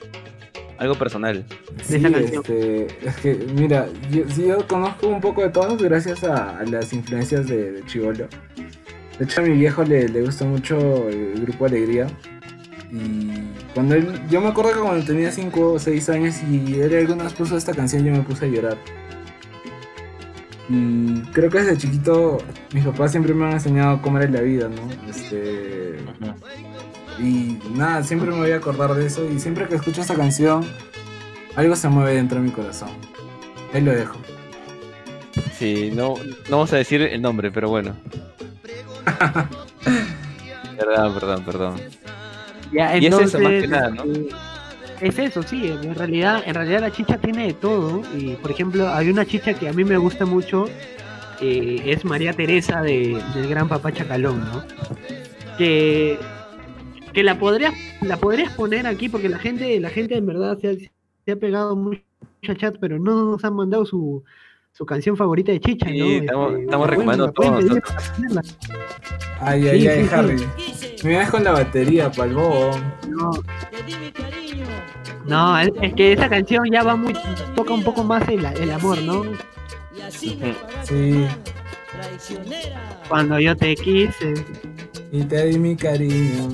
algo 0.79 0.95
personal. 0.95 1.45
Sí, 1.83 2.03
este, 2.05 2.87
es 3.07 3.17
que, 3.17 3.35
mira, 3.55 3.87
yo, 4.11 4.23
sí, 4.29 4.47
yo 4.47 4.67
conozco 4.67 5.09
un 5.09 5.21
poco 5.21 5.43
de 5.43 5.49
todos 5.49 5.83
gracias 5.83 6.23
a, 6.25 6.59
a 6.59 6.65
las 6.65 6.93
influencias 6.93 7.47
de, 7.49 7.73
de 7.73 7.87
Chivolo. 7.87 8.29
De 9.19 9.25
hecho, 9.25 9.41
a 9.41 9.45
mi 9.45 9.53
viejo 9.57 9.85
le, 9.85 10.09
le 10.09 10.23
gusta 10.23 10.45
mucho 10.45 11.09
el 11.09 11.41
grupo 11.43 11.67
Alegría. 11.67 12.07
Y 12.91 13.31
cuando 13.75 13.95
él, 13.95 14.21
yo 14.29 14.41
me 14.43 14.49
acuerdo 14.49 14.73
que 14.75 14.81
cuando 14.81 15.05
tenía 15.07 15.31
5 15.31 15.73
o 15.73 15.79
6 15.79 16.09
años 16.11 16.37
y 16.51 16.79
él 16.81 16.95
alguna 16.95 17.25
vez 17.25 17.33
puso 17.33 17.57
esta 17.57 17.73
canción, 17.73 18.05
yo 18.05 18.13
me 18.13 18.21
puse 18.21 18.45
a 18.45 18.49
llorar. 18.49 18.77
Y 20.69 21.21
creo 21.33 21.51
que 21.51 21.59
desde 21.59 21.77
chiquito 21.77 22.39
mis 22.73 22.85
papás 22.85 23.11
siempre 23.11 23.35
me 23.35 23.47
han 23.47 23.53
enseñado 23.53 24.01
cómo 24.01 24.19
era 24.19 24.31
la 24.31 24.41
vida, 24.41 24.69
¿no? 24.69 24.89
Este, 25.09 25.99
y 27.19 27.59
nada, 27.75 28.03
siempre 28.03 28.31
me 28.31 28.39
voy 28.39 28.53
a 28.53 28.57
acordar 28.57 28.95
de 28.95 29.07
eso 29.07 29.29
y 29.31 29.39
siempre 29.39 29.67
que 29.67 29.75
escucho 29.75 30.01
esta 30.01 30.15
canción, 30.15 30.65
algo 31.57 31.77
se 31.77 31.89
mueve 31.89 32.15
dentro 32.15 32.39
de 32.39 32.45
mi 32.45 32.51
corazón. 32.53 32.91
Ahí 33.75 33.81
lo 33.83 33.93
dejo. 33.93 34.17
Sí, 35.59 35.91
no, 35.95 36.15
no 36.49 36.57
vamos 36.57 36.73
a 36.73 36.77
decir 36.77 37.03
el 37.03 37.21
nombre, 37.21 37.51
pero 37.51 37.69
bueno. 37.69 37.97
perdón, 40.79 41.15
perdón, 41.15 41.45
perdón. 41.45 41.81
Ya, 42.73 42.97
Y 42.97 43.07
es 43.07 43.15
eso, 43.15 43.39
más 43.39 43.53
que 43.53 43.65
entonces, 43.65 43.71
nada, 43.71 43.91
¿no? 43.91 44.05
eh, 44.05 44.29
Es 45.03 45.19
eso, 45.19 45.43
sí, 45.43 45.67
en 45.67 45.95
realidad, 45.95 46.43
en 46.47 46.55
realidad 46.55 46.81
la 46.81 46.93
chicha 46.93 47.19
tiene 47.19 47.49
de 47.49 47.53
todo. 47.55 48.03
Y 48.17 48.35
por 48.37 48.51
ejemplo, 48.53 48.89
hay 48.89 49.11
una 49.11 49.27
chicha 49.27 49.53
que 49.55 49.69
a 49.69 49.73
mí 49.73 49.85
me 49.85 49.97
gusta 49.97 50.25
mucho, 50.25 50.67
eh, 51.41 51.83
es 51.87 52.05
María 52.05 52.33
Teresa 52.33 52.81
de, 52.83 53.21
del 53.35 53.49
gran 53.49 53.69
papá 53.69 53.93
Chacalón, 53.93 54.41
¿no? 54.45 54.63
Que, 55.59 56.19
que 57.13 57.23
la 57.25 57.39
podrías, 57.39 57.75
la 58.01 58.17
podrías 58.17 58.53
poner 58.55 58.87
aquí 58.87 59.09
porque 59.09 59.29
la 59.29 59.39
gente, 59.39 59.79
la 59.81 59.91
gente 59.91 60.17
en 60.17 60.25
verdad 60.27 60.57
se 60.61 60.69
ha, 60.71 60.73
se 61.25 61.33
ha 61.33 61.37
pegado 61.37 61.75
mucho 61.75 62.01
a 62.49 62.55
chat, 62.55 62.77
pero 62.81 62.99
no 62.99 63.25
nos 63.33 63.45
han 63.45 63.55
mandado 63.55 63.85
su, 63.85 64.23
su 64.73 64.87
canción 64.87 65.17
favorita 65.17 65.51
de 65.51 65.61
chicha, 65.61 65.87
Sí, 65.89 65.99
¿no? 65.99 66.07
estamos- 66.07 66.51
Este, 66.53 66.63
estamos 66.65 66.87
recomendando 66.91 67.33
ponerla. 67.33 67.83
Ay, 69.41 69.67
ay, 69.69 69.81
Sí, 69.81 69.89
ay, 69.89 69.99
sí, 70.03 70.09
sí. 70.09 70.15
Harry. 70.15 70.37
Me 71.03 71.09
vienes 71.11 71.31
con 71.31 71.43
la 71.43 71.51
batería, 71.53 72.11
palbo. 72.13 72.71
No, 73.09 73.31
No, 75.27 75.59
es, 75.59 75.71
es 75.81 75.95
que 75.95 76.13
esa 76.13 76.29
canción 76.29 76.65
ya 76.71 76.83
va 76.83 76.97
muy. 76.97 77.15
toca 77.55 77.73
un 77.73 77.83
poco 77.85 78.03
más 78.05 78.29
el, 78.29 78.45
el 78.45 78.71
amor, 78.73 79.01
¿no? 79.03 79.23
Sí. 80.11 80.39
Cuando 83.09 83.39
yo 83.39 83.57
te 83.57 83.75
quise. 83.77 84.35
Y 85.13 85.23
te 85.25 85.47
di 85.47 85.59
mi 85.59 85.77
cariño. 85.77 86.49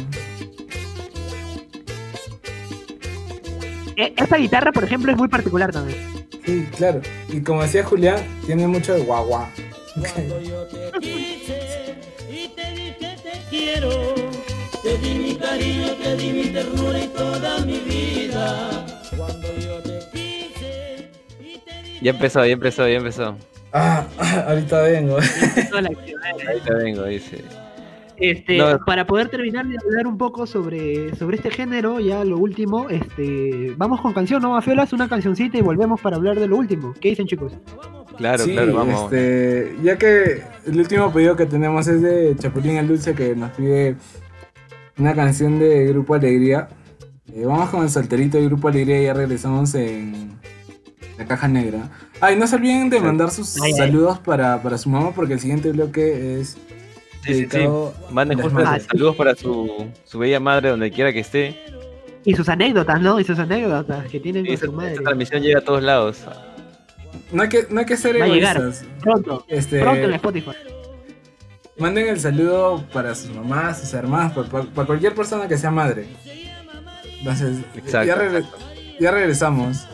E- 3.97 4.15
esa 4.17 4.37
guitarra, 4.37 4.73
por 4.73 4.85
ejemplo, 4.85 5.11
es 5.13 5.19
muy 5.19 5.29
particular 5.29 5.73
también. 5.73 5.99
Sí, 6.45 6.67
claro. 6.77 7.01
Y 7.29 7.41
como 7.41 7.63
decía 7.63 7.85
Julián, 7.85 8.17
tiene 8.47 8.67
mucho 8.67 8.95
de 8.95 9.01
guagua. 9.03 9.51
Cuando 9.95 10.41
yo 10.41 10.65
te 10.67 10.99
quise 11.01 11.95
y 12.31 12.49
te 12.49 12.71
dije 12.73 13.17
te 13.23 13.41
quiero, 13.51 14.15
te 14.83 14.99
di 14.99 15.19
mi 15.19 15.37
cariño, 15.37 15.89
te 16.03 16.17
di 16.17 16.33
mi 16.33 16.45
ternura 16.51 16.99
y 16.99 17.07
toda 17.09 17.59
mi 17.65 17.79
vida. 17.81 18.87
Cuando 19.17 19.49
yo 19.59 19.79
te 19.83 19.99
quise 20.13 21.11
y 21.41 21.59
te 21.59 21.83
di 21.83 21.99
Ya 22.03 22.11
empezó, 22.13 22.45
ya 22.45 22.53
empezó, 22.53 22.89
ya 22.89 22.97
empezó. 22.97 23.37
Ah, 23.73 24.05
ahorita 24.49 24.83
vengo. 24.83 25.17
Ahorita 25.17 26.75
vengo, 26.75 27.05
dice. 27.05 27.43
Este, 28.17 28.57
No. 28.59 28.81
para 28.85 29.07
poder 29.07 29.29
terminar 29.29 29.65
de 29.67 29.77
hablar 29.85 30.07
un 30.09 30.19
poco 30.19 30.45
sobre, 30.47 31.15
sobre 31.15 31.37
este 31.37 31.51
género, 31.53 32.01
ya 32.01 32.25
lo 32.25 32.37
último, 32.39 32.89
este, 32.91 33.73
vamos 33.77 34.01
con 34.01 34.13
canción, 34.13 34.43
¿no? 34.43 34.57
Afiolas 34.57 34.93
una 34.93 35.09
cancioncita 35.09 35.57
y 35.57 35.61
volvemos 35.61 36.01
para 36.01 36.17
hablar 36.17 36.41
de 36.41 36.49
lo 36.49 36.57
último. 36.57 36.95
¿Qué 37.01 37.11
dicen 37.11 37.27
chicos? 37.29 37.53
Claro, 38.17 38.43
sí, 38.43 38.51
claro, 38.53 38.75
vamos. 38.75 39.05
este, 39.05 39.77
ya 39.85 39.97
que 39.97 40.43
el 40.67 40.77
último 40.81 41.13
pedido 41.13 41.37
que 41.37 41.47
tenemos 41.47 41.87
es 41.87 42.03
de 42.03 42.35
Chapulín 42.37 42.77
el 42.79 42.89
Dulce 42.89 43.15
que 43.15 43.37
nos 43.37 43.53
pide 43.53 43.95
una 44.99 45.15
canción 45.15 45.59
de 45.59 45.87
Grupo 45.87 46.15
Alegría. 46.15 46.69
Eh, 47.35 47.45
vamos 47.45 47.71
con 47.71 47.83
el 47.83 47.91
solterito 47.91 48.39
de 48.39 48.45
Grupo 48.47 48.69
Alegría 48.69 49.01
y 49.01 49.05
ya 49.05 49.15
regresamos 49.15 49.75
en 49.75 50.33
la 51.19 51.25
caja 51.27 51.49
negra. 51.49 51.91
Ay, 52.21 52.37
no 52.37 52.47
se 52.47 52.57
olviden 52.57 52.91
de 52.91 53.01
mandar 53.01 53.31
sus 53.31 53.61
Ay, 53.61 53.73
ay. 53.73 53.79
saludos 53.79 54.19
para, 54.19 54.63
para 54.63 54.79
su 54.79 54.89
mamá 54.89 55.13
porque 55.15 55.35
el 55.35 55.41
siguiente 55.41 55.71
bloque 55.73 56.41
es 56.41 56.57
Sí, 57.25 57.35
sí, 57.35 57.49
sí. 57.51 57.59
Manden 58.11 58.39
saludos 58.41 59.17
para 59.17 59.35
su, 59.35 59.87
su 60.05 60.19
bella 60.19 60.41
madre 60.41 60.71
donde 60.71 60.91
quiera 60.91 61.13
que 61.13 61.19
esté. 61.21 61.57
Y 62.25 62.35
sus 62.35 62.49
anécdotas, 62.49 63.01
¿no? 63.01 63.19
Y 63.21 63.25
sus 63.25 63.39
anécdotas 63.39 64.07
que 64.09 64.21
tienen 64.21 64.45
Y 64.45 64.49
con 64.49 64.55
esta, 64.55 64.67
su 64.67 64.73
madre. 64.73 64.91
esta 64.93 65.03
transmisión 65.03 65.43
llega 65.43 65.59
a 65.59 65.63
todos 65.63 65.83
lados. 65.83 66.25
No 67.33 67.43
hay 67.43 67.49
que, 67.49 67.67
no 67.71 67.81
hay 67.81 67.87
que 67.87 67.97
ser 67.97 68.19
Va 68.21 68.25
a 68.25 68.29
llegar. 68.29 68.57
egoístas. 68.57 68.87
Pronto, 69.03 69.45
Este, 69.49 69.81
pronto 69.81 70.05
en 70.05 70.15
Spotify. 70.15 70.51
Manden 71.79 72.09
el 72.09 72.19
saludo 72.19 72.85
para 72.93 73.15
sus 73.15 73.31
mamás, 73.35 73.81
sus 73.81 73.95
hermanas, 73.95 74.33
para, 74.33 74.49
para- 74.49 74.65
para 74.65 74.87
cualquier 74.87 75.15
persona 75.15 75.47
que 75.47 75.57
sea 75.57 75.71
madre. 75.71 76.07
Entonces, 77.19 77.59
Exacto, 77.77 78.07
ya, 78.07 78.17
regre- 78.17 78.47
ya 78.99 79.11
regresamos. 79.13 79.87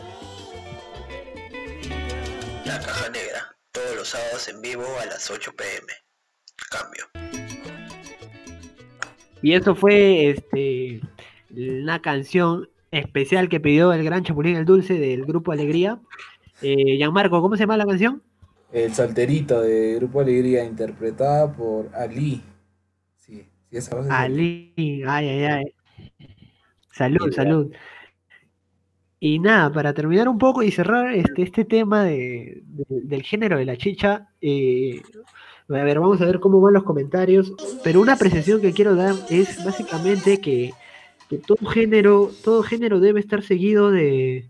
La 2.65 2.79
caja 2.79 3.09
negra, 3.09 3.55
todos 3.71 3.95
los 3.97 4.07
sábados 4.07 4.47
en 4.47 4.61
vivo 4.61 4.83
a 5.01 5.05
las 5.05 5.29
8 5.29 5.51
pm. 5.55 5.93
Cambio. 6.71 7.05
Y 9.41 9.53
eso 9.53 9.75
fue 9.75 10.31
este 10.31 11.01
una 11.55 12.01
canción 12.01 12.67
especial 12.91 13.47
que 13.47 13.59
pidió 13.59 13.93
el 13.93 14.03
gran 14.03 14.23
Chapulín 14.23 14.55
el 14.55 14.65
Dulce 14.65 14.95
del 14.95 15.25
grupo 15.25 15.51
Alegría. 15.51 15.99
Eh, 16.61 16.97
Gianmarco, 16.97 17.41
¿cómo 17.41 17.55
se 17.55 17.61
llama 17.63 17.77
la 17.77 17.85
canción? 17.85 18.23
El 18.71 18.93
solterito 18.93 19.61
de 19.61 19.95
Grupo 19.95 20.19
Alegría, 20.21 20.63
interpretada 20.65 21.51
por 21.51 21.89
Ali. 21.95 22.43
Sí, 23.17 23.47
sí, 23.69 23.77
esa 23.77 23.99
es 24.01 24.07
Ali. 24.07 24.73
Ay, 25.07 25.29
ay, 25.29 25.43
ay. 25.45 25.65
Salud, 26.91 27.31
salud. 27.31 27.71
Y 29.19 29.39
nada, 29.39 29.71
para 29.71 29.93
terminar 29.93 30.27
un 30.29 30.37
poco 30.37 30.61
y 30.61 30.71
cerrar 30.71 31.13
este, 31.13 31.41
este 31.43 31.65
tema 31.65 32.03
de, 32.03 32.61
de- 32.65 33.01
del 33.03 33.23
género 33.23 33.57
de 33.57 33.65
la 33.65 33.77
chicha, 33.77 34.29
eh, 34.41 35.01
a 35.69 35.73
ver, 35.83 35.99
vamos 35.99 36.21
a 36.21 36.25
ver 36.25 36.39
cómo 36.39 36.61
van 36.61 36.73
los 36.73 36.83
comentarios. 36.83 37.53
Pero 37.83 38.01
una 38.01 38.13
apreciación 38.13 38.61
que 38.61 38.73
quiero 38.73 38.95
dar 38.95 39.15
es 39.29 39.63
básicamente 39.63 40.39
que, 40.41 40.73
que 41.29 41.37
todo 41.39 41.67
género, 41.69 42.31
todo 42.43 42.61
género 42.63 42.99
debe 42.99 43.19
estar 43.21 43.41
seguido 43.43 43.91
de. 43.91 44.49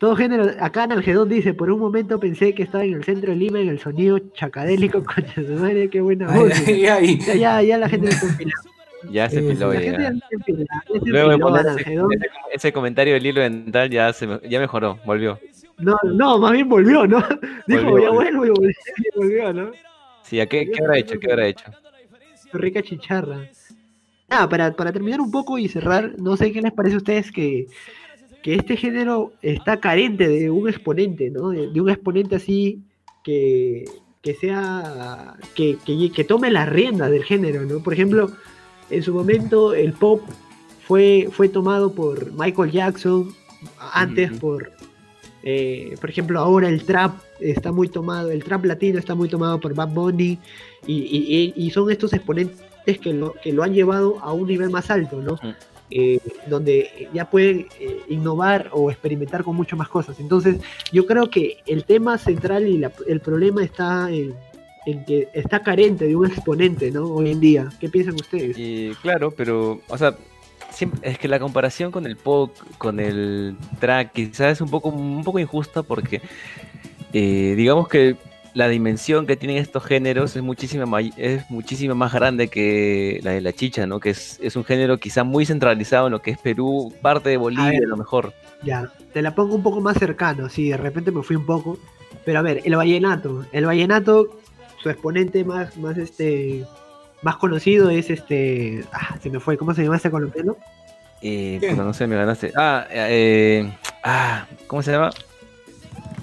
Todo 0.00 0.16
género, 0.16 0.46
acá 0.60 0.84
en 0.84 0.92
Algedón 0.92 1.28
dice, 1.28 1.54
por 1.54 1.70
un 1.70 1.80
momento 1.80 2.18
pensé 2.18 2.54
que 2.54 2.62
estaba 2.64 2.84
en 2.84 2.94
el 2.94 3.04
centro 3.04 3.30
de 3.30 3.36
Lima 3.36 3.60
en 3.60 3.68
el 3.68 3.78
sonido 3.78 4.18
chacadélico, 4.34 5.02
concha 5.04 5.40
de 5.40 5.46
su 5.46 5.62
madre, 5.62 5.88
qué 5.88 6.00
buena 6.00 6.26
voz. 6.36 6.50
ay, 6.66 6.86
ay. 6.86 7.18
Ya, 7.26 7.34
ya, 7.34 7.62
ya 7.62 7.78
la 7.78 7.88
gente 7.88 8.10
se 8.12 8.26
empila. 8.26 8.52
Ya 9.10 9.28
se 9.28 9.40
Sí, 9.40 9.48
piló, 9.48 9.72
ya. 9.74 10.12
Luego 11.04 11.32
empiló, 11.32 11.48
Ana 11.48 11.60
ese, 11.60 11.70
Algedón. 11.70 12.12
ese- 12.12 12.28
ese 12.54 12.72
comentario 12.72 13.14
del 13.14 13.26
hilo 13.26 13.40
dental 13.42 13.90
ya, 13.90 14.12
se, 14.12 14.26
ya 14.48 14.60
mejoró, 14.60 14.98
volvió. 15.04 15.38
No, 15.78 15.96
no, 16.14 16.38
más 16.38 16.52
bien 16.52 16.68
volvió, 16.68 17.06
¿no? 17.06 17.18
Dijo, 17.66 17.90
Volvió, 17.90 18.04
ya 18.04 18.10
vuelvo 18.10 18.46
y 18.46 18.50
volvió, 18.50 18.70
y 18.70 19.18
volvió, 19.18 19.52
¿no? 19.52 19.70
Sí, 20.22 20.40
¿a 20.40 20.46
qué, 20.46 20.70
qué 20.70 20.80
habrá 20.82 20.98
hecho? 20.98 21.18
¿Qué 21.18 21.30
habrá 21.30 21.46
hecho? 21.46 21.64
Rica 22.52 22.82
chicharra. 22.82 23.40
Ah, 24.30 24.48
para, 24.48 24.72
para 24.72 24.92
terminar 24.92 25.20
un 25.20 25.30
poco 25.30 25.58
y 25.58 25.68
cerrar, 25.68 26.14
no 26.18 26.36
sé 26.36 26.50
qué 26.52 26.62
les 26.62 26.72
parece 26.72 26.94
a 26.94 26.98
ustedes 26.98 27.30
que, 27.30 27.66
que 28.44 28.54
este 28.56 28.76
género 28.76 29.32
está 29.40 29.80
carente 29.80 30.28
de 30.28 30.50
un 30.50 30.68
exponente, 30.68 31.30
¿no? 31.30 31.48
De, 31.48 31.68
de 31.72 31.80
un 31.80 31.88
exponente 31.88 32.36
así 32.36 32.82
que, 33.24 33.86
que 34.20 34.34
sea, 34.34 35.34
que, 35.54 35.78
que, 35.86 36.12
que 36.12 36.24
tome 36.24 36.50
las 36.50 36.68
riendas 36.68 37.10
del 37.10 37.24
género, 37.24 37.64
¿no? 37.64 37.82
Por 37.82 37.94
ejemplo, 37.94 38.30
en 38.90 39.02
su 39.02 39.14
momento 39.14 39.72
el 39.72 39.94
pop 39.94 40.20
fue, 40.86 41.28
fue 41.32 41.48
tomado 41.48 41.94
por 41.94 42.32
Michael 42.34 42.70
Jackson, 42.70 43.34
antes 43.94 44.30
por, 44.38 44.70
eh, 45.42 45.94
por 45.98 46.10
ejemplo, 46.10 46.38
ahora 46.38 46.68
el 46.68 46.84
trap 46.84 47.14
está 47.40 47.72
muy 47.72 47.88
tomado, 47.88 48.30
el 48.30 48.44
trap 48.44 48.66
latino 48.66 48.98
está 48.98 49.14
muy 49.14 49.30
tomado 49.30 49.58
por 49.58 49.72
Bad 49.74 49.88
Bunny, 49.88 50.38
y, 50.86 51.52
y- 51.56 51.70
son 51.70 51.90
estos 51.90 52.12
exponentes 52.12 52.60
que 53.00 53.14
lo, 53.14 53.32
que 53.42 53.54
lo 53.54 53.62
han 53.62 53.72
llevado 53.72 54.18
a 54.20 54.34
un 54.34 54.46
nivel 54.46 54.68
más 54.68 54.90
alto, 54.90 55.22
¿no? 55.22 55.32
Ujú. 55.32 55.54
Eh, 55.90 56.18
donde 56.46 57.08
ya 57.12 57.28
pueden 57.28 57.66
eh, 57.78 58.00
innovar 58.08 58.70
o 58.72 58.90
experimentar 58.90 59.44
con 59.44 59.54
mucho 59.54 59.76
más 59.76 59.88
cosas. 59.88 60.18
Entonces, 60.18 60.56
yo 60.92 61.06
creo 61.06 61.28
que 61.28 61.58
el 61.66 61.84
tema 61.84 62.16
central 62.16 62.66
y 62.66 62.82
el 63.06 63.20
problema 63.20 63.62
está 63.62 64.10
en, 64.10 64.34
que 65.06 65.28
está 65.34 65.62
carente 65.62 66.06
de 66.06 66.16
un 66.16 66.26
exponente, 66.26 66.90
¿no? 66.90 67.04
Hoy 67.04 67.30
en 67.30 67.40
día. 67.40 67.68
¿Qué 67.78 67.88
piensan 67.88 68.14
ustedes? 68.14 68.56
Claro, 69.02 69.30
pero, 69.30 69.82
o 69.88 69.98
sea, 69.98 70.16
es 71.02 71.18
que 71.18 71.28
la 71.28 71.38
comparación 71.38 71.92
con 71.92 72.06
el 72.06 72.16
pop, 72.16 72.56
con 72.78 72.98
el 72.98 73.56
track, 73.78 74.12
quizás 74.12 74.52
es 74.52 74.60
un 74.60 74.70
poco, 74.70 74.88
un 74.88 75.22
poco 75.22 75.38
injusta 75.38 75.82
porque, 75.82 76.20
eh, 77.12 77.54
digamos 77.56 77.88
que 77.88 78.16
la 78.54 78.68
dimensión 78.68 79.26
que 79.26 79.36
tienen 79.36 79.58
estos 79.58 79.84
géneros 79.84 80.34
es 80.36 80.42
muchísimo, 80.42 80.86
may- 80.86 81.12
es 81.16 81.50
muchísimo 81.50 81.94
más 81.94 82.12
grande 82.12 82.48
que 82.48 83.20
la 83.22 83.32
de 83.32 83.40
la 83.40 83.52
chicha, 83.52 83.86
¿no? 83.86 83.98
Que 84.00 84.10
es, 84.10 84.38
es 84.42 84.54
un 84.56 84.64
género 84.64 84.98
quizá 84.98 85.24
muy 85.24 85.44
centralizado 85.44 86.06
en 86.06 86.12
lo 86.12 86.22
que 86.22 86.30
es 86.30 86.38
Perú, 86.38 86.94
parte 87.02 87.30
de 87.30 87.36
Bolivia 87.36 87.70
ver. 87.72 87.84
a 87.84 87.88
lo 87.88 87.96
mejor. 87.96 88.32
Ya, 88.62 88.90
te 89.12 89.20
la 89.22 89.34
pongo 89.34 89.54
un 89.56 89.62
poco 89.62 89.80
más 89.80 89.98
cercano, 89.98 90.48
sí, 90.48 90.68
de 90.70 90.76
repente 90.76 91.10
me 91.10 91.22
fui 91.22 91.36
un 91.36 91.44
poco. 91.44 91.78
Pero 92.24 92.38
a 92.38 92.42
ver, 92.42 92.62
el 92.64 92.76
vallenato. 92.76 93.44
El 93.52 93.66
vallenato, 93.66 94.38
su 94.82 94.88
exponente 94.88 95.44
más, 95.44 95.76
más 95.76 95.98
este 95.98 96.64
más 97.22 97.36
conocido 97.36 97.90
es 97.90 98.08
este. 98.08 98.84
Ah, 98.92 99.18
se 99.20 99.30
me 99.30 99.40
fue, 99.40 99.56
¿cómo 99.58 99.74
se 99.74 99.82
llama 99.82 99.96
este 99.96 100.10
colombiano? 100.10 100.56
Eh, 101.22 101.58
no 101.76 101.92
sé, 101.92 102.06
me 102.06 102.16
ganaste. 102.16 102.52
Ah, 102.56 102.86
eh, 102.90 103.70
ah, 104.04 104.46
¿cómo 104.68 104.82
se 104.82 104.92
llama? 104.92 105.10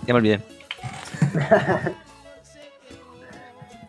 Ya 0.08 0.14
me 0.14 0.20
olvidé. 0.20 0.40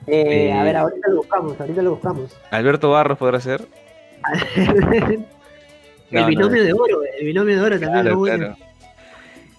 Eh, 0.07 0.49
Eh, 0.49 0.53
a 0.53 0.65
ver, 0.65 0.77
ahorita 0.77 1.09
lo 1.09 1.17
buscamos, 1.19 1.61
ahorita 1.61 1.83
lo 1.83 1.91
buscamos. 1.93 2.37
Alberto 2.51 2.91
Barros 2.91 3.19
podrá 3.19 3.41
ser. 3.41 3.67
el 4.57 5.25
No, 6.11 6.21
no, 6.21 6.27
binomio 6.27 6.63
de 6.65 6.73
oro, 6.73 7.01
el 7.19 7.27
binomio 7.27 7.57
de 7.57 7.63
oro 7.63 7.71
también 7.81 7.93
Claro, 7.93 8.11
es 8.11 8.17
bueno. 8.17 8.57
claro. 8.57 8.57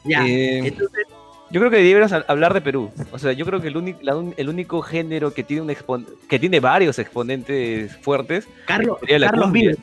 Ya, 0.05 0.27
Eh, 0.27 0.59
entonces, 0.67 1.05
Yo 1.49 1.59
creo 1.59 1.69
que 1.71 1.77
deberíamos 1.77 2.11
hab- 2.11 2.25
hablar 2.27 2.53
de 2.53 2.61
Perú. 2.61 2.91
O 3.11 3.19
sea, 3.19 3.31
yo 3.31 3.45
creo 3.45 3.61
que 3.61 3.67
el, 3.67 3.77
único 3.77 3.99
la 4.01 4.15
un- 4.15 4.33
el 4.37 4.49
único 4.49 4.81
género 4.81 5.33
que 5.33 5.43
tiene 5.43 5.61
un 5.61 5.69
expon- 5.69 6.07
que 6.27 6.39
tiene 6.39 6.59
varios 6.59 6.97
exponentes 6.99 7.95
fuertes 7.97 8.47
Carlos, 8.65 8.97
sería 9.01 9.19
la 9.19 9.27
Carlos 9.27 9.45
cumbia. 9.45 9.61
Vives. 9.69 9.77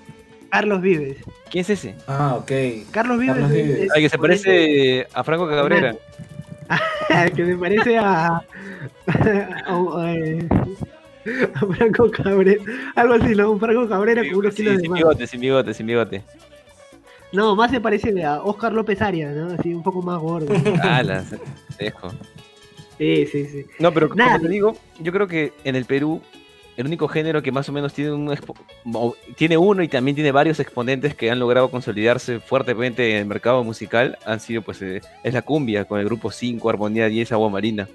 Carlos 0.51 0.81
Vives. 0.83 1.17
¿Quién 1.49 1.63
es 1.63 1.71
ese? 1.71 1.95
Ah, 2.09 2.35
ok. 2.41 2.51
Carlos 2.91 3.19
Vives. 3.21 3.35
Carlos 3.37 3.51
es- 3.53 3.57
Vives. 3.67 3.81
es 3.83 3.93
Ay, 3.95 4.03
que 4.03 4.09
se 4.09 4.19
parece 4.19 5.07
a 5.15 5.23
Franco 5.25 5.49
Cabrera. 5.49 5.95
que 7.37 7.45
me 7.45 7.57
parece 7.57 7.99
a, 7.99 8.27
a, 8.27 8.43
a- 9.07 10.15
a 11.55 11.67
Franco 11.75 12.11
Cabrera, 12.11 12.63
algo 12.95 13.15
así, 13.15 13.35
¿no? 13.35 13.51
Un 13.53 13.61
Franco 13.61 13.89
Cabrera 13.89 14.23
con 14.25 14.35
unos 14.37 14.55
Sí, 14.55 14.63
kilos 14.63 14.77
de 14.77 14.81
sin 14.83 14.91
más. 14.91 14.99
bigote, 15.01 15.27
sin 15.27 15.41
bigote, 15.41 15.75
sin 15.75 15.87
bigote. 15.87 16.23
No, 17.33 17.55
más 17.55 17.71
se 17.71 17.81
parece 17.81 18.25
a 18.25 18.43
Oscar 18.43 18.73
López 18.73 19.01
Arias, 19.03 19.37
¿no? 19.37 19.55
Así 19.55 19.73
un 19.75 19.83
poco 19.83 20.03
más 20.03 20.19
gordo. 20.19 20.53
Ala, 20.83 21.23
se- 21.25 21.39
dejo. 21.79 22.11
Sí, 22.99 23.27
sí, 23.27 23.47
sí. 23.47 23.67
No, 23.79 23.93
pero 23.93 24.09
Nada. 24.15 24.33
como 24.33 24.43
te 24.45 24.49
digo, 24.49 24.77
yo 24.99 25.13
creo 25.13 25.27
que 25.29 25.53
en 25.65 25.77
el 25.77 25.85
Perú, 25.85 26.21
el 26.81 26.87
único 26.87 27.09
género 27.09 27.43
que 27.43 27.53
más 27.53 27.69
o 27.69 27.73
menos 27.73 27.93
tiene 27.93 28.13
un 28.13 28.35
tiene 29.37 29.57
uno 29.57 29.83
y 29.83 29.89
también 29.89 30.15
tiene 30.15 30.33
varios 30.33 30.61
exponentes 30.61 31.15
que 31.15 31.31
han 31.31 31.39
logrado 31.39 31.71
consolidarse 31.71 32.41
fuertemente 32.41 33.11
en 33.13 33.17
el 33.19 33.27
mercado 33.27 33.63
musical 33.65 34.19
han 34.25 34.41
sido, 34.41 34.63
pues, 34.63 34.81
eh, 34.83 35.01
es 35.23 35.35
la 35.35 35.43
cumbia, 35.43 35.85
con 35.85 36.01
el 36.01 36.07
grupo 36.07 36.31
5, 36.31 36.69
Armonía 36.71 37.07
10, 37.07 37.33
Agua 37.33 37.51
Marina. 37.51 37.89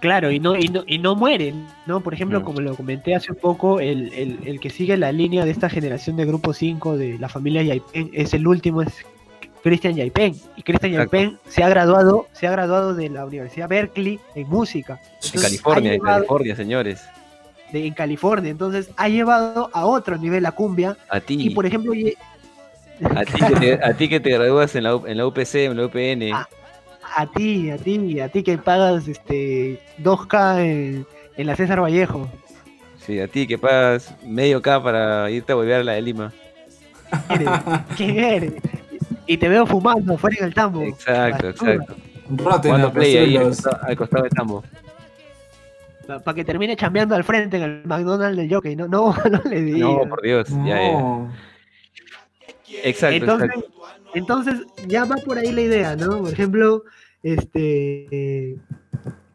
Claro, 0.00 0.30
y 0.30 0.38
no, 0.38 0.56
y 0.56 0.68
no, 0.68 0.84
y 0.86 0.98
no 0.98 1.16
mueren, 1.16 1.66
¿no? 1.86 2.00
Por 2.02 2.12
ejemplo, 2.14 2.38
No. 2.40 2.44
como 2.44 2.60
lo 2.60 2.76
comenté 2.76 3.14
hace 3.14 3.32
un 3.32 3.38
poco, 3.38 3.80
el, 3.80 4.12
el, 4.12 4.38
el 4.44 4.60
que 4.60 4.68
sigue 4.70 4.96
la 4.96 5.10
línea 5.10 5.44
de 5.44 5.50
esta 5.50 5.70
generación 5.70 6.16
de 6.16 6.26
Grupo 6.26 6.52
5 6.52 6.96
de 6.98 7.18
la 7.18 7.28
familia 7.28 7.62
Yaipen 7.62 8.10
es 8.12 8.34
el 8.34 8.46
último, 8.46 8.82
es 8.82 8.94
Christian 9.62 9.94
Yaipen. 9.94 10.34
Y 10.56 10.62
Christian. 10.62 10.92
Yaipen 10.92 11.38
se 11.48 11.62
ha 11.64 11.68
graduado, 11.68 12.28
se 12.32 12.46
ha 12.46 12.50
graduado 12.50 12.94
de 12.94 13.08
la 13.08 13.24
Universidad 13.26 13.68
Berkeley 13.68 14.20
en 14.34 14.48
música. 14.48 15.00
En 15.34 15.40
California, 15.40 15.94
en 15.94 16.00
California, 16.00 16.56
señores. 16.56 17.02
de- 17.72 17.86
en 17.86 17.94
California. 17.94 18.50
Entonces 18.50 18.90
ha 18.96 19.08
llevado 19.08 19.70
a 19.72 19.84
otro 19.86 20.16
nivel 20.18 20.42
la 20.44 20.52
cumbia. 20.52 20.96
A 21.08 21.18
ti, 21.20 21.36
Y 21.48 21.50
por 21.50 21.66
ejemplo, 21.66 21.92
a 21.92 23.24
ti, 23.24 23.32
que 23.44 23.54
te, 23.56 23.84
a 23.84 23.92
ti 23.94 24.08
que 24.08 24.20
te 24.20 24.30
gradúas 24.30 24.74
en 24.76 24.84
la, 24.84 25.00
en 25.06 25.16
la 25.16 25.26
UPC, 25.26 25.54
en 25.66 25.76
la 25.76 25.86
UPN. 25.86 26.32
Ah. 26.32 26.48
a 27.16 27.26
ti, 27.26 27.70
a 27.70 27.76
ti, 27.76 28.20
a 28.20 28.28
ti 28.28 28.42
que 28.42 28.56
pagas 28.58 29.08
este 29.08 29.80
2K 30.02 30.60
en, 30.64 31.06
en 31.36 31.46
la 31.46 31.56
César 31.56 31.80
Vallejo. 31.82 32.28
Sí, 33.04 33.18
a 33.20 33.28
ti 33.28 33.46
que 33.46 33.58
pagas 33.58 34.14
medio 34.24 34.60
K 34.62 34.82
para 34.82 35.30
irte 35.30 35.52
a 35.52 35.54
volver 35.56 35.80
a 35.80 35.84
la 35.84 35.92
de 35.92 36.02
Lima. 36.02 36.32
¿Quién 37.28 37.40
eres? 37.42 37.60
¿Quién 37.96 38.18
eres? 38.18 38.52
Y 39.26 39.36
te 39.38 39.48
veo 39.48 39.66
fumando 39.66 40.16
fuera 40.18 40.36
en 40.38 40.44
el 40.46 40.54
tambo. 40.54 40.82
Exacto, 40.82 41.48
exacto. 41.48 41.94
Roten 42.30 42.70
Jugando 42.72 42.88
a 42.88 42.92
play 42.92 43.16
ahí 43.16 43.36
al 43.36 43.44
los- 43.44 43.56
costado, 43.62 43.78
al 43.86 43.96
costado 43.96 44.22
del 44.24 44.32
tambo. 44.32 44.64
Para 46.06 46.34
que 46.34 46.44
termine 46.44 46.76
chambeando 46.76 47.14
al 47.16 47.24
frente 47.24 47.56
en 47.56 47.62
el 47.64 47.82
McDonald's 47.84 48.36
del 48.36 48.52
jockey. 48.52 48.76
No, 48.76 48.86
no, 48.86 49.12
no 49.30 49.40
le 49.48 49.62
digas. 49.62 49.80
No, 49.80 50.08
por 50.08 50.22
Dios, 50.22 50.48
ya, 50.48 50.64
ya. 50.64 50.92
No. 50.92 51.32
Exacto, 52.82 53.16
entonces, 53.16 53.48
exacto. 53.48 53.72
entonces, 54.14 54.54
ya 54.86 55.04
va 55.04 55.16
por 55.16 55.38
ahí 55.38 55.52
la 55.52 55.60
idea, 55.62 55.96
¿no? 55.96 56.18
Por 56.18 56.32
ejemplo, 56.32 56.82
este. 57.22 58.06
eh, 58.10 58.56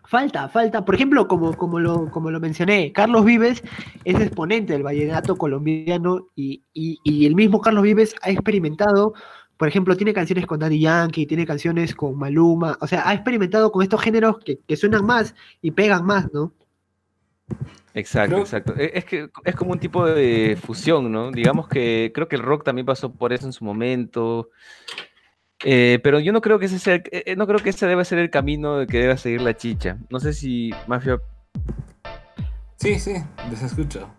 falta, 0.06 0.48
falta. 0.50 0.84
Por 0.86 0.96
ejemplo, 0.96 1.28
como, 1.28 1.54
como, 1.56 1.80
lo, 1.80 2.10
como 2.12 2.30
lo 2.32 2.40
mencioné, 2.40 2.92
Carlos 2.92 3.24
Vives 3.26 3.64
es 4.06 4.16
exponente 4.20 4.74
del 4.74 4.84
vallenato 4.84 5.38
colombiano 5.38 6.28
y, 6.36 6.62
y- 6.74 7.00
y 7.04 7.26
el 7.26 7.36
mismo 7.36 7.62
Carlos 7.62 7.84
Vives 7.84 8.16
ha 8.22 8.30
experimentado. 8.30 9.14
Por 9.62 9.68
ejemplo, 9.68 9.96
tiene 9.96 10.12
canciones 10.12 10.48
con 10.48 10.58
Daddy 10.60 10.80
Yankee, 10.80 11.28
tiene 11.28 11.46
canciones 11.46 11.94
con 11.94 12.18
Maluma, 12.18 12.80
o 12.82 12.88
sea, 12.88 13.08
ha 13.08 13.14
experimentado 13.14 13.72
con 13.72 13.84
estos 13.84 14.02
géneros 14.02 14.40
que, 14.44 14.58
que 14.68 14.76
suenan 14.76 15.06
más 15.06 15.36
y 15.62 15.70
pegan 15.70 16.04
más, 16.04 16.34
¿no? 16.34 16.52
Exacto, 17.94 18.40
exacto. 18.40 18.74
E- 18.76 18.90
Es 18.96 19.06
que 19.06 19.30
es 19.46 19.56
como 19.56 19.74
un 19.74 19.80
tipo 19.80 20.04
de 20.08 20.58
fusión, 20.60 21.12
¿no? 21.12 21.30
Digamos 21.30 21.68
que 21.68 22.12
creo 22.12 22.28
que 22.28 22.38
el 22.38 22.42
rock 22.42 22.64
también 22.64 22.88
pasó 22.88 23.14
por 23.14 23.34
eso 23.34 23.46
en 23.46 23.54
su 23.54 23.64
momento. 23.64 24.50
Eh, 25.64 26.00
pero 26.04 26.20
yo 26.20 26.34
no 26.34 26.42
creo 26.42 26.58
que 26.58 26.66
ese 26.66 26.80
sea 26.80 26.96
eh, 27.12 27.36
no 27.36 27.46
creo 27.46 27.60
que 27.60 27.70
ese 27.70 27.86
debe 27.86 28.04
ser 28.04 28.18
el 28.18 28.32
camino 28.32 28.88
que 28.88 28.98
deba 28.98 29.16
seguir 29.16 29.42
la 29.42 29.56
chicha. 29.56 30.00
No 30.10 30.20
sé 30.20 30.34
si 30.34 30.72
Mafia, 30.88 31.22
Sí, 32.78 32.98
sí, 32.98 33.14
les 33.52 33.62
escucho. 33.62 34.10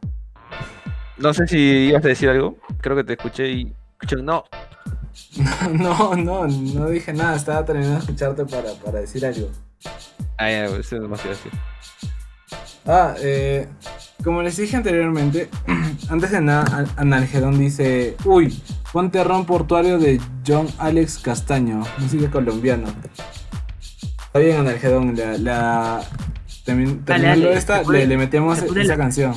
no 1.18 1.34
sé 1.34 1.49
si 1.49 1.59
ibas 1.88 2.05
a 2.05 2.09
decir 2.09 2.28
algo. 2.28 2.59
Creo 2.80 2.95
que 2.95 3.03
te 3.03 3.14
escuché 3.14 3.51
y 3.51 3.72
escuché, 4.01 4.22
no. 4.22 4.45
No, 5.72 6.14
no, 6.14 6.46
no 6.46 6.88
dije 6.88 7.12
nada, 7.12 7.36
estaba 7.36 7.64
terminando 7.64 7.96
de 7.96 8.00
escucharte 8.00 8.44
para, 8.44 8.72
para 8.84 9.00
decir 9.00 9.24
algo. 9.26 9.48
Ah, 10.38 10.50
ya, 10.50 10.64
eso 10.66 10.78
es 10.78 10.90
demasiado 11.02 11.32
así. 11.32 11.48
Ah, 12.86 13.14
eh, 13.20 13.68
como 14.24 14.42
les 14.42 14.56
dije 14.56 14.76
anteriormente, 14.76 15.48
antes 16.08 16.30
de 16.30 16.40
nada, 16.40 16.64
An- 16.76 16.90
Analgedón 16.96 17.58
dice, 17.58 18.16
uy, 18.24 18.60
ponte 18.92 19.22
ron 19.24 19.44
portuario 19.46 19.98
de 19.98 20.20
John 20.46 20.66
Alex 20.78 21.18
Castaño, 21.18 21.82
música 21.98 22.30
colombiano. 22.30 22.88
Está 24.26 24.38
bien, 24.38 24.58
Analgedón, 24.60 25.16
la, 25.16 25.38
la 25.38 26.02
Dale, 26.64 27.04
terminando 27.04 27.46
dale, 27.46 27.58
esta, 27.58 27.82
le, 27.82 28.06
le 28.06 28.16
metemos 28.16 28.58
esa 28.62 28.96
canción. 28.96 29.34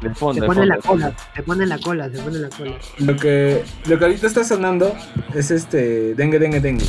De 0.00 0.14
fondo, 0.14 0.40
Se 0.42 0.46
pone 0.46 0.66
la 0.66 0.78
cola, 0.78 1.16
se 1.34 1.42
pone 1.42 1.66
la 1.66 1.78
cola, 1.78 2.10
se 2.10 2.22
pone 2.22 2.38
la 2.38 2.48
cola. 2.50 2.72
Lo 2.98 3.16
que, 3.16 3.64
lo 3.86 3.98
que 3.98 4.04
ahorita 4.04 4.26
está 4.28 4.44
sonando 4.44 4.94
es 5.34 5.50
este, 5.50 6.14
dengue, 6.14 6.38
dengue, 6.38 6.60
dengue. 6.60 6.86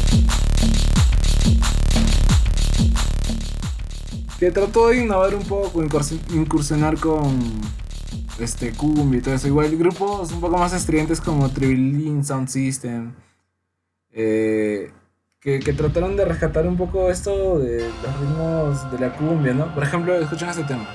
Que 4.40 4.52
trató 4.52 4.88
de 4.90 5.02
innovar 5.04 5.36
un 5.36 5.44
poco, 5.44 5.84
incursi- 5.84 6.22
incursionar 6.34 6.98
con 6.98 7.38
este 8.40 8.72
cumbia 8.72 9.20
y 9.20 9.22
todo 9.22 9.34
eso. 9.34 9.48
Igual 9.48 9.76
grupos 9.76 10.32
un 10.32 10.40
poco 10.40 10.58
más 10.58 10.72
estridentes 10.74 11.20
como 11.20 11.50
Tribilin 11.50 12.24
Sound 12.24 12.48
System. 12.48 13.14
eh, 14.12 14.92
que, 15.42 15.60
que 15.60 15.72
trataron 15.72 16.18
de 16.18 16.26
rescatar 16.26 16.68
un 16.68 16.76
poco 16.76 17.10
esto 17.10 17.60
de 17.60 17.80
los 18.04 18.20
ritmos 18.20 18.92
de 18.92 19.00
la 19.00 19.14
cumbia, 19.16 19.54
¿no? 19.54 19.74
Por 19.74 19.84
ejemplo, 19.84 20.14
escuchen 20.20 20.50
este 20.50 20.64
tema. 20.66 20.86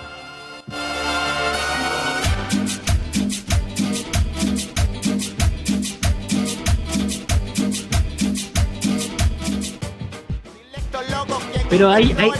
Pero 11.76 11.90
ahí, 11.90 12.14
ahí, 12.18 12.30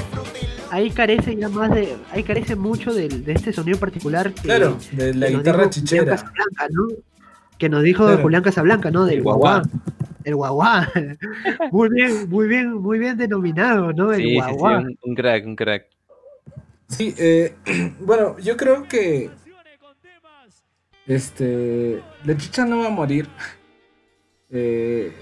ahí 0.71 0.91
carece 0.91 1.35
ya 1.35 1.49
más 1.49 1.69
de, 1.75 1.97
ahí 2.13 2.23
carece 2.23 2.55
mucho 2.55 2.95
del- 2.95 3.25
de, 3.25 3.33
este 3.33 3.53
sonido 3.53 3.79
particular 3.81 4.33
que, 4.33 4.43
Claro, 4.43 4.79
de 4.93 5.13
la 5.13 5.29
guitarra 5.29 5.69
chichera. 5.71 6.05
Casablanca, 6.13 6.69
¿no? 6.71 6.87
Que 7.59 7.69
nos 7.69 7.83
dijo 7.83 8.05
Claro. 8.07 8.23
Julián 8.23 8.43
Casablanca, 8.45 8.91
¿no? 8.93 9.05
Del 9.07 9.17
El 9.19 9.23
guaguá. 9.25 9.63
El 10.23 10.37
guaguá. 10.37 10.89
muy 11.73 11.89
bien, 11.91 12.29
muy 12.31 12.47
bien, 12.47 12.75
muy 12.75 12.99
bien 13.01 13.17
denominado, 13.17 13.93
¿no? 13.93 14.13
El 14.13 14.19
Sí, 14.23 14.23
sí, 14.23 14.31
sí, 14.31 14.37
guaguá. 14.37 14.79
un, 14.79 14.99
un 15.03 15.15
crack, 15.17 15.47
un 15.47 15.57
crack. 15.57 15.87
Sí, 16.89 17.13
eh, 17.19 17.55
bueno, 18.01 18.39
yo 18.39 18.57
creo 18.57 18.85
que 18.87 19.31
este 21.07 22.01
la 22.25 22.37
chicha 22.37 22.65
no 22.65 22.79
va 22.79 22.87
a 22.87 22.91
morir, 22.91 23.29
eh, 24.51 25.13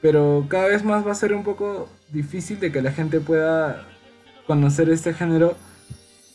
pero 0.00 0.46
cada 0.48 0.68
vez 0.68 0.82
más 0.82 1.06
va 1.06 1.12
a 1.12 1.14
ser 1.14 1.34
un 1.34 1.44
poco 1.44 1.88
difícil 2.12 2.58
de 2.60 2.72
que 2.72 2.82
la 2.82 2.92
gente 2.92 3.20
pueda 3.20 3.86
conocer 4.46 4.88
este 4.90 5.14
género 5.14 5.56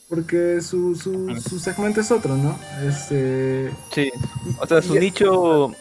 porque 0.10 0.62
su, 0.62 0.96
su, 0.96 1.36
su 1.42 1.60
segmento 1.60 2.00
es 2.02 2.12
otro, 2.12 2.36
¿no? 2.36 2.58
Este, 2.88 3.72
Sí. 3.92 4.12
O 4.60 4.68
sea, 4.68 4.82
su 4.82 4.96
Y- 4.96 5.00
nicho 5.00 5.72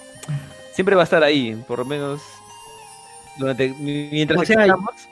siempre 0.72 0.94
va 0.96 1.02
a 1.02 1.04
estar 1.04 1.22
ahí, 1.22 1.54
por 1.68 1.78
lo 1.80 1.84
menos 1.84 2.20
durante 3.38 3.68
mientras 3.78 4.40
O 4.40 4.44
sea, 4.44 4.66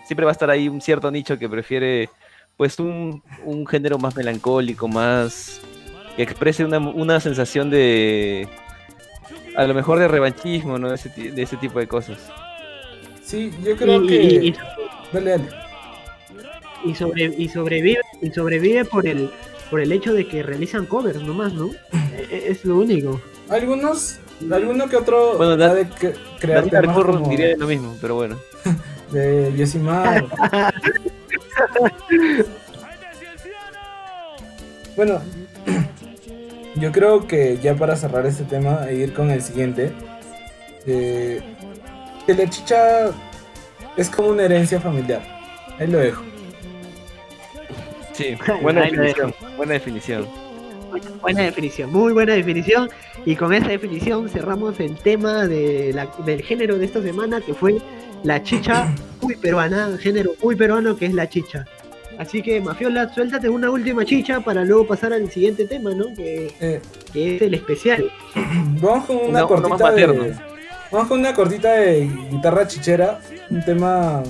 siempre 0.06 0.24
va 0.24 0.30
a 0.30 0.32
estar 0.32 0.48
ahí 0.50 0.68
un 0.68 0.80
cierto 0.80 1.10
nicho 1.10 1.38
que 1.38 1.48
prefiere 1.48 2.08
pues 2.56 2.78
un, 2.78 3.22
un 3.44 3.66
género 3.66 3.98
más 3.98 4.14
melancólico, 4.16 4.88
más 4.88 5.60
que 6.16 6.22
exprese 6.22 6.64
una, 6.64 6.78
una 6.78 7.20
sensación 7.20 7.70
de 7.70 8.48
a 9.56 9.64
lo 9.64 9.74
mejor 9.74 9.98
de 9.98 10.08
revanchismo, 10.08 10.78
¿no? 10.78 10.88
De 10.88 10.94
ese, 10.94 11.10
ti- 11.10 11.28
de 11.30 11.42
ese 11.42 11.56
tipo 11.58 11.78
de 11.78 11.86
cosas. 11.86 12.18
Sí, 13.32 13.50
yo 13.64 13.76
creo 13.76 14.04
Y- 14.04 14.06
que 14.06 14.22
y- 14.22 14.48
y- 14.48 14.54
dale, 15.12 15.30
dale. 15.30 15.44
y, 16.84 16.94
sobre, 16.94 17.24
y 17.24 17.48
sobrevive, 17.48 18.00
y 18.20 18.30
sobrevive 18.30 18.84
por 18.84 19.06
el 19.06 19.30
por 19.70 19.80
el 19.80 19.90
hecho 19.90 20.12
de 20.12 20.28
que 20.28 20.42
realizan 20.42 20.84
covers 20.84 21.22
nomás, 21.22 21.54
¿no? 21.54 21.68
E- 21.70 22.26
e- 22.30 22.50
es 22.50 22.62
lo 22.66 22.76
único. 22.76 23.18
Algunos, 23.48 24.18
alguno 24.50 24.86
que 24.86 24.96
otro 24.96 25.36
Bueno, 25.38 25.52
ha 25.52 25.56
Dan- 25.56 25.76
de 25.76 25.86
cre- 25.88 26.14
crear 26.38 26.68
temas 26.68 26.94
como 26.94 27.30
diría 27.30 27.56
lo 27.56 27.66
mismo, 27.66 27.96
pero 28.00 28.14
bueno. 28.16 28.38
de 29.12 29.52
Yosimar. 29.56 30.26
Bueno, 34.94 35.22
yo 36.76 36.92
creo 36.92 37.26
que 37.26 37.58
ya 37.62 37.74
para 37.74 37.96
cerrar 37.96 38.26
este 38.26 38.44
tema 38.44 38.86
e 38.90 38.96
ir 38.96 39.14
con 39.14 39.30
el 39.30 39.40
siguiente, 39.42 39.90
eh, 40.86 41.40
que 42.26 42.34
la 42.34 42.48
chicha 42.48 43.10
es 43.96 44.08
como 44.10 44.28
una 44.28 44.44
herencia 44.44 44.80
familiar. 44.80 45.22
Ahí 45.78 45.86
lo 45.86 45.98
dejo. 45.98 46.22
Sí, 48.12 48.36
buena 48.62 48.82
definición, 48.82 49.34
buena 49.56 49.72
definición. 49.74 50.26
Buena 51.22 51.42
definición, 51.44 51.90
muy 51.90 52.12
buena 52.12 52.34
definición. 52.34 52.90
Y 53.24 53.34
con 53.36 53.54
esa 53.54 53.68
definición 53.68 54.28
cerramos 54.28 54.78
el 54.80 54.96
tema 54.96 55.46
de 55.46 55.92
la- 55.94 56.08
del 56.24 56.42
género 56.42 56.76
de 56.78 56.84
esta 56.84 57.00
semana, 57.02 57.40
que 57.40 57.54
fue 57.54 57.78
la 58.24 58.42
chicha 58.42 58.92
muy 59.22 59.36
peruana, 59.36 59.96
género 59.98 60.32
muy 60.42 60.54
peruano 60.56 60.96
que 60.96 61.06
es 61.06 61.14
la 61.14 61.28
chicha. 61.28 61.64
Así 62.18 62.42
que, 62.42 62.60
Mafiola, 62.60 63.08
suéltate 63.14 63.48
una 63.48 63.70
última 63.70 64.04
chicha 64.04 64.40
para 64.40 64.64
luego 64.66 64.86
pasar 64.86 65.14
al 65.14 65.30
siguiente 65.30 65.64
tema, 65.64 65.94
¿no? 65.94 66.14
Que, 66.14 66.52
Eh, 66.60 66.80
que 67.10 67.36
es 67.36 67.42
el 67.42 67.54
especial. 67.54 68.12
vamos 68.82 69.06
con 69.06 69.16
una 69.16 69.28
uno 69.46 69.48
cortita 69.48 69.68
más 69.70 69.80
materno. 69.80 70.24
de. 70.24 70.51
Vamos 70.92 71.08
con 71.08 71.20
una 71.20 71.32
cortita 71.32 71.72
de 71.72 72.06
guitarra 72.30 72.66
chichera. 72.66 73.18
Un 73.48 73.64
tema 73.64 74.22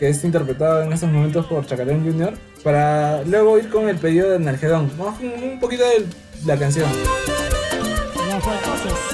que 0.00 0.08
es 0.08 0.24
interpretado 0.24 0.82
en 0.82 0.92
estos 0.92 1.08
momentos 1.08 1.46
por 1.46 1.64
Chacalón 1.64 2.04
Jr. 2.04 2.34
Para 2.64 3.22
luego 3.22 3.56
ir 3.58 3.70
con 3.70 3.88
el 3.88 3.96
pedido 3.96 4.30
de 4.30 4.40
Nargedón. 4.40 4.90
Vamos 4.98 5.16
con 5.16 5.28
un 5.28 5.60
poquito 5.60 5.84
de 5.84 6.06
la 6.44 6.58
canción. 6.58 6.88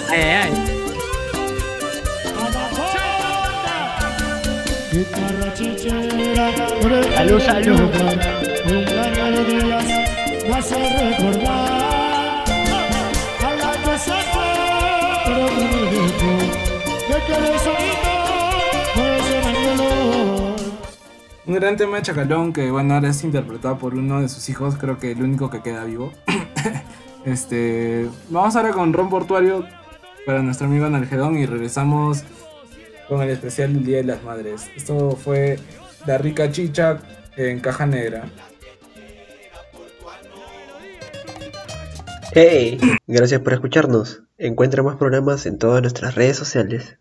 Ay, 0.09 0.19
ay, 0.19 0.31
ay. 0.31 0.51
Guitarra 4.93 5.55
chichera, 5.55 6.53
por 6.81 6.93
el 6.93 7.05
Salud, 7.15 7.41
salud. 7.41 7.81
Un 8.67 8.85
gran 8.87 9.35
de 9.35 9.45
días 9.45 9.85
me 10.49 10.57
hace 10.57 10.75
recordar 10.75 12.00
Un 21.47 21.57
gran 21.57 21.77
tema 21.77 21.97
de 21.97 22.03
Chacalón 22.03 22.53
que 22.53 22.71
bueno 22.71 22.95
ahora 22.95 23.09
es 23.09 23.25
interpretado 23.25 23.77
por 23.77 23.95
uno 23.95 24.21
de 24.21 24.29
sus 24.29 24.49
hijos, 24.49 24.77
creo 24.77 24.99
que 24.99 25.11
el 25.11 25.23
único 25.23 25.51
que 25.51 25.63
queda 25.63 25.85
vivo. 25.85 26.13
este, 27.25 28.09
vamos 28.29 28.55
ahora 28.55 28.71
con 28.71 28.93
Ron 28.93 29.11
Portuario 29.11 29.67
para 30.25 30.43
nuestro 30.43 30.69
amigo 30.69 30.87
Analgedón 30.87 31.39
y 31.39 31.47
regresamos 31.47 32.23
con 33.09 33.21
el 33.23 33.31
especial 33.31 33.75
del 33.75 33.85
Día 33.85 33.97
de 33.97 34.05
las 34.05 34.23
Madres. 34.23 34.71
Esto 34.77 35.17
fue 35.17 35.59
La 36.07 36.19
Rica 36.19 36.53
Chicha 36.53 36.99
en 37.37 37.59
caja 37.59 37.85
negra. 37.85 38.31
Hey, 42.33 42.79
gracias 43.09 43.41
por 43.41 43.55
escucharnos. 43.55 44.23
Encuentra 44.39 44.85
más 44.85 44.95
programas 44.95 45.47
en 45.47 45.59
todas 45.59 45.83
nuestras 45.83 46.15
redes 46.15 46.37
sociales. 46.37 46.97